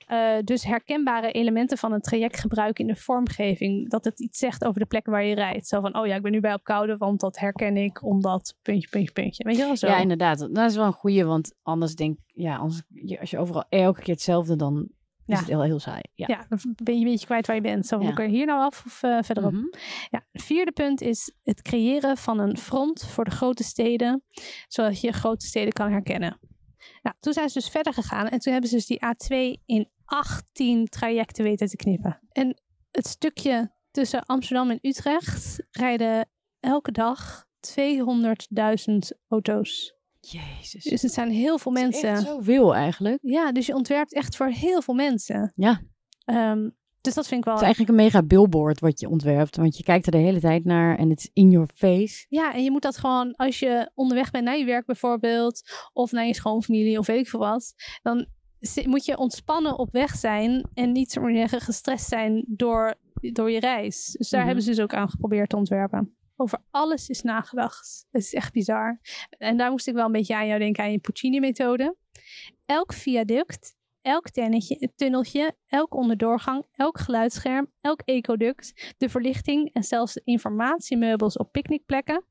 Eh, 0.07 0.37
dus 0.43 0.63
herkenbare 0.63 1.31
elementen 1.31 1.77
van 1.77 1.91
een 1.91 2.01
traject 2.01 2.39
gebruiken 2.39 2.87
in 2.87 2.93
de 2.93 2.99
vormgeving. 2.99 3.89
Dat 3.89 4.05
het 4.05 4.19
iets 4.19 4.39
zegt 4.39 4.65
over 4.65 4.79
de 4.79 4.85
plek 4.85 5.05
waar 5.05 5.23
je 5.23 5.35
rijdt. 5.35 5.67
Zo 5.67 5.81
van, 5.81 5.97
oh 5.97 6.07
ja, 6.07 6.15
ik 6.15 6.21
ben 6.21 6.31
nu 6.31 6.39
bij 6.39 6.53
Opkoude, 6.53 6.97
want 6.97 7.19
dat 7.19 7.39
herken 7.39 7.77
ik 7.77 8.03
omdat 8.03 8.55
puntje, 8.61 8.89
puntje, 8.89 9.11
puntje. 9.11 9.43
Weet 9.43 9.57
je 9.57 9.63
wel 9.63 9.75
zo? 9.75 9.87
Ja, 9.87 9.97
inderdaad. 9.97 10.39
Dat 10.39 10.69
is 10.69 10.75
wel 10.75 10.85
een 10.85 10.93
goeie, 10.93 11.25
want 11.25 11.55
anders 11.63 11.95
denk 11.95 12.17
ja, 12.33 12.57
als 12.57 12.83
je 13.29 13.37
overal 13.37 13.65
elke 13.69 14.01
keer 14.01 14.13
hetzelfde, 14.13 14.55
dan 14.55 14.89
is 15.27 15.33
Ja. 15.33 15.39
het 15.39 15.47
heel, 15.47 15.61
heel 15.63 15.79
saai. 15.79 16.01
Ja. 16.13 16.25
Ja, 16.29 16.45
dan 16.49 16.59
ben 16.83 16.93
je 16.99 17.05
een 17.05 17.11
beetje 17.11 17.25
kwijt 17.25 17.47
waar 17.47 17.55
je 17.55 17.61
bent. 17.61 17.85
Zo, 17.85 17.95
Ja. 17.97 18.01
moet 18.03 18.11
ik 18.11 18.19
er 18.19 18.27
hier 18.29 18.45
nou 18.45 18.61
af 18.61 18.85
of 18.85 19.03
eh, 19.03 19.17
verderop? 19.21 19.51
Mhm. 19.51 19.65
Ja, 20.09 20.25
het 20.31 20.43
vierde 20.43 20.71
punt 20.71 21.01
is 21.01 21.35
het 21.43 21.61
creëren 21.61 22.17
van 22.17 22.39
een 22.39 22.57
front 22.57 23.05
voor 23.05 23.23
de 23.25 23.31
grote 23.31 23.63
steden, 23.63 24.23
zodat 24.67 25.01
je 25.01 25.11
grote 25.11 25.45
steden 25.45 25.73
kan 25.73 25.91
herkennen. 25.91 26.39
Nou, 27.01 27.15
toen 27.19 27.33
zijn 27.33 27.49
ze 27.49 27.59
dus 27.59 27.69
verder 27.69 27.93
gegaan 27.93 28.27
en 28.27 28.39
toen 28.39 28.51
hebben 28.51 28.69
ze 28.69 28.75
dus 28.75 28.85
die 28.85 28.99
A2 29.05 29.61
in 29.65 29.89
18 30.05 30.85
trajecten 30.85 31.43
weten 31.43 31.67
te 31.67 31.75
knippen. 31.75 32.19
En 32.31 32.61
het 32.91 33.07
stukje 33.07 33.71
tussen 33.91 34.25
Amsterdam 34.25 34.69
en 34.69 34.79
Utrecht 34.81 35.63
rijden 35.71 36.29
elke 36.59 36.91
dag 36.91 37.45
200.000 37.59 39.17
auto's. 39.27 39.95
Jezus. 40.19 40.83
Dus 40.83 41.01
het 41.01 41.13
zijn 41.13 41.29
heel 41.29 41.57
veel 41.57 41.71
mensen. 41.71 42.09
echt 42.09 42.23
zoveel 42.25 42.75
eigenlijk. 42.75 43.17
Ja, 43.21 43.51
dus 43.51 43.65
je 43.65 43.75
ontwerpt 43.75 44.13
echt 44.13 44.35
voor 44.35 44.47
heel 44.47 44.81
veel 44.81 44.93
mensen. 44.93 45.51
Ja. 45.55 45.81
Ehm, 46.25 46.69
dus 47.01 47.13
dat 47.13 47.27
vind 47.27 47.39
ik 47.39 47.45
wel. 47.45 47.53
Het 47.53 47.63
is 47.63 47.67
eigenlijk 47.69 47.97
een 47.99 48.05
mega 48.05 48.23
billboard 48.23 48.79
wat 48.79 48.99
je 48.99 49.09
ontwerpt. 49.09 49.55
Want 49.55 49.77
je 49.77 49.83
kijkt 49.83 50.05
er 50.05 50.11
de 50.11 50.17
hele 50.17 50.39
tijd 50.39 50.63
naar 50.65 50.97
en 50.97 51.09
het 51.09 51.19
is 51.19 51.29
in 51.33 51.49
your 51.49 51.67
face. 51.75 52.25
Ja, 52.29 52.53
en 52.53 52.63
je 52.63 52.71
moet 52.71 52.81
dat 52.81 52.97
gewoon, 52.97 53.35
als 53.35 53.59
je 53.59 53.91
onderweg 53.93 54.31
bent 54.31 54.43
naar 54.43 54.57
je 54.57 54.65
werk 54.65 54.85
bijvoorbeeld, 54.85 55.61
of 55.93 56.11
naar 56.11 56.25
je 56.25 56.33
schoonfamilie 56.35 56.99
of 56.99 57.07
weet 57.07 57.19
ik 57.19 57.27
veel 57.27 57.39
wat, 57.39 57.73
dan 58.01 58.27
moet 58.85 59.05
je 59.05 59.17
ontspannen 59.17 59.77
op 59.79 59.91
weg 59.91 60.15
zijn 60.15 60.69
en 60.73 60.91
niet 60.91 61.11
zo 61.11 61.29
zeggen 61.33 61.61
gestrest 61.61 62.07
zijn 62.07 62.45
door, 62.47 62.95
door 63.13 63.51
je 63.51 63.59
reis. 63.59 64.15
Dus 64.17 64.29
daar 64.29 64.39
Mhm. 64.39 64.47
hebben 64.47 64.65
ze 64.65 64.69
dus 64.75 64.83
ook 64.83 64.93
aan 64.93 65.09
geprobeerd 65.09 65.49
te 65.49 65.55
ontwerpen. 65.57 66.16
Over 66.39 66.59
alles 66.71 67.09
is 67.09 67.21
nagedacht. 67.21 68.05
Het 68.11 68.21
is 68.21 68.33
echt 68.33 68.53
bizar. 68.53 68.99
En 69.37 69.57
daar 69.57 69.71
moest 69.71 69.87
ik 69.87 69.93
wel 69.93 70.05
een 70.05 70.11
beetje 70.11 70.35
aan 70.35 70.47
jou 70.47 70.59
denken, 70.59 70.83
aan 70.83 70.91
je 70.91 70.99
Puccini-methode. 70.99 71.95
Elk 72.65 72.93
viaduct, 72.93 73.75
elk 74.01 74.29
tennetje- 74.29 74.91
tunneltje, 74.95 75.55
elk 75.67 75.93
onderdoorgang, 75.93 76.65
elk 76.71 76.99
geluidsscherm, 76.99 77.71
elk 77.81 78.01
ecoduct, 78.01 78.93
de 78.97 79.09
verlichting 79.09 79.73
en 79.73 79.83
zelfs 79.83 80.13
de 80.13 80.21
informatiemeubels 80.23 81.37
op 81.37 81.51
picknickplekken. 81.51 82.25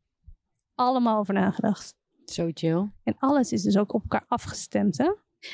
Allemaal 0.75 1.19
over 1.19 1.35
nagedacht. 1.35 1.95
Zo 2.25 2.51
chill. 2.55 2.91
En 3.03 3.17
alles 3.19 3.53
is 3.53 3.63
dus 3.63 3.77
ook 3.77 3.93
op 3.93 4.03
elkaar 4.03 4.25
afgestemd. 4.29 4.99
Hè? 4.99 5.05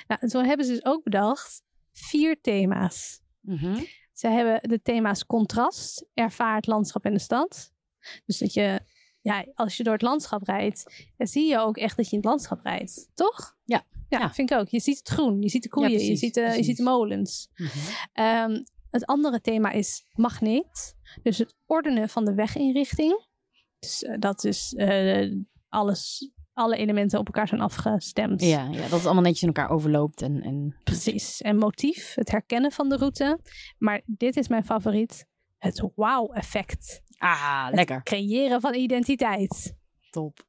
Nou, 0.06 0.20
en 0.20 0.28
zo 0.28 0.40
hebben 0.40 0.66
ze 0.66 0.72
dus 0.72 0.84
ook 0.84 1.02
bedacht 1.02 1.62
vier 1.92 2.40
thema's. 2.40 3.20
Mhm. 3.40 3.84
Ze 4.12 4.28
hebben 4.28 4.68
de 4.68 4.82
thema's 4.82 5.26
contrast, 5.26 6.06
ervaar 6.14 6.56
het 6.56 6.66
landschap 6.66 7.04
en 7.04 7.12
de 7.12 7.18
stad. 7.18 7.71
Dus 8.26 8.38
dat 8.38 8.52
je, 8.54 8.80
ja, 9.20 9.46
als 9.54 9.76
je 9.76 9.82
door 9.82 9.92
het 9.92 10.02
landschap 10.02 10.42
rijdt, 10.42 11.04
dan 11.16 11.26
zie 11.26 11.48
je 11.48 11.58
ook 11.58 11.76
echt 11.76 11.96
dat 11.96 12.04
je 12.04 12.10
in 12.12 12.18
het 12.18 12.26
landschap 12.26 12.60
rijdt. 12.64 13.10
Toch? 13.14 13.56
Ja. 13.64 13.84
Ja, 14.08 14.18
Ja. 14.18 14.32
vind 14.32 14.50
ik 14.50 14.58
ook. 14.58 14.68
Je 14.68 14.80
ziet 14.80 14.98
het 14.98 15.08
groen, 15.08 15.42
je 15.42 15.48
ziet 15.48 15.62
de 15.62 15.68
koeien, 15.68 15.90
je, 15.90 15.96
precies, 15.96 16.20
ziet 16.20 16.34
de, 16.34 16.40
je 16.40 16.46
precies. 16.46 16.66
ziet 16.66 16.76
de 16.76 16.82
molens. 16.82 17.48
Mhm. 17.54 17.68
Ehm, 18.12 18.62
het 18.90 19.06
andere 19.06 19.40
thema 19.40 19.70
is 19.70 20.04
magneet. 20.12 20.96
Dus 21.22 21.38
het 21.38 21.54
ordenen 21.66 22.08
van 22.08 22.24
de 22.24 22.34
weginrichting. 22.34 23.26
Dus 23.78 24.02
eh, 24.02 24.16
dat 24.18 24.44
is 24.44 24.74
eh, 24.74 25.32
alles, 25.68 26.30
alle 26.52 26.76
elementen 26.76 27.18
op 27.18 27.26
elkaar 27.26 27.48
zijn 27.48 27.60
afgestemd. 27.60 28.40
Ja, 28.42 28.68
ja, 28.70 28.80
dat 28.80 28.90
het 28.90 29.04
allemaal 29.04 29.22
netjes 29.22 29.42
in 29.42 29.48
elkaar 29.48 29.70
overloopt. 29.70 30.22
En, 30.22 30.42
en... 30.42 30.76
Precies. 30.84 31.40
En 31.40 31.56
motief, 31.58 32.14
het 32.14 32.30
herkennen 32.30 32.72
van 32.72 32.88
de 32.88 32.96
route. 32.96 33.38
Maar 33.78 34.02
dit 34.06 34.36
is 34.36 34.48
mijn 34.48 34.64
favoriet. 34.64 35.26
Het 35.58 35.82
wow-effect. 35.94 37.01
Ah, 37.22 37.66
Het 37.66 37.74
lekker. 37.74 38.02
creëren 38.02 38.60
van 38.60 38.74
identiteit. 38.74 39.76
Top. 40.10 40.44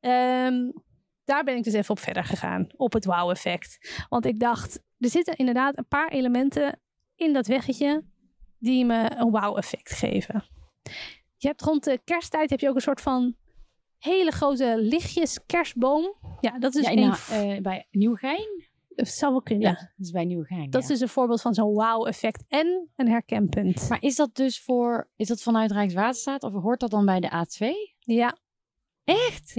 Ehm, 0.00 0.70
daar 1.24 1.44
ben 1.44 1.56
ik 1.56 1.64
dus 1.64 1.72
even 1.72 1.90
op 1.90 1.98
verder 1.98 2.24
gegaan. 2.24 2.66
Op 2.76 2.92
het 2.92 3.04
wow-effect. 3.04 4.04
Want 4.08 4.26
ik 4.26 4.40
dacht, 4.40 4.80
er 4.98 5.08
zitten 5.08 5.36
inderdaad 5.36 5.78
een 5.78 5.88
paar 5.88 6.08
elementen 6.08 6.80
in 7.14 7.32
dat 7.32 7.46
weggetje 7.46 8.04
die 8.58 8.84
me 8.84 9.10
een 9.16 9.30
wow-effect 9.30 9.92
geven. 9.92 10.44
Je 11.36 11.48
hebt 11.48 11.62
rond 11.62 11.84
de 11.84 12.00
kersttijd 12.04 12.50
heb 12.50 12.60
je 12.60 12.68
ook 12.68 12.74
een 12.74 12.80
soort 12.80 13.00
van 13.00 13.36
hele 13.98 14.30
grote 14.30 14.74
lichtjes 14.78 15.38
kerstboom. 15.46 16.14
Ja, 16.40 16.58
dat 16.58 16.74
is 16.74 16.84
ja, 16.84 16.90
in, 16.90 16.98
een, 16.98 17.10
Ha- 17.10 17.42
eh, 17.42 17.60
bij 17.60 17.86
Nieuwegein? 17.90 18.65
Dat 18.96 19.08
zou 19.08 19.32
wel 19.32 19.42
kunnen. 19.42 19.68
Ja, 19.68 19.74
dat 19.74 20.06
is 20.06 20.10
bij 20.10 20.24
Nieuwegein. 20.24 20.70
Dat 20.70 20.72
ja. 20.72 20.78
is 20.78 20.86
dus 20.86 21.00
een 21.00 21.08
voorbeeld 21.08 21.40
van 21.40 21.54
zo'n 21.54 21.74
wow-effect 21.74 22.44
en 22.48 22.88
een 22.96 23.08
herkenpunt. 23.08 23.88
Maar 23.88 24.02
is 24.02 24.16
dat 24.16 24.34
dus 24.34 24.60
voor, 24.60 25.08
is 25.16 25.28
dat 25.28 25.42
vanuit 25.42 25.70
Rijkswaterstaat 25.70 26.42
of 26.42 26.52
hoort 26.52 26.80
dat 26.80 26.90
dan 26.90 27.04
bij 27.04 27.20
de 27.20 27.28
A2? 27.28 27.94
Ja, 27.98 28.36
Echt? 29.04 29.54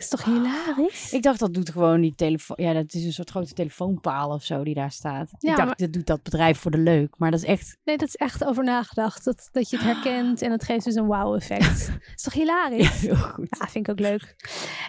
is 0.00 0.08
toch 0.08 0.24
hilarisch? 0.24 1.12
Ik 1.12 1.22
dacht 1.22 1.38
dat 1.38 1.54
doet 1.54 1.70
gewoon 1.70 2.00
die 2.00 2.14
telefoon. 2.14 2.56
Ja, 2.60 2.72
dat 2.72 2.94
is 2.94 3.04
een 3.04 3.12
soort 3.12 3.30
grote 3.30 3.52
telefoonpaal 3.52 4.30
of 4.30 4.44
zo 4.44 4.64
die 4.64 4.74
daar 4.74 4.90
staat. 4.90 5.30
Ja, 5.38 5.50
ik 5.50 5.56
dacht, 5.56 5.68
maar- 5.68 5.76
dat 5.76 5.92
doet 5.92 6.06
dat 6.06 6.22
bedrijf 6.22 6.58
voor 6.58 6.70
de 6.70 6.78
leuk. 6.78 7.14
Maar 7.18 7.30
dat 7.30 7.40
is 7.40 7.46
echt. 7.46 7.78
Nee, 7.84 7.96
dat 7.96 8.08
is 8.08 8.16
echt 8.16 8.44
over 8.44 8.64
nagedacht. 8.64 9.24
Dat, 9.24 9.48
dat 9.52 9.70
je 9.70 9.76
het 9.76 9.84
herkent 9.84 10.42
en 10.42 10.50
het 10.50 10.64
geeft 10.64 10.84
dus 10.84 10.94
een 10.94 11.06
wow-effect. 11.06 11.92
is 12.16 12.22
toch 12.22 12.32
hilarisch? 12.32 13.00
heel 13.00 13.16
goed. 13.16 13.56
Ja, 13.58 13.68
vind 13.68 13.88
ik 13.88 13.92
ook 13.92 14.00
leuk. 14.00 14.36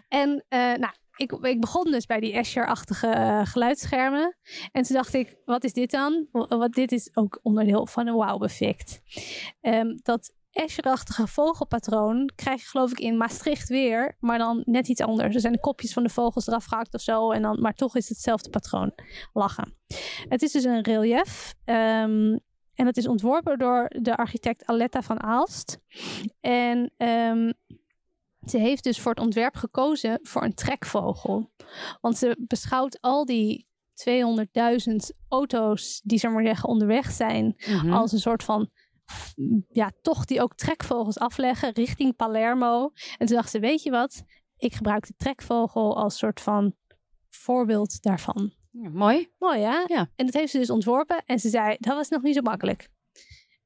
En 0.08 0.46
eh, 0.48 0.60
nou, 0.60 0.94
ik, 1.16 1.32
ik 1.32 1.60
begon 1.62 1.92
dus 1.92 2.06
bij 2.06 2.20
die 2.20 2.34
Escher-achtige 2.34 3.08
eh, 3.08 3.46
geluidsschermen. 3.46 4.38
En 4.72 4.84
toen 4.84 4.96
dacht 4.96 5.14
ik, 5.14 5.36
wat 5.46 5.64
is 5.64 5.74
dit 5.74 5.92
dan? 5.92 6.28
Wa- 6.32 6.58
Wat, 6.58 6.72
dit 6.74 6.92
is 6.92 7.10
ook 7.14 7.40
onderdeel 7.42 7.86
van 7.88 8.08
een 8.08 8.14
wow-effect. 8.14 9.02
Ehm, 9.62 9.98
dat 10.02 10.34
Escher-achtige 10.52 11.28
vogelpatroon 11.28 12.32
krijg 12.36 12.62
je 12.62 12.68
geloof 12.68 12.92
ik 12.92 13.00
in 13.00 13.18
Maastricht 13.18 13.70
weer, 13.70 14.18
maar 14.20 14.38
dan 14.38 14.62
net 14.66 14.88
iets 14.88 15.02
anders. 15.02 15.36
Er 15.36 15.42
zijn 15.42 15.54
de 15.54 15.60
kopjes 15.60 15.94
van 15.94 16.04
de 16.04 16.10
vogels 16.10 16.48
eraf 16.48 16.66
gehakt 16.66 16.94
of 16.94 17.02
zo, 17.02 17.32
en 17.32 17.42
dan, 17.42 17.62
maar 17.62 17.74
toch 17.74 17.96
is 17.96 18.02
het 18.08 18.18
hetzelfde 18.18 18.50
patroon. 18.50 18.94
Lachen. 19.34 19.74
Het 20.30 20.42
is 20.42 20.52
dus 20.52 20.64
een 20.64 20.82
relief. 20.84 21.54
ehm, 21.66 22.38
en 22.76 22.86
het 22.86 22.98
is 22.98 23.08
ontworpen 23.08 23.58
door 23.60 23.92
de 24.02 24.16
architect 24.18 24.66
Aletta 24.66 25.02
van 25.02 25.22
Aalst. 25.24 25.78
En 26.40 26.92
ehm, 26.98 27.52
Ze 28.48 28.58
heeft 28.58 28.84
dus 28.84 29.00
voor 29.00 29.12
het 29.12 29.24
ontwerp 29.24 29.56
gekozen 29.56 30.20
voor 30.24 30.44
een 30.44 30.54
trekvogel. 30.54 31.52
Want 32.02 32.18
ze 32.18 32.38
beschouwt 32.48 33.02
al 33.02 33.26
die 33.26 33.68
200.000 34.10 34.96
auto's 35.28 36.02
die, 36.04 36.20
zeg 36.20 36.32
maar 36.32 36.46
zeggen, 36.46 36.70
onderweg 36.70 37.12
zijn... 37.12 37.56
Mhm. 37.68 37.94
als 37.94 38.12
een 38.12 38.20
soort 38.20 38.44
van 38.44 38.70
ja, 39.70 39.92
toch 40.02 40.26
die 40.26 40.42
ook 40.42 40.56
trekvogels 40.56 41.18
afleggen 41.18 41.74
richting 41.74 42.16
Palermo. 42.16 42.92
En 43.18 43.26
toen 43.28 43.36
dacht 43.36 43.50
ze, 43.50 43.60
weet 43.60 43.84
je 43.84 43.92
wat? 43.92 44.24
Ik 44.58 44.74
gebruik 44.74 45.08
de 45.08 45.14
trekvogel 45.18 45.98
als 45.98 46.18
soort 46.18 46.42
van 46.42 46.76
voorbeeld 47.30 48.02
daarvan. 48.02 48.54
Ja, 48.72 48.90
mooi. 48.90 49.32
Mooi 49.38 49.60
hè? 49.60 49.84
Ja. 49.88 50.12
En 50.16 50.26
dat 50.26 50.34
heeft 50.34 50.52
ze 50.52 50.58
dus 50.58 50.70
ontworpen. 50.70 51.24
En 51.26 51.40
ze 51.40 51.50
zei, 51.50 51.76
dat 51.80 51.96
was 51.96 52.10
nog 52.10 52.22
niet 52.22 52.36
zo 52.36 52.42
makkelijk. 52.42 52.90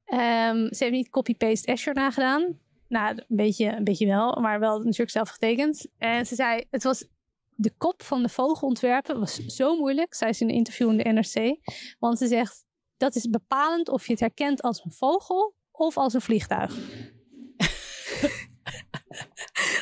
Ehm, 0.04 0.66
ze 0.72 0.84
heeft 0.84 0.92
niet 0.92 1.08
copy-paste 1.08 1.72
Azure 1.72 2.00
nagedaan. 2.00 2.58
Nou, 2.88 3.16
een 3.16 3.36
beetje, 3.36 3.76
een 3.76 3.84
beetje 3.84 4.06
wel, 4.06 4.40
maar 4.40 4.60
wel 4.60 4.78
natuurlijk 4.78 5.10
zelf 5.10 5.28
getekend. 5.28 5.86
En 5.98 6.26
ze 6.26 6.34
zei, 6.34 6.64
het 6.70 6.82
was 6.82 7.08
de 7.54 7.72
kop 7.78 8.02
van 8.02 8.22
de 8.22 8.28
vogelontwerpen 8.28 9.18
was 9.20 9.34
zo 9.46 9.76
moeilijk, 9.76 10.14
zei 10.14 10.32
ze 10.32 10.42
in 10.42 10.48
een 10.48 10.54
interview 10.54 10.90
in 10.90 10.96
de 10.96 11.08
NRC. 11.12 11.58
Want 11.98 12.18
ze 12.18 12.26
zegt, 12.26 12.64
dat 12.96 13.14
is 13.14 13.28
bepalend 13.30 13.88
of 13.88 14.04
je 14.06 14.10
het 14.12 14.20
herkent 14.20 14.62
als 14.62 14.84
een 14.84 14.92
vogel 14.92 15.54
of 15.70 15.96
als 15.96 16.14
een 16.14 16.20
vliegtuig. 16.20 16.76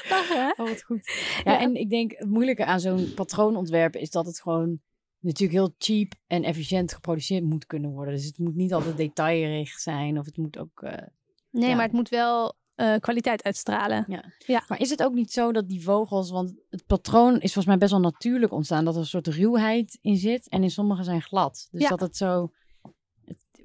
Lachen, 0.08 0.36
hè? 0.44 0.48
Oh, 0.62 0.68
wat 0.68 0.82
goed. 0.82 1.10
Ja, 1.44 1.52
Ja. 1.52 1.60
en 1.60 1.74
ik 1.74 1.90
denk 1.90 2.12
het 2.16 2.28
moeilijke 2.28 2.64
aan 2.64 2.80
zo'n 2.80 3.14
patroonontwerp 3.14 3.96
is 3.96 4.10
dat 4.10 4.26
het 4.26 4.40
gewoon 4.40 4.80
natuurlijk 5.18 5.58
heel 5.58 5.74
cheap 5.78 6.12
en 6.26 6.42
efficiënt 6.44 6.92
geproduceerd 6.92 7.44
moet 7.44 7.66
kunnen 7.66 7.90
worden. 7.90 8.14
Dus 8.14 8.24
het 8.24 8.38
moet 8.38 8.54
niet 8.54 8.72
altijd 8.72 8.96
detailrecht 8.96 9.82
zijn 9.82 10.18
of 10.18 10.24
het 10.26 10.36
moet 10.36 10.58
ook... 10.58 10.82
eh, 10.82 11.06
Nee, 11.50 11.68
Ja. 11.68 11.74
maar 11.74 11.84
het 11.84 11.92
moet 11.92 12.08
wel 12.08 12.54
eh, 12.74 12.94
kwaliteit 13.00 13.42
uitstralen. 13.44 14.04
Ja. 14.08 14.24
Ja. 14.46 14.64
Maar 14.68 14.80
is 14.80 14.90
het 14.90 15.02
ook 15.02 15.12
niet 15.14 15.32
zo 15.32 15.52
dat 15.52 15.68
die 15.68 15.82
vogels, 15.82 16.30
want 16.30 16.54
het 16.70 16.86
patroon 16.86 17.32
is 17.34 17.40
volgens 17.40 17.66
mij 17.66 17.78
best 17.78 17.90
wel 17.90 18.00
natuurlijk 18.00 18.52
ontstaan, 18.52 18.84
dat 18.84 18.94
er 18.94 19.00
een 19.00 19.06
soort 19.06 19.26
ruwheid 19.26 19.98
in 20.00 20.16
zit 20.16 20.48
en 20.48 20.62
in 20.62 20.70
sommige 20.70 21.02
zijn 21.02 21.22
glad. 21.22 21.68
Dus 21.70 21.82
Ja. 21.82 21.88
dat 21.88 22.00
het 22.00 22.16
zo, 22.16 22.50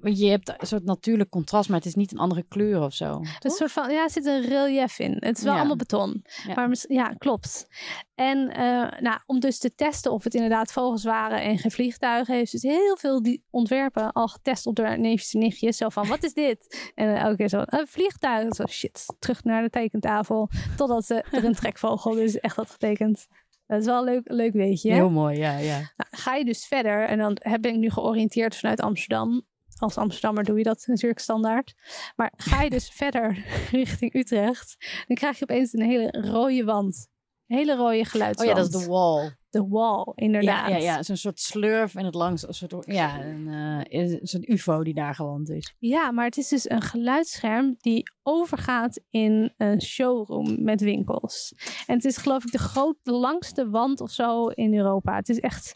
want 0.01 0.19
je 0.19 0.29
hebt 0.29 0.53
een 0.57 0.67
soort 0.67 0.83
natuurlijk 0.83 1.29
contrast, 1.29 1.69
maar 1.69 1.77
het 1.77 1.87
is 1.87 1.95
niet 1.95 2.11
een 2.11 2.17
andere 2.17 2.43
kleur 2.47 2.81
of 2.81 2.93
zo. 2.93 3.21
Een 3.39 3.51
soort 3.51 3.71
van, 3.71 3.91
ja, 3.91 4.03
er 4.03 4.09
zit 4.09 4.25
een 4.25 4.41
relief 4.41 4.99
in. 4.99 5.15
Het 5.19 5.37
is 5.37 5.43
wel 5.43 5.53
Ja. 5.53 5.59
allemaal 5.59 5.75
beton. 5.75 6.23
Ja. 6.47 6.53
Maar 6.53 6.77
ja, 6.87 7.07
klopt. 7.17 7.67
En 8.15 8.49
eh, 8.53 8.99
nou, 9.01 9.19
om 9.25 9.39
dus 9.39 9.57
te 9.59 9.75
testen 9.75 10.11
of 10.11 10.23
het 10.23 10.33
inderdaad 10.33 10.71
vogels 10.71 11.03
waren 11.03 11.41
en 11.41 11.57
geen 11.57 11.71
vliegtuigen, 11.71 12.35
heeft 12.35 12.51
dus 12.51 12.61
heel 12.61 12.97
veel 12.97 13.21
die 13.21 13.43
ontwerpen 13.49 14.11
al 14.11 14.27
getest 14.27 14.65
op 14.67 14.75
de 14.75 14.83
neefjes 14.83 15.33
en 15.33 15.39
nichtjes. 15.39 15.77
Zo 15.77 15.89
van, 15.89 16.07
wat 16.07 16.23
is 16.23 16.33
dit? 16.33 16.91
En 16.95 17.15
elke 17.17 17.35
keer 17.35 17.49
zo, 17.49 17.63
een 17.65 17.87
vliegtuig. 17.87 18.55
Zo, 18.55 18.65
shit, 18.65 19.05
terug 19.19 19.43
naar 19.43 19.61
de 19.61 19.69
tekentafel. 19.69 20.49
Totdat 20.75 21.05
ze 21.05 21.23
er 21.31 21.43
een 21.45 21.55
trekvogel 21.55 22.13
dus 22.13 22.39
echt 22.39 22.55
had 22.55 22.69
getekend. 22.71 23.27
Dat 23.67 23.79
is 23.79 23.85
wel 23.85 23.97
een 23.97 24.13
leuk, 24.13 24.21
leuk 24.23 24.53
weetje. 24.53 24.89
hè? 24.89 24.95
Heel 24.95 25.09
mooi, 25.09 25.37
ja, 25.37 25.57
ja. 25.57 25.75
Nou, 25.77 26.09
ga 26.11 26.35
je 26.35 26.45
dus 26.45 26.65
verder, 26.67 27.05
en 27.07 27.17
dan 27.17 27.37
heb 27.39 27.65
ik 27.65 27.75
nu 27.75 27.89
georiënteerd 27.89 28.55
vanuit 28.55 28.81
Amsterdam. 28.81 29.41
Als 29.79 29.97
Amsterdammer 29.97 30.43
doe 30.43 30.57
je 30.57 30.63
dat 30.63 30.83
natuurlijk 30.87 31.19
standaard. 31.19 31.73
Maar 32.15 32.33
ga 32.37 32.61
je 32.61 32.69
dus 32.69 32.89
verder 33.03 33.45
richting 33.71 34.13
Utrecht, 34.15 34.75
dan 35.07 35.15
krijg 35.15 35.37
je 35.37 35.43
opeens 35.43 35.73
een 35.73 35.81
hele 35.81 36.11
rode 36.11 36.63
wand. 36.63 37.07
Een 37.47 37.57
hele 37.57 37.75
rode 37.75 37.99
Oh 37.99 38.05
geluidswand. 38.05 38.49
ja, 38.49 38.55
dat 38.63 38.73
is 38.73 38.81
de 38.81 38.87
wall. 38.91 39.37
De 39.49 39.67
wall, 39.67 40.11
inderdaad. 40.15 40.69
Ja, 40.69 40.75
ja, 40.75 40.83
ja. 40.83 41.03
zo'n 41.03 41.15
soort 41.17 41.39
slurf 41.39 41.95
en 41.95 42.05
het 42.05 42.13
langs, 42.15 42.47
een 42.47 42.53
soort, 42.53 42.75
ja, 42.85 43.21
een, 43.23 43.47
eh, 43.89 44.49
ufo 44.49 44.83
die 44.83 44.93
daar 44.93 45.15
gewand 45.15 45.49
is. 45.49 45.75
Ja, 45.79 46.11
maar 46.11 46.25
het 46.25 46.37
is 46.37 46.47
dus 46.47 46.69
een 46.69 46.81
geluidsscherm 46.81 47.75
die 47.79 48.03
overgaat 48.23 49.01
in 49.09 49.53
een 49.57 49.81
showroom 49.81 50.63
met 50.63 50.81
winkels. 50.81 51.53
En 51.87 51.95
het 51.95 52.05
is 52.05 52.17
geloof 52.17 52.43
ik 52.43 52.51
de 52.51 52.57
grootste, 52.57 53.11
langste 53.11 53.69
wand 53.69 54.01
of 54.01 54.11
zo 54.11 54.47
in 54.47 54.73
Europa. 54.75 55.15
Het 55.15 55.29
is 55.29 55.39
echt 55.39 55.73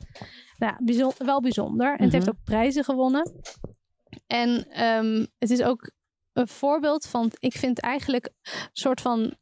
nou, 0.58 1.12
wel 1.18 1.42
bijzonder. 1.42 1.96
En 1.98 2.04
het 2.04 2.14
heeft 2.14 2.26
Mhm. 2.26 2.36
ook 2.36 2.44
prijzen 2.44 2.84
gewonnen. 2.84 3.32
En 4.28 4.70
ehm, 4.70 5.26
het 5.38 5.50
is 5.50 5.64
ook 5.64 5.92
een 6.34 6.48
voorbeeld 6.48 7.06
van, 7.06 7.32
ik 7.40 7.54
vind 7.54 7.80
eigenlijk 7.80 8.26
een 8.26 8.70
soort 8.74 9.02
van 9.02 9.34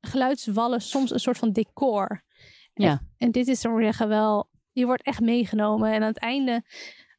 geluidswallen 0.00 0.80
soms 0.80 1.10
een 1.10 1.20
soort 1.20 1.38
van 1.38 1.52
decor. 1.52 2.22
Ja. 2.74 2.90
En, 2.90 3.10
en 3.18 3.30
dit 3.30 3.46
is 3.48 3.60
zo 3.60 3.80
zeggen 3.80 4.08
wel, 4.08 4.48
je 4.72 4.86
wordt 4.86 5.02
echt 5.02 5.20
meegenomen. 5.20 5.92
En 5.92 6.02
aan 6.02 6.08
het 6.08 6.18
einde 6.18 6.62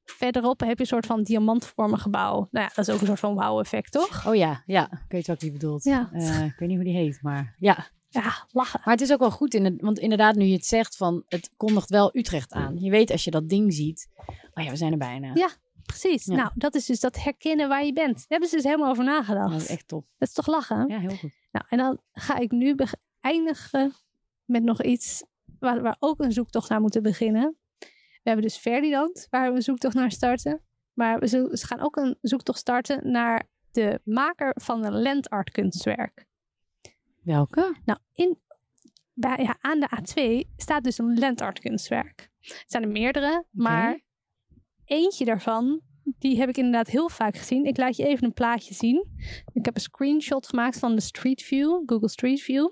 verderop 0.04 0.60
heb 0.60 0.78
je 0.78 0.80
een 0.80 0.86
soort 0.86 1.06
van 1.06 1.24
diamantvormig 1.24 2.02
gebouw. 2.02 2.48
Nou 2.52 2.66
ja, 2.66 2.72
dat 2.76 2.88
is 2.88 2.94
ook 2.94 3.02
een 3.02 3.08
soort 3.08 3.20
van 3.20 3.34
wow-effect, 3.34 3.92
toch? 3.92 4.28
Oh 4.28 4.36
ja, 4.36 4.64
ja. 4.66 4.92
Ik 4.92 5.12
weet 5.12 5.28
wat 5.28 5.42
je 5.42 5.52
bedoelt. 5.52 5.84
Ja. 5.84 6.10
Eh, 6.14 6.46
ik 6.46 6.56
weet 6.58 6.70
niet 6.70 6.78
hoe 6.78 6.86
die 6.86 6.96
heet, 6.96 7.22
maar 7.22 7.56
ja. 7.58 7.88
Ja, 8.10 8.48
lachen. 8.52 8.82
Maar 8.84 8.94
het 8.94 9.04
is 9.04 9.12
ook 9.12 9.20
wel 9.20 9.32
goed, 9.32 9.54
in 9.54 9.66
het, 9.66 9.82
want 9.82 10.00
inderdaad, 10.00 10.36
nu 10.36 10.46
je 10.46 10.54
het 10.54 10.66
zegt, 10.66 10.96
van 10.96 11.24
het 11.28 11.50
kondigt 11.58 11.90
wel 11.90 12.18
Utrecht 12.18 12.54
aan. 12.54 12.78
Je 12.80 12.90
weet 12.90 13.12
als 13.12 13.24
je 13.24 13.32
dat 13.32 13.50
ding 13.50 13.74
ziet, 13.74 14.10
oh 14.54 14.64
ja, 14.64 14.70
we 14.70 14.76
zijn 14.76 14.92
er 14.92 14.98
bijna. 14.98 15.32
Ja. 15.34 15.50
Precies. 15.88 16.26
Ja. 16.26 16.36
Nou, 16.36 16.52
dat 16.56 16.76
is 16.76 16.86
dus 16.86 17.00
dat 17.00 17.24
herkennen 17.24 17.70
waar 17.70 17.86
je 17.86 17.94
bent. 17.94 18.16
Daar 18.16 18.26
hebben 18.28 18.50
ze 18.50 18.56
dus 18.56 18.64
helemaal 18.64 18.90
over 18.90 19.04
nagedacht. 19.04 19.52
Dat 19.52 19.62
is 19.62 19.68
echt 19.68 19.88
top. 19.88 20.06
Dat 20.18 20.28
is 20.28 20.34
toch 20.34 20.48
lachen? 20.48 20.88
Ja, 20.88 21.00
heel 21.00 21.18
goed. 21.18 21.32
Nou, 21.52 21.66
en 21.70 21.78
dan 21.78 22.00
ga 22.12 22.38
ik 22.38 22.52
nu 22.52 22.76
eindigen 23.20 23.94
met 24.46 24.64
nog 24.64 24.84
iets 24.84 25.24
waar, 25.60 25.82
waar 25.82 25.96
ook 26.00 26.20
een 26.20 26.32
zoektocht 26.32 26.70
naar 26.70 26.82
moeten 26.82 27.04
beginnen. 27.04 27.58
We 28.28 28.34
hebben 28.34 28.44
dus 28.44 28.58
Ferdinand, 28.58 29.28
waar 29.30 29.50
we 29.50 29.56
een 29.56 29.62
zoektocht 29.62 29.96
naar 29.96 30.12
starten. 30.12 30.62
Maar 30.94 31.20
we, 31.20 31.28
ze 31.28 31.66
gaan 31.68 31.80
ook 31.80 31.96
een 31.96 32.18
zoektocht 32.22 32.60
starten 32.60 33.12
naar 33.12 33.50
de 33.72 34.02
maker 34.04 34.52
van 34.62 34.86
een 34.86 35.02
landart 35.02 35.52
kunstwerk. 35.52 36.26
Welke? 37.24 37.76
Nou, 37.86 38.00
in, 38.14 38.40
bij, 39.14 39.38
ja, 39.38 39.58
aan 39.62 39.80
de 39.80 39.90
A2 40.02 40.50
staat 40.58 40.84
dus 40.84 40.98
een 40.98 41.20
landart 41.20 41.60
kunstwerk. 41.60 42.30
Er 42.42 42.64
zijn 42.66 42.84
er 42.84 42.90
meerdere, 42.90 43.46
maar 43.52 44.02
eentje 44.88 45.26
daarvan, 45.26 45.82
die 46.20 46.38
heb 46.40 46.50
ik 46.50 46.58
inderdaad 46.58 46.88
heel 46.88 47.10
vaak 47.10 47.38
gezien. 47.38 47.66
Ik 47.66 47.78
laat 47.78 47.96
je 47.96 48.08
even 48.08 48.26
een 48.26 48.34
plaatje 48.34 48.74
zien. 48.74 49.08
Ik 49.54 49.66
heb 49.66 49.76
een 49.76 49.82
screenshot 49.82 50.48
gemaakt 50.48 50.80
van 50.80 50.96
de 50.96 51.02
Street 51.02 51.42
View, 51.42 51.82
Google 51.86 52.10
Street 52.10 52.42
View. 52.42 52.72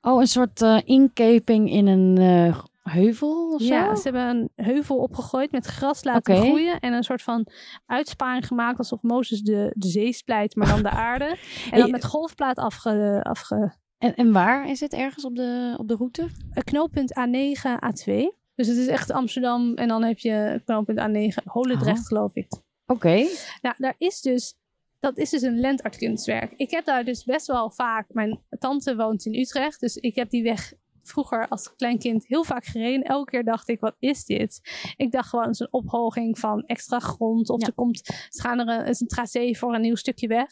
Oh, 0.00 0.20
een 0.20 0.26
soort 0.26 0.62
eh, 0.62 0.78
inkeping 0.84 1.70
in 1.70 1.86
een 1.86 2.18
eh, 2.18 2.62
heuvel 2.82 3.54
of 3.54 3.62
zo? 3.62 3.74
Ja, 3.74 3.94
ze 3.94 4.02
hebben 4.02 4.28
een 4.28 4.50
heuvel 4.64 4.96
opgegooid 4.96 5.50
met 5.50 5.66
gras 5.66 6.04
laten 6.04 6.36
groeien. 6.36 6.80
En 6.80 6.92
een 6.92 7.02
soort 7.02 7.22
van 7.22 7.46
uitsparing 7.86 8.46
gemaakt 8.46 8.78
alsof 8.78 9.02
Mozes 9.02 9.42
de, 9.42 9.72
de 9.74 9.88
zee 9.88 10.12
splijt, 10.12 10.56
maar 10.56 10.68
dan 10.68 10.82
de 10.82 10.90
aarde. 11.08 11.36
En 11.70 11.80
dan 11.80 11.90
met 11.90 12.04
golfplaat 12.04 12.56
afge, 12.56 13.20
afge, 13.22 13.74
En, 13.98 14.14
en 14.14 14.32
waar 14.32 14.68
is 14.70 14.80
het 14.80 14.92
ergens 14.92 15.24
op 15.24 15.36
de, 15.36 15.74
op 15.78 15.88
de 15.88 15.94
route? 15.94 16.28
een 16.52 16.64
knooppunt 16.64 17.12
A9, 17.12 17.68
A2. 17.68 18.44
Dus 18.56 18.66
het 18.66 18.76
is 18.76 18.86
echt 18.86 19.10
Amsterdam 19.10 19.74
en 19.74 19.88
dan 19.88 20.02
heb 20.02 20.18
je 20.18 20.62
knooppunt 20.64 20.98
A9, 20.98 21.42
Holendrecht 21.44 21.98
Oh. 22.00 22.06
geloof 22.06 22.34
ik. 22.34 22.52
Oké. 22.86 23.26
Nou, 23.62 23.74
daar 23.78 23.94
is 23.98 24.20
dus, 24.20 24.54
dat 25.00 25.18
is 25.18 25.30
dus 25.30 25.42
een 25.42 25.60
landart 25.60 25.96
kunstwerk. 25.96 26.52
Ik 26.56 26.70
heb 26.70 26.84
daar 26.84 27.04
dus 27.04 27.24
best 27.24 27.46
wel 27.46 27.70
vaak, 27.70 28.06
mijn 28.08 28.40
tante 28.58 28.96
woont 28.96 29.24
in 29.26 29.34
Utrecht, 29.34 29.80
dus 29.80 29.96
ik 29.96 30.14
heb 30.14 30.30
die 30.30 30.42
weg 30.42 30.72
vroeger 31.02 31.48
als 31.48 31.74
klein 31.76 31.98
kind 31.98 32.26
heel 32.26 32.44
vaak 32.44 32.64
gereden. 32.64 33.02
Elke 33.02 33.30
keer 33.30 33.44
dacht 33.44 33.68
ik, 33.68 33.80
wat 33.80 33.96
is 33.98 34.24
dit? 34.24 34.60
Ik 34.96 35.12
dacht 35.12 35.28
gewoon, 35.28 35.44
het 35.44 35.54
is 35.54 35.60
een 35.60 35.72
ophoging 35.72 36.38
van 36.38 36.62
extra 36.64 36.98
grond. 36.98 37.48
Of 37.50 37.60
Ja. 37.60 37.66
er 37.66 37.72
komt, 37.72 38.00
ze 38.28 38.40
gaan 38.40 38.58
er 38.58 38.78
een, 38.80 38.86
is 38.86 39.00
een 39.00 39.06
tracé 39.06 39.54
voor 39.54 39.74
een 39.74 39.80
nieuw 39.80 39.94
stukje 39.94 40.26
weg. 40.28 40.48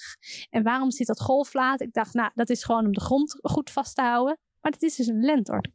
En 0.50 0.62
waarom 0.62 0.90
zit 0.90 1.06
dat 1.06 1.20
golflaat? 1.20 1.80
Ik 1.80 1.92
dacht, 1.92 2.14
nou, 2.14 2.30
dat 2.34 2.50
is 2.50 2.64
gewoon 2.64 2.84
om 2.86 2.92
de 2.92 3.00
grond 3.00 3.38
goed 3.42 3.70
vast 3.70 3.94
te 3.94 4.02
houden. 4.02 4.38
Maar 4.60 4.72
het 4.72 4.82
is 4.82 4.96
dus 4.96 5.06
een 5.06 5.24
landart 5.24 5.70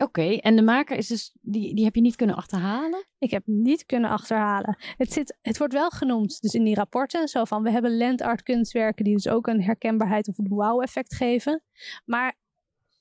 Oké, 0.00 0.36
en 0.36 0.56
de 0.56 0.62
maker 0.62 0.96
is 0.96 1.06
dus, 1.06 1.34
die, 1.40 1.74
die 1.74 1.84
heb 1.84 1.94
je 1.94 2.00
niet 2.00 2.16
kunnen 2.16 2.36
achterhalen? 2.36 3.06
Ik 3.18 3.30
heb 3.30 3.42
niet 3.46 3.86
kunnen 3.86 4.10
achterhalen. 4.10 4.76
Het, 4.96 5.12
zit, 5.12 5.38
het 5.42 5.58
wordt 5.58 5.72
wel 5.72 5.90
genoemd 5.90 6.40
dus 6.40 6.54
in 6.54 6.64
die 6.64 6.74
rapporten. 6.74 7.28
Zo 7.28 7.44
van, 7.44 7.62
we 7.62 7.70
hebben 7.70 7.96
landart 7.96 8.42
kunstwerken 8.42 9.04
die 9.04 9.14
dus 9.14 9.28
ook 9.28 9.46
een 9.46 9.62
herkenbaarheid 9.62 10.28
of 10.28 10.38
een 10.38 10.48
wow-effect 10.48 11.14
geven. 11.14 11.62
Maar 12.04 12.38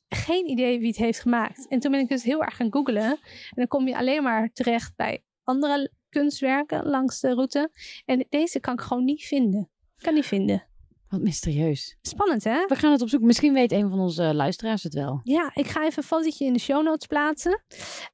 geen 0.07 0.49
idee 0.49 0.79
wie 0.79 0.87
het 0.87 0.97
heeft 0.97 1.19
gemaakt. 1.19 1.67
En 1.67 1.79
toen 1.79 1.91
ben 1.91 1.99
ik 1.99 2.09
dus 2.09 2.23
heel 2.23 2.43
erg 2.43 2.55
gaan 2.55 2.71
googlen. 2.71 3.11
En 3.11 3.19
dan 3.53 3.67
kom 3.67 3.87
je 3.87 3.97
alleen 3.97 4.23
maar 4.23 4.49
terecht 4.53 4.95
bij 4.95 5.23
andere 5.43 5.91
kunstwerken 6.09 6.85
langs 6.85 7.19
de 7.19 7.33
route. 7.33 7.71
En 8.05 8.25
deze 8.29 8.59
kan 8.59 8.73
ik 8.73 8.81
gewoon 8.81 9.03
niet 9.03 9.23
vinden. 9.23 9.69
Kan 9.97 10.13
niet 10.13 10.25
vinden. 10.25 10.70
Wat 11.11 11.21
mysterieus. 11.21 11.97
Spannend, 12.01 12.43
hè? 12.43 12.65
We 12.67 12.75
gaan 12.75 12.91
het 12.91 13.01
opzoeken. 13.01 13.27
Misschien 13.27 13.53
weet 13.53 13.71
een 13.71 13.89
van 13.89 13.99
onze 13.99 14.33
luisteraars 14.33 14.83
het 14.83 14.93
wel. 14.93 15.19
Ja, 15.23 15.51
ik 15.53 15.67
ga 15.67 15.85
even 15.85 15.97
een 15.97 16.07
fotootje 16.07 16.45
in 16.45 16.53
de 16.53 16.59
show 16.59 16.83
notes 16.83 17.07
plaatsen. 17.07 17.63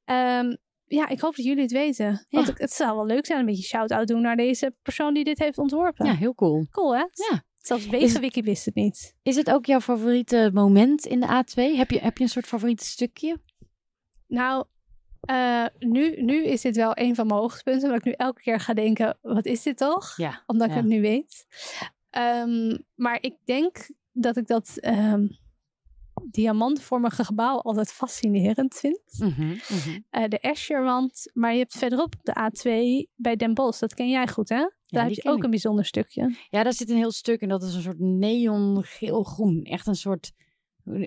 Ehm, 0.05 0.55
ja, 0.85 1.07
ik 1.07 1.19
hoop 1.19 1.35
dat 1.35 1.45
jullie 1.45 1.61
het 1.61 1.71
weten. 1.71 2.25
Want 2.29 2.47
Ja. 2.47 2.53
het 2.57 2.71
zou 2.73 2.95
wel 2.95 3.05
leuk 3.05 3.25
zijn 3.25 3.39
een 3.39 3.45
beetje 3.45 3.63
shout-out 3.63 4.07
doen 4.07 4.21
naar 4.21 4.35
deze 4.35 4.75
persoon 4.81 5.13
die 5.13 5.23
dit 5.23 5.39
heeft 5.39 5.57
ontworpen. 5.57 6.05
Ja, 6.05 6.13
heel 6.15 6.33
cool. 6.35 6.65
Cool, 6.71 6.95
hè? 6.95 7.03
Ja. 7.29 7.43
Zelfs 7.55 7.87
Wegenwiki 7.87 8.41
wist 8.41 8.65
het 8.65 8.75
niet. 8.75 9.15
Is 9.23 9.35
het 9.35 9.49
ook 9.51 9.65
jouw 9.65 9.81
favoriete 9.81 10.49
moment 10.53 11.05
in 11.05 11.19
de 11.19 11.27
A2? 11.27 11.75
Heb 11.77 11.91
je, 11.91 11.99
heb 11.99 12.17
je 12.17 12.23
een 12.23 12.29
soort 12.29 12.45
favoriete 12.47 12.85
stukje? 12.85 13.41
Nou, 14.27 14.65
eh, 15.19 15.65
nu, 15.79 16.21
nu 16.21 16.43
is 16.45 16.61
dit 16.61 16.75
wel 16.75 16.91
een 16.93 17.15
van 17.15 17.27
mijn 17.27 17.39
hoogtepunten. 17.39 17.83
Omdat 17.83 17.99
ik 17.99 18.05
nu 18.05 18.11
elke 18.11 18.41
keer 18.41 18.59
ga 18.59 18.73
denken, 18.73 19.17
wat 19.21 19.45
is 19.45 19.63
dit 19.63 19.77
toch? 19.77 20.17
Ja. 20.17 20.43
Omdat 20.45 20.69
ik 20.69 20.75
het 20.75 20.85
nu 20.85 21.01
weet. 21.01 21.45
Ehm, 22.17 22.77
maar 22.95 23.17
ik 23.21 23.35
denk 23.45 23.89
dat 24.11 24.37
ik 24.37 24.47
dat... 24.47 24.77
ehm, 24.77 25.27
diamantvormige 26.29 27.23
gebouw 27.23 27.57
altijd 27.57 27.91
fascinerend 27.91 28.75
vind. 28.75 29.01
Mhm, 29.19 29.45
mhm. 29.47 29.99
Eh, 30.09 30.27
de 30.27 30.39
Escherwand, 30.39 31.31
maar 31.33 31.51
je 31.51 31.57
hebt 31.59 31.77
verderop 31.77 32.15
de 32.23 32.35
A2 32.39 32.71
bij 33.15 33.35
Den 33.35 33.53
Bosch. 33.53 33.79
Dat 33.79 33.93
ken 33.93 34.09
jij 34.09 34.27
goed, 34.27 34.49
hè? 34.49 34.69
Daar 34.85 35.03
heb 35.03 35.13
je 35.13 35.29
ook 35.29 35.37
ik. 35.37 35.43
een 35.43 35.49
bijzonder 35.49 35.85
stukje. 35.85 36.35
Ja, 36.49 36.63
daar 36.63 36.73
zit 36.73 36.89
een 36.89 36.97
heel 36.97 37.11
stuk 37.11 37.41
en 37.41 37.49
dat 37.49 37.63
is 37.63 37.73
een 37.73 37.81
soort 37.81 37.99
neon 37.99 38.83
geel-groen. 38.83 39.63
Echt 39.63 39.87
een 39.87 39.95
soort 39.95 40.31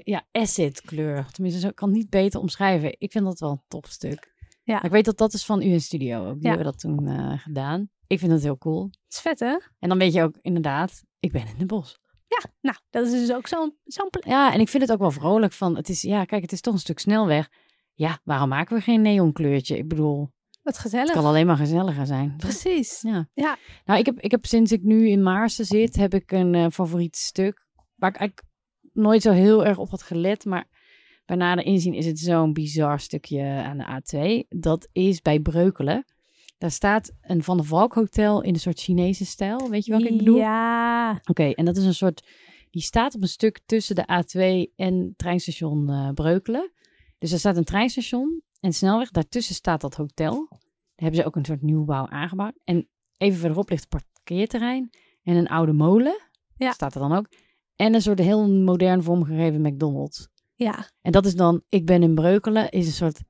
ja, 0.04 0.26
acid 0.32 0.80
kleur. 0.80 1.30
Tenminste, 1.30 1.60
zo 1.60 1.70
kan 1.70 1.88
het 1.88 1.98
niet 1.98 2.10
beter 2.10 2.40
omschrijven. 2.40 2.94
Ik 2.98 3.12
vind 3.12 3.24
dat 3.24 3.40
wel 3.40 3.50
een 3.50 3.62
tof 3.68 3.86
stuk. 3.86 4.29
Ja. 4.70 4.82
Ik 4.82 4.90
weet 4.90 5.04
dat 5.04 5.18
dat 5.18 5.32
is 5.32 5.44
van 5.44 5.62
UN 5.62 5.80
Studio 5.80 6.26
ook. 6.28 6.34
Die 6.34 6.42
Ja. 6.42 6.48
hebben 6.48 6.66
dat 6.66 6.78
toen 6.80 7.06
eh, 7.06 7.38
gedaan. 7.38 7.88
Ik 8.06 8.18
vind 8.18 8.30
dat 8.30 8.42
heel 8.42 8.58
cool. 8.58 8.82
Het 8.84 9.12
is 9.14 9.20
vet, 9.20 9.40
hè? 9.40 9.58
En 9.78 9.88
dan 9.88 9.98
weet 9.98 10.12
je 10.12 10.22
ook 10.22 10.38
inderdaad, 10.40 11.02
ik 11.20 11.32
ben 11.32 11.40
in 11.46 11.54
het 11.56 11.66
bos. 11.66 11.98
Ja, 12.26 12.50
nou, 12.60 12.76
dat 12.90 13.06
is 13.06 13.10
dus 13.12 13.32
ook 13.32 13.46
zo'n 13.46 13.76
zo'n 13.84 14.10
plek. 14.10 14.24
Ja, 14.24 14.52
en 14.52 14.60
ik 14.60 14.68
vind 14.68 14.82
het 14.82 14.92
ook 14.92 14.98
wel 14.98 15.10
vrolijk 15.10 15.52
van, 15.52 15.76
het 15.76 15.88
is, 15.88 16.02
ja, 16.02 16.24
kijk, 16.24 16.42
het 16.42 16.52
is 16.52 16.60
toch 16.60 16.74
een 16.74 16.80
stuk 16.80 16.98
snelweg. 16.98 17.48
Ja, 17.94 18.20
waarom 18.24 18.48
maken 18.48 18.76
we 18.76 18.82
geen 18.82 19.02
neonkleurtje? 19.02 19.76
Ik 19.76 19.88
bedoel, 19.88 20.18
Wat 20.62 20.72
het 20.74 20.78
gezellig. 20.78 21.12
kan 21.12 21.24
alleen 21.24 21.46
maar 21.46 21.56
gezelliger 21.56 22.06
zijn. 22.06 22.34
Precies. 22.36 23.00
Ja. 23.00 23.28
Ja. 23.34 23.56
Nou, 23.84 23.98
ik 24.00 24.06
heb, 24.06 24.20
ik 24.20 24.30
heb 24.30 24.46
sinds 24.46 24.72
ik 24.72 24.82
nu 24.82 25.08
in 25.08 25.22
Maarsen 25.22 25.64
zit, 25.64 25.96
heb 25.96 26.14
ik 26.14 26.32
een 26.32 26.54
eh, 26.54 26.66
favoriet 26.72 27.16
stuk. 27.16 27.66
Waar 27.96 28.10
ik 28.10 28.16
eigenlijk 28.16 28.48
nooit 28.92 29.22
zo 29.22 29.30
heel 29.32 29.64
erg 29.66 29.78
op 29.78 29.90
had 29.90 30.02
gelet. 30.02 30.44
Maar 30.44 30.66
bij 31.30 31.38
nader 31.38 31.64
inzien 31.64 31.94
is 31.94 32.06
het 32.06 32.18
zo'n 32.18 32.52
bizar 32.52 33.00
stukje 33.00 33.42
aan 33.42 33.78
de 33.78 34.00
A2. 34.44 34.48
Dat 34.48 34.88
is 34.92 35.22
bij 35.22 35.40
Breukelen. 35.40 36.04
Daar 36.58 36.70
staat 36.70 37.12
een 37.20 37.42
Van 37.42 37.56
der 37.56 37.66
Valk 37.66 37.94
hotel 37.94 38.42
in 38.42 38.54
een 38.54 38.60
soort 38.60 38.80
Chinese 38.80 39.26
stijl. 39.26 39.70
Weet 39.70 39.84
je 39.84 39.92
wat 39.92 40.02
ik 40.02 40.16
bedoel? 40.16 40.36
Ja. 40.36 41.20
Oké, 41.24 41.50
en 41.50 41.64
dat 41.64 41.76
is 41.76 41.84
een 41.84 41.94
soort. 41.94 42.26
Die 42.70 42.82
staat 42.82 43.14
op 43.14 43.22
een 43.22 43.28
stuk 43.28 43.60
tussen 43.66 43.94
de 43.94 44.02
A2 44.02 44.74
en 44.76 45.14
treinstation 45.16 45.90
eh, 45.90 46.10
Breukelen. 46.10 46.72
Dus 47.18 47.32
er 47.32 47.38
staat 47.38 47.56
een 47.56 47.64
treinstation 47.64 48.42
en 48.60 48.72
snelweg. 48.72 49.10
Daartussen 49.10 49.54
staat 49.54 49.80
dat 49.80 49.94
hotel. 49.94 50.46
Daar 50.48 50.58
hebben 50.94 51.20
ze 51.20 51.26
ook 51.26 51.36
een 51.36 51.44
soort 51.44 51.62
nieuwbouw 51.62 52.08
aangebouwd. 52.08 52.54
En 52.64 52.88
even 53.16 53.38
verderop 53.38 53.70
ligt 53.70 53.86
het 53.90 54.02
parkeerterrein 54.02 54.90
en 55.22 55.36
een 55.36 55.48
oude 55.48 55.72
molen. 55.72 56.20
Ja. 56.56 56.72
Staat 56.72 56.94
er 56.94 57.00
dan 57.00 57.12
ook. 57.12 57.26
En 57.76 57.94
een 57.94 58.02
soort 58.02 58.18
heel 58.18 58.48
modern 58.48 59.02
vormgegeven 59.02 59.60
McDonald's. 59.60 60.29
Ja. 60.64 60.90
En 61.02 61.12
dat 61.12 61.26
is 61.26 61.34
dan, 61.34 61.62
ik 61.68 61.86
ben 61.86 62.02
in 62.02 62.14
Breukelen, 62.14 62.70
is 62.70 62.86
een 62.86 62.92
soort, 62.92 63.20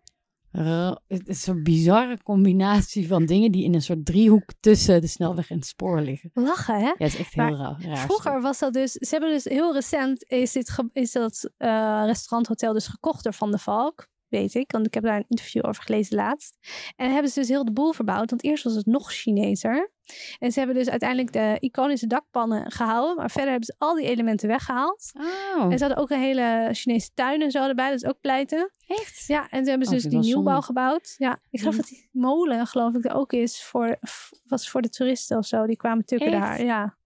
het 1.07 1.29
is 1.29 1.47
een 1.47 1.63
bizarre 1.63 2.23
combinatie 2.23 3.07
van 3.07 3.27
dingen 3.27 3.53
die 3.53 3.65
in 3.65 3.75
een 3.75 3.83
soort 3.83 4.05
driehoek 4.05 4.53
tussen 4.61 5.01
de 5.01 5.07
snelweg 5.07 5.51
en 5.51 5.57
het 5.57 5.67
spoor 5.67 6.01
liggen. 6.01 6.31
Lachen, 6.35 6.81
hè? 6.81 6.87
Ja, 6.87 6.95
is 6.99 7.17
echt 7.17 7.35
heel 7.35 7.45
Maar 7.45 7.81
raar. 7.83 7.99
Vroeger 7.99 8.41
was 8.41 8.59
dat 8.59 8.73
dus, 8.73 8.93
ze 8.93 9.09
hebben 9.11 9.31
dus 9.31 9.45
heel 9.45 9.73
recent, 9.73 10.25
is, 10.25 10.53
dit 10.53 10.83
is 10.93 11.13
dat 11.13 11.51
eh 11.57 12.03
restauranthotel 12.07 12.73
dus 12.73 12.87
gekocht 12.87 13.25
door 13.25 13.35
Van 13.35 13.51
de 13.51 13.59
Valk. 13.59 14.07
Weet 14.31 14.55
ik, 14.55 14.71
want 14.73 14.87
ik 14.87 14.95
heb 14.95 15.03
daar 15.03 15.17
een 15.17 15.25
interview 15.29 15.67
over 15.67 15.83
gelezen 15.83 16.17
laatst. 16.17 16.59
En 16.97 17.13
hebben 17.13 17.31
ze 17.31 17.41
dus 17.41 17.49
heel 17.49 17.65
de 17.65 17.73
boel 17.73 17.93
verbouwd, 17.93 18.31
want 18.31 18.45
eerst 18.45 18.65
was 18.65 18.75
het 18.75 18.87
nog 18.87 19.13
Chinezer. 19.13 19.91
En 20.39 20.53
ze 20.53 20.59
hebben 20.59 20.77
dus 20.77 20.89
uiteindelijk 20.91 21.33
de 21.33 21.57
iconische 21.61 22.07
dakpannen 22.07 22.71
gehouden, 22.71 23.17
maar 23.17 23.31
verder 23.31 23.51
hebben 23.51 23.67
ze 23.67 23.75
al 23.79 23.95
die 23.95 24.07
elementen 24.07 24.49
weggehaald. 24.49 25.11
Oh, 25.15 25.63
En 25.73 25.79
ze 25.79 25.85
hadden 25.85 26.03
ook 26.03 26.11
een 26.11 26.21
hele 26.21 26.69
Chinese 26.73 27.11
tuin 27.15 27.43
en 27.43 27.51
zo 27.51 27.69
erbij, 27.69 27.91
dat 27.91 28.03
is 28.03 28.09
ook 28.09 28.21
pleiten. 28.21 28.71
echt? 28.87 29.25
Ja, 29.27 29.49
en 29.49 29.69
hebben 29.69 29.87
ze 29.87 29.95
Oh, 29.95 30.01
dus 30.01 30.11
vind 30.11 30.23
die 30.23 30.33
nieuwbouw 30.33 30.45
zonde. 30.53 30.67
gebouwd. 30.67 31.15
Ja, 31.19 31.39
ik 31.51 31.59
geloof 31.59 31.77
dat 31.77 31.87
die 31.87 32.09
molen, 32.13 32.67
geloof 32.67 32.95
ik, 32.95 33.05
er 33.05 33.15
ook 33.15 33.33
is 33.33 33.63
voor, 33.65 33.99
was 34.45 34.71
voor 34.71 34.83
de 34.83 34.89
toeristen 34.89 35.39
of 35.39 35.47
zo. 35.47 35.67
Die 35.67 35.77
kwamen 35.77 36.05
tukken 36.05 36.33
Echt? 36.33 36.41
daar. 36.41 36.65
Ja, 36.65 36.97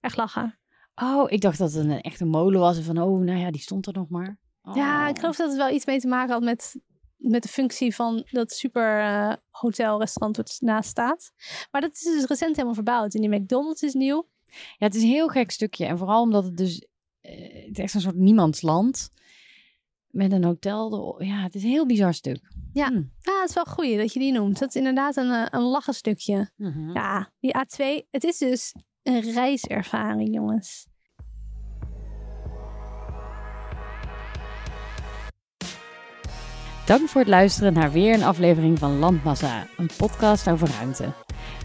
echt 0.00 0.16
lachen. 0.16 0.58
Oh, 1.02 1.24
ik 1.32 1.40
dacht 1.40 1.58
dat 1.58 1.72
het 1.72 1.84
een 1.84 2.00
echte 2.00 2.24
molen 2.24 2.60
was. 2.60 2.76
En 2.76 2.84
van, 2.84 2.98
oh, 3.02 3.20
nou 3.20 3.38
ja, 3.38 3.50
die 3.50 3.60
stond 3.60 3.86
er 3.86 3.92
nog 3.92 4.08
maar. 4.08 4.38
Oh. 4.64 4.76
Ja, 4.76 5.08
ik 5.08 5.18
geloof 5.18 5.36
dat 5.36 5.48
het 5.48 5.56
wel 5.56 5.70
iets 5.70 5.86
mee 5.86 6.00
te 6.00 6.08
maken 6.08 6.32
had 6.32 6.42
met, 6.42 6.80
met 7.16 7.42
de 7.42 7.48
functie 7.48 7.94
van 7.94 8.26
dat 8.30 8.52
super 8.52 9.42
hotel, 9.50 9.98
restaurant 9.98 10.36
wat 10.36 10.56
naast 10.60 10.88
staat. 10.90 11.30
Maar 11.70 11.80
dat 11.80 11.92
is 11.92 12.00
dus 12.02 12.24
recent 12.24 12.52
helemaal 12.54 12.74
verbouwd. 12.74 13.14
En 13.14 13.20
die 13.20 13.40
McDonald's 13.40 13.82
is 13.82 13.94
nieuw. 13.94 14.28
Ja, 14.46 14.86
het 14.86 14.94
is 14.94 15.02
een 15.02 15.08
heel 15.08 15.28
gek 15.28 15.50
stukje. 15.50 15.86
En 15.86 15.98
vooral 15.98 16.22
omdat 16.22 16.44
het 16.44 16.56
dus... 16.56 16.86
eh, 17.20 17.66
het 17.66 17.78
is 17.78 17.84
echt 17.84 17.94
een 17.94 18.00
soort 18.00 18.16
niemandsland. 18.16 19.08
Met 20.06 20.32
een 20.32 20.44
hotel. 20.44 21.22
Ja, 21.22 21.42
het 21.42 21.54
is 21.54 21.62
een 21.62 21.68
heel 21.68 21.86
bizar 21.86 22.14
stuk. 22.14 22.40
Ja. 22.72 22.88
Hm. 22.88 23.02
Ja, 23.18 23.40
het 23.40 23.48
is 23.48 23.54
wel 23.54 23.64
goed 23.64 23.96
dat 23.96 24.12
je 24.12 24.18
die 24.18 24.32
noemt. 24.32 24.58
Dat 24.58 24.68
is 24.68 24.74
inderdaad 24.74 25.16
een, 25.16 25.30
eh, 25.30 25.46
een 25.50 25.62
lachen 25.62 25.94
stukje. 25.94 26.50
Mhm. 26.56 26.92
Ja, 26.92 27.32
die 27.40 27.54
A2, 27.56 28.08
het 28.10 28.24
is 28.24 28.38
dus 28.38 28.74
een 29.02 29.20
reiservaring, 29.20 30.34
jongens. 30.34 30.86
Dank 36.86 37.08
voor 37.08 37.20
het 37.20 37.30
luisteren 37.30 37.72
naar 37.72 37.92
weer 37.92 38.14
een 38.14 38.22
aflevering 38.22 38.78
van 38.78 38.98
Landmassa, 38.98 39.66
een 39.76 39.90
podcast 39.96 40.50
over 40.50 40.68
ruimte. 40.78 41.12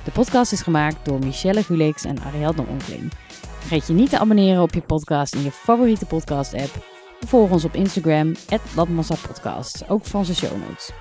De 0.04 0.12
podcast 0.12 0.52
is 0.52 0.62
gemaakt 0.62 1.06
door 1.06 1.20
Michelle 1.20 1.64
Gulix 1.64 2.04
en 2.06 2.20
Ariadne 2.22 2.66
Onkling. 2.68 3.12
Vergeet 3.60 3.88
je 3.88 3.94
niet 3.94 4.10
te 4.10 4.20
abonneren 4.20 4.62
op 4.62 4.74
je 4.74 4.82
podcast 4.82 5.36
in 5.36 5.44
je 5.44 5.52
favoriete 5.52 6.06
podcast-app. 6.06 6.86
Volg 7.20 7.52
ons 7.52 7.66
op 7.66 7.74
Instagram, 7.74 8.36
@landmassapodcast, 8.76 9.90
ook 9.90 10.06
voor 10.06 10.20
onze 10.20 10.36
show 10.36 10.58
notes. 10.68 10.92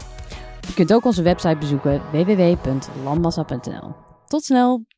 Je 0.67 0.75
kunt 0.75 0.93
ook 0.93 1.05
onze 1.05 1.23
website 1.23 1.57
bezoeken, 1.57 2.03
www.landmassa.nl. 2.13 3.95
Tot 4.27 4.45
snel! 4.45 4.98